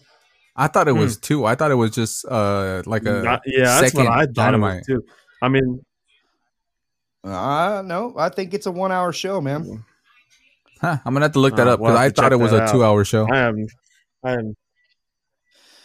[0.58, 1.46] I thought it was two.
[1.46, 4.84] I thought it was just uh like a Not- yeah, that's what I thought Dynamite.
[4.88, 5.06] it was too.
[5.42, 5.86] I mean,
[7.24, 9.84] Uh no, I think it's a one hour show, man.
[10.82, 12.54] Huh, I'm gonna have to look that Uh, up we'll because I thought it was
[12.54, 12.72] a out.
[12.72, 13.28] two hour show.
[13.32, 13.68] I am,
[14.24, 14.56] I am.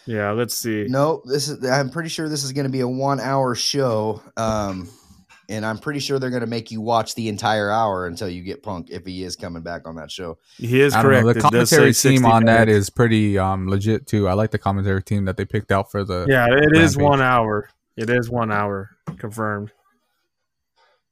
[0.05, 0.85] Yeah, let's see.
[0.89, 4.21] No, this is I'm pretty sure this is going to be a one hour show.
[4.37, 4.89] Um
[5.49, 8.41] and I'm pretty sure they're going to make you watch the entire hour until you
[8.43, 10.37] get Punk if he is coming back on that show.
[10.57, 11.25] He is correct.
[11.25, 11.33] know.
[11.33, 12.77] The does commentary team 60 on that minutes.
[12.87, 14.27] is pretty um legit too.
[14.27, 16.25] I like the commentary team that they picked out for the.
[16.29, 17.09] Yeah, it is Rampage.
[17.09, 17.69] one hour.
[17.95, 19.71] It is one hour confirmed,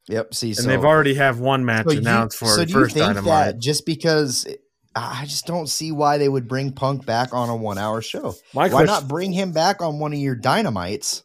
[0.07, 2.73] Yep, see and so they've already have one match So you- announced for so do
[2.73, 3.25] you first think Dynamite.
[3.25, 4.47] that just because
[4.95, 8.33] I just don't see why they would bring Punk back on a one hour show.
[8.53, 11.23] My Why question: not bring him back on one of your dynamites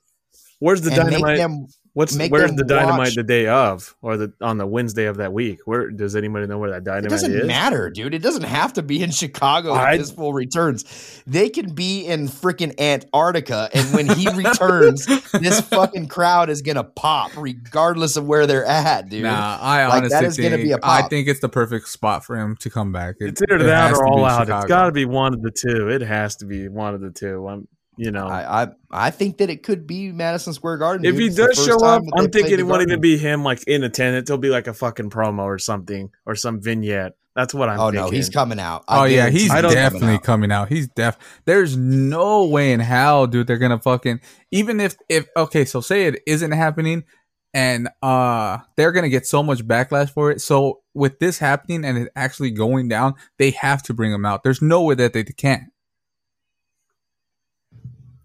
[0.61, 1.23] Where's the and Dynamite?
[1.23, 1.67] make them
[1.97, 5.17] What's make where's the Dynamite watch- the day of, or the on the Wednesday of
[5.17, 5.61] that week?
[5.65, 7.47] Where does anybody know where that It Dynamite doesn't is?
[7.47, 8.13] matter, dude.
[8.13, 11.23] It doesn't have to be in Chicago I- if this fool returns.
[11.27, 15.07] They can be in freaking Antarctica, and when he returns,
[15.41, 19.23] this fucking crowd is gonna pop, regardless of where they're at, dude.
[19.23, 21.09] Nah, I Like, honestly that is think gonna be a I pop.
[21.11, 23.15] think it's the perfect spot for him to come back.
[23.21, 24.43] It- It's either it that has or all out.
[24.43, 24.59] Chicago.
[24.59, 25.89] It's got to be one of the two.
[25.89, 27.49] It has to be one of the two.
[27.49, 31.05] I'm, you know, I, I I think that it could be Madison Square Garden.
[31.07, 31.21] if dude.
[31.21, 34.29] he It's does show up, I'm thinking it won't even be him like in attendance.
[34.31, 37.13] It'll be like a fucking promo or something or some vignette.
[37.35, 37.79] That's what I'm.
[37.79, 38.01] Oh thinking.
[38.05, 38.85] no, he's coming out.
[38.89, 40.69] I Oh yeah, he's I don't- definitely coming out.
[40.71, 41.19] He's def.
[41.45, 43.47] There's no way in hell, dude.
[43.47, 44.21] They're gonna fucking
[44.51, 45.65] even if if okay.
[45.67, 47.05] So say it isn't happening,
[47.53, 50.41] and uh they're gonna get so much backlash for it.
[50.41, 54.43] So with this happening and it actually going down, they have to bring him out.
[54.43, 55.65] There's no way that they can't.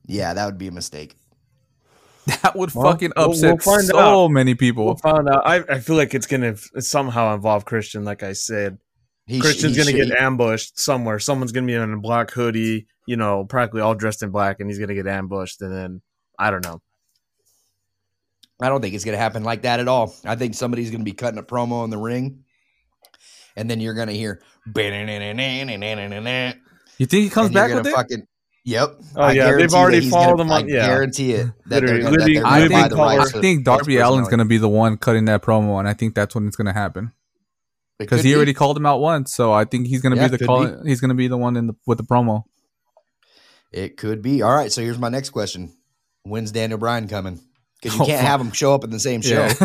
[0.06, 1.16] Yeah, that would be a mistake.
[2.44, 4.28] That would Well, fucking we'll- upset we'll find so out.
[4.30, 4.86] many people.
[4.86, 5.42] We'll find out.
[5.46, 8.04] I, I feel like it's gonna somehow involve Christian.
[8.06, 8.78] Like I said,
[9.26, 11.18] He Christian's he gonna should- get ambushed somewhere.
[11.20, 14.70] Someone's gonna be in a black hoodie, you know, practically all dressed in black, and
[14.70, 15.62] he's gonna get ambushed.
[15.62, 16.02] And then
[16.38, 16.82] I don't know.
[18.62, 20.14] I don't think it's going to happen like that at all.
[20.24, 22.44] I think somebody's going to be cutting a promo in the ring,
[23.56, 24.40] and then you're going to hear.
[24.68, 24.74] You
[27.08, 27.96] think he comes back gonna with it?
[27.96, 28.28] Fucking,
[28.64, 28.96] yep.
[29.16, 30.86] Oh, I yeah, they've guarantee already that followed gonna- him on- I yeah.
[30.88, 31.48] guarantee it.
[31.68, 34.28] That Literally, they're gonna, that living- they're I think the living I think Darby Allin's
[34.30, 37.12] gonna be the one cutting that promo, and I think that's when it's gonna happen
[38.00, 38.36] because he be.
[38.36, 39.34] already called him out once.
[39.34, 40.84] So I think he's gonna Yeah, be the could call.
[40.86, 42.44] He's gonna be the one in the with the promo.
[43.72, 44.42] It could be.
[44.42, 44.72] All right.
[44.72, 45.74] So here's my next question:
[46.24, 47.40] When's Daniel Bryan coming?
[47.82, 48.28] Because you Oh, can't fuck.
[48.30, 49.48] have them show up in the same show.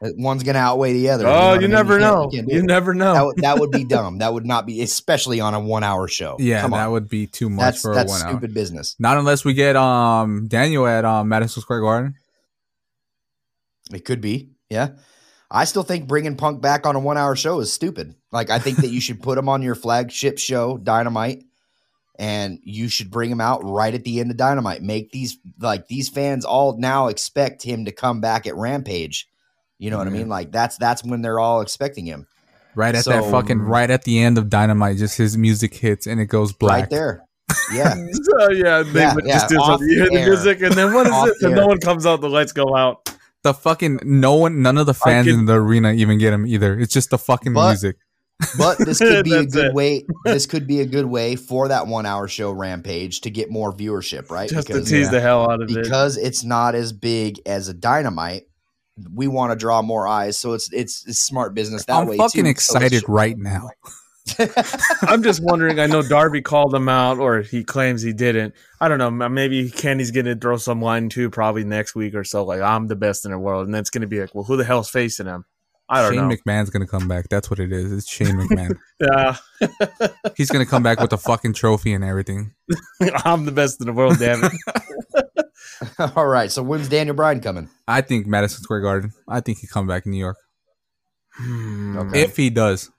[0.00, 0.10] Yeah.
[0.16, 1.26] One's going to outweigh the other.
[1.26, 1.70] Oh, know you, I mean?
[1.72, 2.28] never know.
[2.32, 3.14] can't You never know.
[3.14, 4.18] That, would- that would be dumb.
[4.18, 6.36] That would not be, especially on a one-hour show.
[6.38, 6.78] yeah, Come on.
[6.78, 8.28] that would be too much that's for that's one hour.
[8.30, 8.94] stupid business.
[9.00, 12.14] Not unless we get um Daniel at um Madison Square Garden.
[13.92, 14.50] It could be.
[14.70, 14.90] Yeah.
[15.50, 18.14] I still think bringing Punk back on a one hour show is stupid.
[18.30, 21.42] Like, I think that you should put him on your flagship show, Dynamite,
[22.18, 24.82] and you should bring him out right at the end of Dynamite.
[24.82, 29.28] Make these, like, these fans all now expect him to come back at Rampage.
[29.78, 30.28] You know what I mean?
[30.28, 32.26] Like, that's, that's when they're all expecting him.
[32.74, 36.20] Right at that fucking right at the end of Dynamite, just his music hits and
[36.20, 36.80] it goes black.
[36.82, 37.24] right there.
[37.72, 37.94] Yeah.
[38.12, 39.88] So yeah, they Yeah, would yeah, just do something.
[39.88, 41.36] You the hear the music, and then what is Off it?
[41.42, 42.20] And no one comes out.
[42.20, 43.08] The lights go out.
[43.42, 46.46] The fucking no one, none of the fans can- in the arena even get him
[46.46, 46.78] either.
[46.78, 47.96] It's just the fucking But- music.
[48.56, 49.74] But this could be a good it.
[49.74, 50.04] way.
[50.24, 53.72] This could be a good way for that one hour show Rampage to get more
[53.72, 54.48] viewership, right?
[54.48, 55.10] Just to Because tease yeah.
[55.12, 55.82] the hell out of it.
[55.82, 58.44] because it's not as big as a dynamite.
[59.14, 62.16] We want to draw more eyes, so it's it's, it's smart business that I'm way.
[62.16, 62.50] fucking too.
[62.50, 63.70] Excited it's- right now.
[65.02, 65.78] I'm just wondering.
[65.80, 68.54] I know Darby called him out, or he claims he didn't.
[68.80, 69.10] I don't know.
[69.10, 72.44] Maybe Kenny's going to throw some line too, probably next week or so.
[72.44, 74.44] Like I'm the best in the world, and then it's going to be like, well,
[74.44, 75.44] who the hell's facing him?
[75.88, 76.34] I don't Shane know.
[76.36, 77.28] McMahon's gonna come back.
[77.28, 77.92] That's what it is.
[77.92, 78.76] It's Shane McMahon.
[79.00, 79.36] yeah,
[80.36, 82.54] He's gonna come back with a fucking trophy and everything.
[83.24, 84.18] I'm the best in the world.
[84.18, 85.46] Damn it.
[86.16, 86.50] All right.
[86.50, 87.68] So when's Daniel Bryan coming?
[87.86, 89.12] I think Madison Square Garden.
[89.26, 90.36] I think he come back in New York.
[91.34, 91.96] Hmm.
[91.98, 92.22] Okay.
[92.22, 92.90] If he does.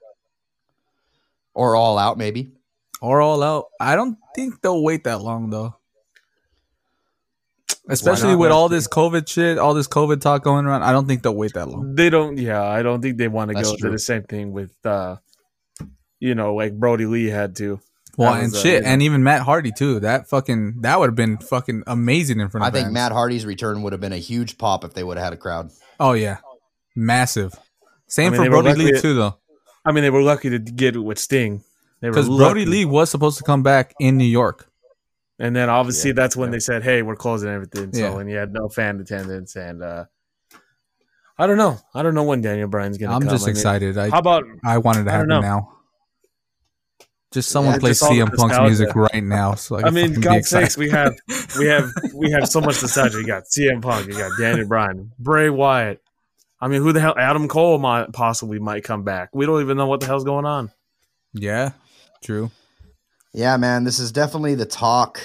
[1.53, 2.53] Or all out, maybe.
[3.01, 3.65] Or all out.
[3.79, 5.75] I don't think they'll wait that long though.
[7.89, 10.83] Especially with all this COVID shit, all this COVID talk going around.
[10.83, 11.95] I don't think they'll wait that long.
[11.95, 12.37] They don't.
[12.37, 13.89] Yeah, I don't think they want to go true.
[13.89, 15.17] to the same thing with, uh
[16.19, 17.79] you know, like Brodie Lee had to.
[18.17, 20.01] Well, That and was, uh, shit, you and even Matt Hardy too.
[20.01, 22.93] That fucking that would have been fucking amazing in front of I think fans.
[22.93, 25.37] Matt Hardy's return would have been a huge pop if they would have had a
[25.37, 25.71] crowd.
[25.99, 26.37] Oh yeah,
[26.95, 27.55] massive.
[28.07, 29.37] Same I mean, for Brodie Lee lucky- too, though,
[29.85, 31.63] I mean, they were lucky to get it with Sting.
[32.01, 32.65] Because Brodie.
[32.65, 34.69] Lee was supposed to come back in New York.
[35.39, 36.51] And then obviously Yeah, that's when yeah.
[36.51, 38.19] they said, "Hey, we're closing everything." So Yeah.
[38.19, 40.05] and you had no fan attendance, and uh
[41.37, 41.79] I don't know.
[41.95, 43.13] I don't know when Daniel Bryan's gonna.
[43.15, 43.29] I'm come.
[43.29, 43.97] just I mean, excited.
[43.97, 45.39] I how about I wanted to have know.
[45.39, 45.75] now.
[47.31, 48.63] Just someone Yeah, play just CM Punk's nostalgia.
[48.63, 51.15] music right now, so I, I mean, God's sakes, we have
[51.59, 53.19] we have we have so much nostalgia.
[53.19, 56.01] You got CM Punk, you got Daniel Bryan, Bray Wyatt.
[56.59, 57.13] I mean, who the hell?
[57.17, 59.29] Adam Cole might possibly might come back.
[59.31, 60.71] We don't even know what the hell's going on.
[61.33, 61.71] Yeah,
[62.23, 62.49] true.
[63.33, 65.21] Yeah, man, this is definitely the talk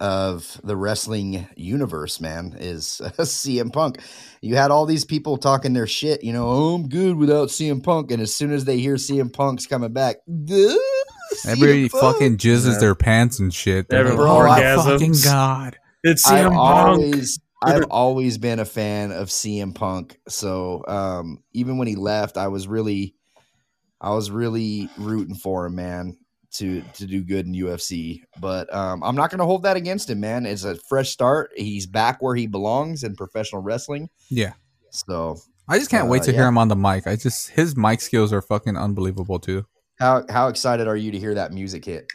[0.00, 4.00] of the wrestling universe, man, is CM Punk.
[4.42, 7.82] You had all these people talking their shit, you know, oh, I'm good without CM
[7.82, 8.10] Punk.
[8.10, 10.74] And as soon as they hear CM Punk's coming back, "Duh,
[11.46, 12.78] Everybody Punk." fucking jizzes Yeah.
[12.80, 13.88] their pants and shit.
[13.88, 14.84] They're like, oh my orgasms.
[14.84, 15.76] fucking god!
[16.02, 16.58] It's I've CM Punk.
[16.58, 20.18] always I've always been a fan of CM Punk.
[20.28, 23.14] So um, even when he left, I was really
[24.00, 26.16] I was really rooting for him, man,
[26.54, 28.22] to to do good in UFC.
[28.40, 30.46] But um, I'm not gonna hold that against him, man.
[30.46, 31.50] It's a fresh start.
[31.56, 34.08] He's back where he belongs in professional wrestling.
[34.30, 34.52] Yeah,
[34.90, 37.06] So I just can't wait Uh, to hear him on the mic.
[37.06, 39.66] I just his mic skills are fucking unbelievable too.
[39.98, 42.06] how how excited are you to hear that music hit?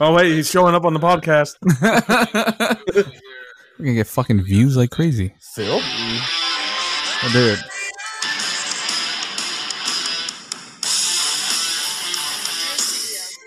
[0.00, 1.56] Oh wait, he's showing up on the podcast.
[3.78, 5.34] We're gonna get fucking views like crazy.
[5.54, 5.80] Phil?
[7.20, 7.58] Oh, dude.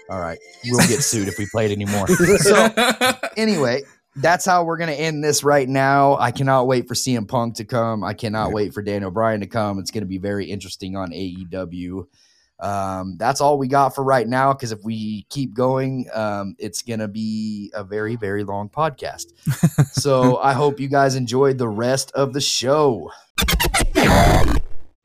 [0.09, 0.37] All right.
[0.65, 2.05] We'll get sued if we play it anymore.
[2.39, 2.69] So
[3.37, 3.83] anyway,
[4.17, 6.17] that's how we're gonna end this right now.
[6.17, 8.03] I cannot wait for CM Punk to come.
[8.03, 9.79] I cannot wait for Daniel Bryan to come.
[9.79, 12.07] It's gonna be very interesting on AEW.
[12.59, 14.53] Um, that's all we got for right now.
[14.53, 19.27] Because if we keep going, um, it's gonna be a very, very long podcast.
[19.93, 23.09] so I hope you guys enjoyed the rest of the show.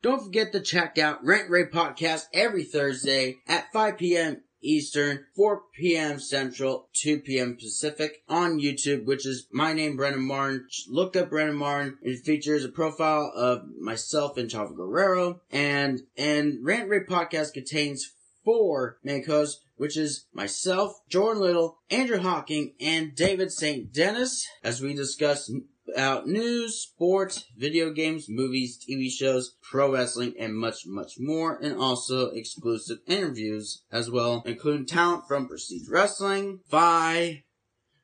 [0.01, 4.41] Don't forget to check out Rent Ray Podcast every Thursday at 5 p.m.
[4.61, 6.19] Eastern, 4 p.m.
[6.19, 7.57] Central, 2 p.m.
[7.57, 10.67] Pacific on YouTube, which is my name, Brennan Martin.
[10.87, 11.97] Look up Brennan Martin.
[12.01, 15.41] It features a profile of myself and Chavo Guerrero.
[15.51, 18.13] And, and Rant Ray Podcast contains
[18.43, 23.93] four main hosts, which is myself, Jordan Little, Andrew Hawking, and David St.
[23.93, 25.51] Dennis, as we discuss
[25.87, 31.77] about news, sports, video games, movies, TV shows, pro wrestling, and much, much more, and
[31.77, 37.43] also exclusive interviews as well, including talent from Prestige Wrestling, Vi,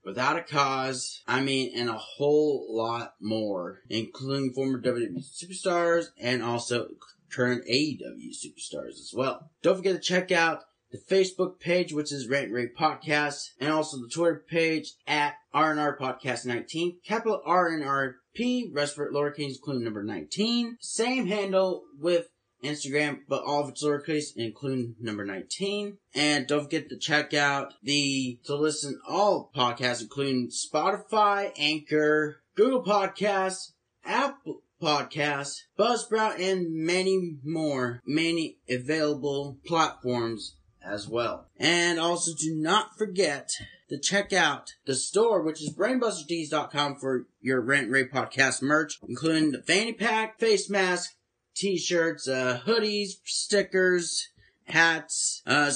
[0.06, 6.44] Without a Cause, I mean, and a whole lot more, including former WWE superstars and
[6.44, 6.90] also
[7.32, 9.50] current AEW superstars as well.
[9.62, 13.72] Don't forget to check out the Facebook page, which is Rant and Rave Podcast, and
[13.72, 19.84] also the Twitter page at RNR Podcast 19, capital R N R P, lowercase, including
[19.84, 20.78] number 19.
[20.80, 22.28] Same handle with
[22.64, 25.98] Instagram, but all of it's lowercase, including number 19.
[26.14, 32.84] And don't forget to check out the, to listen all podcasts, including Spotify, Anchor, Google
[32.84, 33.72] Podcasts,
[34.06, 41.48] Apple Podcasts, Buzzsprout, and many more, many available platforms as well.
[41.58, 43.52] And also do not forget
[43.90, 49.52] to check out the store, which is brainbustertees.com for your Rent Ray podcast merch, including
[49.52, 51.16] the fanny pack, face mask,
[51.56, 54.30] t-shirts, uh, hoodies, stickers,
[54.66, 55.72] hats, uh,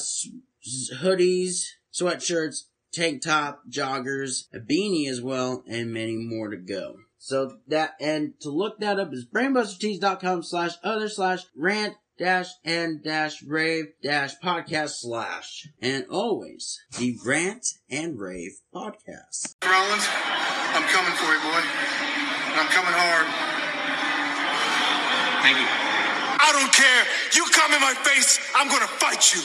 [0.96, 6.98] hoodies, sweatshirts, tank top, joggers, a beanie as well, and many more to go.
[7.20, 13.04] So that, and to look that up is brainbustertees.com slash other slash rant dash and
[13.04, 15.68] dash rave dash podcast slash.
[15.82, 19.56] And always the rant and rave podcast.
[19.64, 20.08] Rollins,
[20.74, 21.62] I'm coming for you, boy.
[21.62, 23.28] And I'm coming hard.
[25.44, 25.68] Thank you.
[26.40, 27.04] I don't care.
[27.36, 29.42] You come in my face, I'm gonna fight you.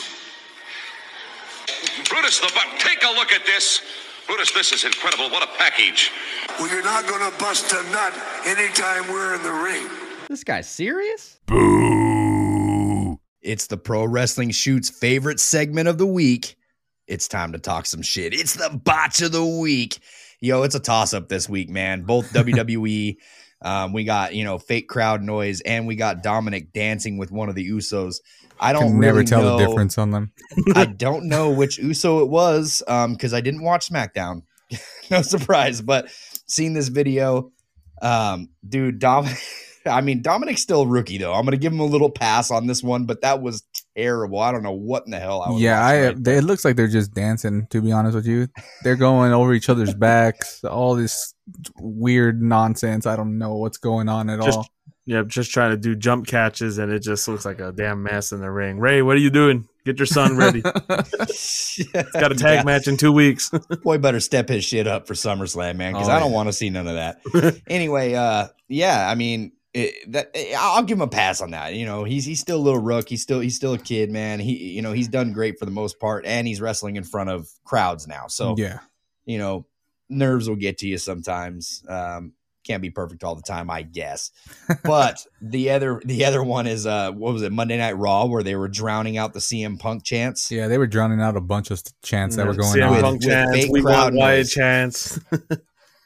[2.08, 3.82] Brutus the Buck, take a look at this.
[4.26, 5.28] Brutus, this is incredible.
[5.30, 6.10] What a package.
[6.58, 8.14] Well, you're not gonna bust a nut
[8.46, 9.86] anytime we're in the ring.
[10.28, 11.38] This guy's serious?
[11.46, 11.91] Boo.
[13.42, 16.56] It's the Pro Wrestling Shoots favorite segment of the week.
[17.08, 18.32] It's time to talk some shit.
[18.32, 19.98] It's the botch of the week.
[20.40, 22.02] Yo, it's a toss up this week, man.
[22.02, 23.16] Both WWE.
[23.60, 27.48] Um, we got, you know, fake crowd noise and we got Dominic dancing with one
[27.48, 28.16] of the Usos.
[28.60, 30.32] I don't Can never really tell know- the difference on them.
[30.74, 34.42] I don't know which Uso it was um because I didn't watch SmackDown.
[35.10, 36.08] no surprise, but
[36.46, 37.50] seeing this video,
[38.00, 39.26] um, dude, Dom.
[39.86, 41.32] I mean, Dominic's still a rookie though.
[41.32, 43.62] I'm gonna give him a little pass on this one, but that was
[43.96, 44.38] terrible.
[44.40, 45.60] I don't know what in the hell I was.
[45.60, 46.06] Yeah, watching I.
[46.08, 47.66] right They, it looks like they're just dancing.
[47.70, 48.48] To be honest with you,
[48.82, 50.62] they're going over each other's backs.
[50.64, 51.34] All this
[51.78, 53.06] weird nonsense.
[53.06, 54.68] I don't know what's going on at Just- all.
[55.04, 58.30] Yep, just trying to do jump catches, and it just looks like a damn mess
[58.30, 58.78] in the ring.
[58.78, 59.68] Ray, what are you doing?
[59.84, 60.60] Get your son ready.
[60.92, 62.62] Got a tag Yeah.
[62.64, 63.50] match in two weeks.
[63.82, 66.52] Boy, better step his shit up for SummerSlam, man, because Oh, I don't want to
[66.52, 67.60] see none of that.
[67.66, 71.74] anyway, uh, yeah, I mean, it, that I'll give him a pass on that.
[71.74, 73.08] You know, he's he's still a little rook.
[73.08, 74.40] He's still he's still a kid, man.
[74.40, 77.30] He you know he's done great for the most part, and he's wrestling in front
[77.30, 78.26] of crowds now.
[78.26, 78.80] So yeah,
[79.24, 79.66] you know,
[80.08, 81.82] nerves will get to you sometimes.
[81.88, 82.32] Um,
[82.64, 84.30] can't be perfect all the time, I guess.
[84.84, 88.42] But the other the other one is uh, what was it Monday Night Raw where
[88.44, 90.48] they were drowning out the CM Punk chants.
[90.50, 93.00] yeah, they were drowning out a bunch of chants that were going CM on.
[93.00, 94.50] Punk With- with chants, fake we crowd want Wyatt noise.
[94.52, 95.18] chants.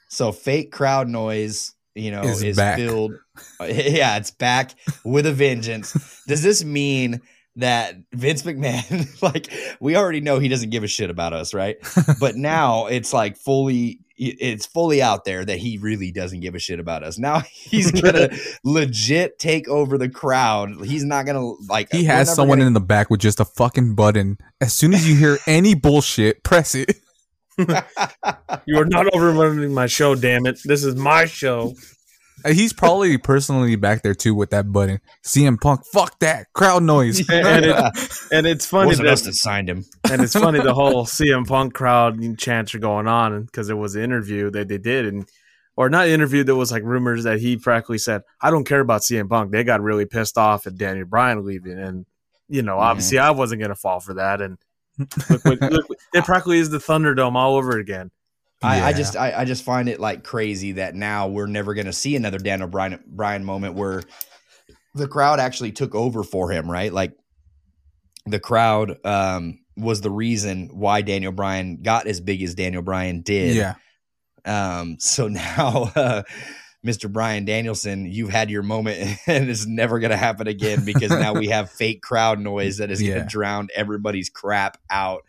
[0.08, 2.76] So fake crowd noise, you know, Is is, back.
[2.78, 3.12] filled.
[3.60, 4.72] Yeah, it's back
[5.04, 6.22] with a vengeance.
[6.26, 7.20] Does this mean
[7.56, 9.50] that Vince McMahon, like,
[9.80, 11.76] we already know he doesn't give a shit about us, right?
[12.20, 16.58] But now it's like fully, it's fully out there that he really doesn't give a
[16.58, 17.18] shit about us.
[17.18, 18.30] Now he's gonna
[18.64, 20.84] legit take over the crowd.
[20.84, 21.92] He's not gonna like.
[21.92, 24.38] He has someone gonna- in the back with just a fucking button.
[24.60, 26.96] As soon as you hear any bullshit, press it.
[27.58, 30.60] You are not overrunning my show, damn it.
[30.64, 31.74] This is my show.
[32.46, 35.00] He's probably personally back there too with that button.
[35.24, 37.28] CM Punk, fuck that crowd noise.
[37.28, 39.84] And, and it, and it's funny wasn't us that, that signed him.
[40.10, 43.96] and it's funny the whole CM Punk crowd chants are going on because it was
[43.96, 45.28] an interview that they did and
[45.76, 49.00] or not interview that was like rumors that he practically said I don't care about
[49.00, 49.50] CM Punk.
[49.50, 52.06] They got really pissed off at Daniel Bryan leaving and
[52.48, 54.58] you know obviously I wasn't gonna fall for that and
[54.98, 58.10] look, what- look, it practically is the Thunderdome all over again.
[58.62, 61.86] I, I just I, I just find it like crazy that now we're never going
[61.86, 64.02] to see another Daniel Bryan Bryan moment where
[64.94, 66.90] the crowd actually took over for him, right?
[66.92, 67.12] Like
[68.24, 73.20] the crowd um, was the reason why Daniel Bryan got as big as Daniel Bryan
[73.20, 73.54] did.
[73.56, 73.74] yeah.
[74.46, 76.22] Um, so now, uh,
[76.86, 77.10] Mr.
[77.12, 81.32] Bryan Danielson, you've had your moment, and it's never going to happen again because now
[81.34, 83.22] we have fake crowd noise that is going Yeah.
[83.22, 85.22] to drown everybody's crap out.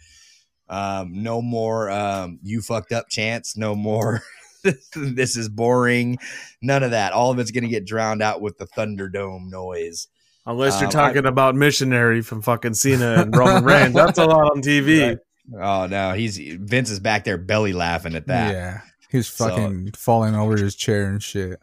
[0.70, 3.56] Um, no more um, you fucked up chance.
[3.58, 4.22] No more.
[4.96, 6.18] this is boring.
[6.62, 7.14] None of that.
[7.14, 10.08] All of it's going to get drowned out with the Thunderdome noise.
[10.46, 13.94] Unless you're Um, talking about missionary from fucking Cena and Roman Reigns.
[13.94, 15.08] That's a lot on TV.
[15.08, 15.18] Right.
[15.62, 18.54] Oh no, he's Vince is back there belly laughing at that.
[18.54, 18.82] Yeah.
[19.10, 21.60] He's So- fucking falling over his chair and shit.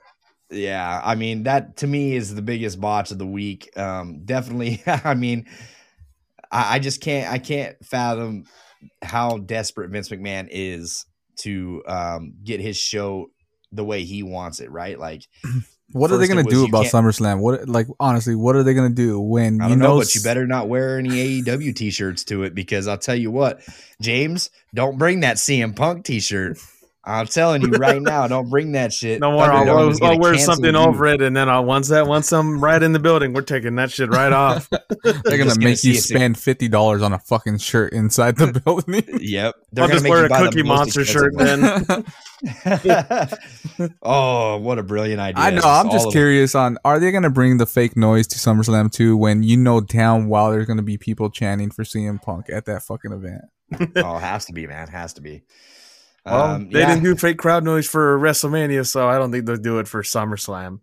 [0.50, 3.76] Yeah, I mean that to me is the biggest botch of the week.
[3.78, 4.82] Um, definitely.
[4.86, 5.46] I mean,
[6.50, 7.32] I, I just can't.
[7.32, 8.44] I can't fathom
[9.02, 11.06] how desperate Vince McMahon is
[11.40, 13.26] to um, get his show
[13.72, 14.70] the way he wants it.
[14.70, 14.98] Right?
[14.98, 15.24] Like,
[15.92, 17.40] What are they gonna was do about SummerSlam?
[17.40, 19.88] What like honestly, what are they gonna do when I you don't know?
[19.94, 23.30] know, but you better not wear any AEW t-shirts to it because I'll tell you
[23.30, 23.60] what,
[24.00, 26.58] James, don't bring that CM Punk t-shirt.
[27.06, 29.20] I'm telling you right now, don't bring that shit.
[29.20, 29.42] No more.
[29.42, 30.80] I'll, I'll, gonna I'll wear something you.
[30.80, 33.74] over it, and then I'll, once that once I'm right in the building, we're taking
[33.76, 34.70] that shit right off.
[35.04, 39.02] They're gonna gonna make you spend fifty dollars on a fucking shirt inside the building.
[39.24, 39.54] Yep.
[39.72, 41.44] They're I'll gonna just wear a Cookie Monster shirt one.
[41.44, 42.04] then.
[44.02, 45.42] oh, what a brilliant idea!
[45.42, 45.56] I know.
[45.56, 48.90] Just I'm just of- curious on are they gonna bring the fake noise to SummerSlam
[48.90, 49.16] too?
[49.16, 52.82] When you know damn well there's gonna be people chanting for CM Punk at that
[52.82, 53.42] fucking event.
[53.96, 54.88] oh, it has to be, man.
[54.88, 55.42] Has to be.
[56.24, 56.88] Well, Um, they yeah.
[56.94, 60.02] didn't do fake crowd noise for WrestleMania, so I don't think they'll do it for
[60.02, 60.80] SummerSlam.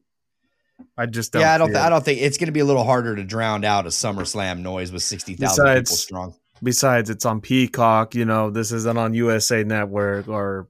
[0.97, 1.41] I just don't.
[1.41, 1.67] yeah, I don't.
[1.69, 1.85] see Th- it.
[1.85, 4.59] I don't think it's going to be a little harder to drown out a SummerSlam
[4.59, 6.35] noise with sixty thousand people Besides- strong.
[6.63, 8.13] Besides, it's on Peacock.
[8.13, 10.67] You know, this isn't on USA Network or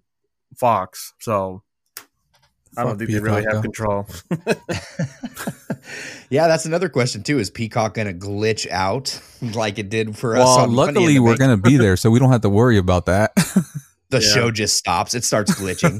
[0.55, 1.63] Fox, so
[2.77, 3.61] I don't Fuck think they really have though.
[3.61, 4.07] control.
[6.29, 7.39] yeah, that's another question too.
[7.39, 9.19] Is Peacock going to glitch out
[9.53, 10.45] like it did for us?
[10.45, 12.77] Well, on Money in luckily we're gonna be there, so we don't have to worry
[12.77, 13.31] about that.
[14.11, 14.33] The Yeah.
[14.33, 15.13] show just stops.
[15.15, 15.97] It starts glitching.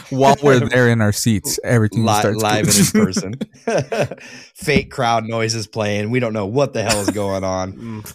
[0.10, 4.18] While we're there in our seats, everything Li- starts live and in person.
[4.54, 6.10] Fake crowd noises playing.
[6.10, 7.72] We don't know what the hell is going on.
[7.74, 8.14] Mm.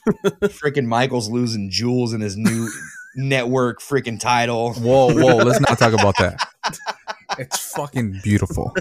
[0.49, 2.67] freaking Michael's losing jewels in his new
[3.15, 4.73] network freaking title.
[4.73, 5.37] Whoa, whoa!
[5.37, 6.47] Let's not talk about that.
[7.37, 8.73] It's fucking beautiful.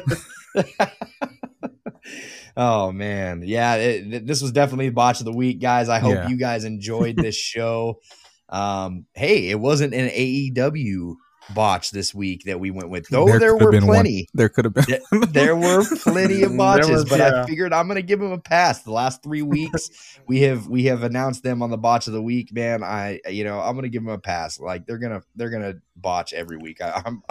[2.59, 5.91] Oh man, yeah, it, this was definitely the botch of the week, guys.
[5.91, 6.29] I hope Yeah.
[6.29, 8.01] you guys enjoyed this show.
[8.49, 11.17] Um, hey, it wasn't an AEW
[11.55, 13.27] botch this week that we went with, though.
[13.27, 13.97] There, have were been one.
[13.97, 14.29] plenty.
[14.35, 14.85] There could have been.
[14.85, 18.33] Th- there were plenty of There botches, was, but I figured I'm gonna give them
[18.33, 18.83] a pass.
[18.83, 19.91] The last three weeks,
[20.27, 22.53] we have we have announced them on the botch of the week.
[22.53, 24.59] Man, I you know I'm gonna give them a pass.
[24.59, 26.81] Like they're gonna they're gonna botch every week.
[26.81, 27.23] I, I'm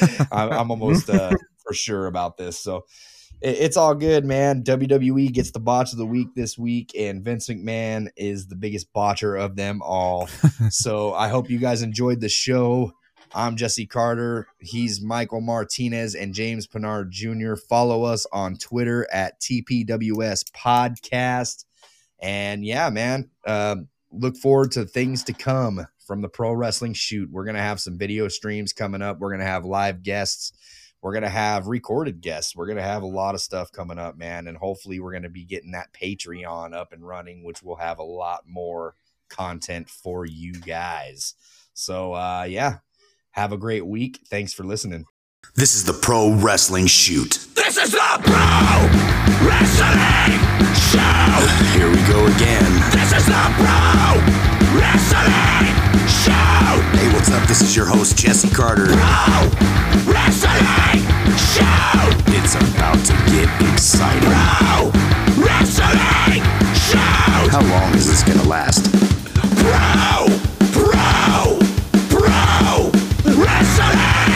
[0.32, 1.34] I'm, I'm almost uh,
[1.64, 2.58] for sure about this.
[2.58, 2.84] So
[3.42, 4.62] it's all good, man.
[4.62, 8.92] WWE gets the botch of the week this week, and Vince McMahon is the biggest
[8.92, 10.28] botcher of them all.
[10.70, 12.92] so I hope you guys enjoyed the show.
[13.34, 14.46] I'm Jesse Carter.
[14.60, 17.54] He's Michael Martinez and James Pinard Jr.
[17.56, 21.64] Follow us on Twitter at TPWS Podcast.
[22.20, 27.30] And yeah, man, um, look forward to things to come from the pro wrestling shoot.
[27.32, 29.18] We're going to have some video streams coming up.
[29.18, 30.52] We're going to have live guests.
[31.02, 32.54] We're going to have recorded guests.
[32.54, 34.46] We're going to have a lot of stuff coming up, man.
[34.46, 37.98] And hopefully, we're going to be getting that Patreon up and running, which will have
[37.98, 38.94] a lot more
[39.28, 41.34] content for you guys.
[41.74, 42.78] So, uh, yeah,
[43.32, 44.20] have a great week.
[44.26, 45.06] Thanks for listening.
[45.56, 47.48] This is the Pro Wrestling Shoot.
[47.54, 50.38] This is the Pro Wrestling
[50.72, 51.76] Show.
[51.76, 52.90] Here we go again.
[52.92, 55.32] This is the Pro Wrestling
[56.08, 56.32] Show!
[56.96, 57.46] Hey, what's up?
[57.46, 58.86] This is your host, Jesse Carter.
[58.86, 59.50] Pro
[60.10, 61.02] Wrestling
[61.36, 62.08] Show!
[62.32, 64.20] It's about to get exciting.
[64.22, 64.90] Pro
[65.44, 66.42] Wrestling
[66.74, 66.98] Show!
[67.50, 68.90] How long is this gonna last?
[69.56, 70.26] Pro!
[70.72, 71.58] Pro!
[72.08, 72.90] Pro!
[73.42, 74.31] Wrestling!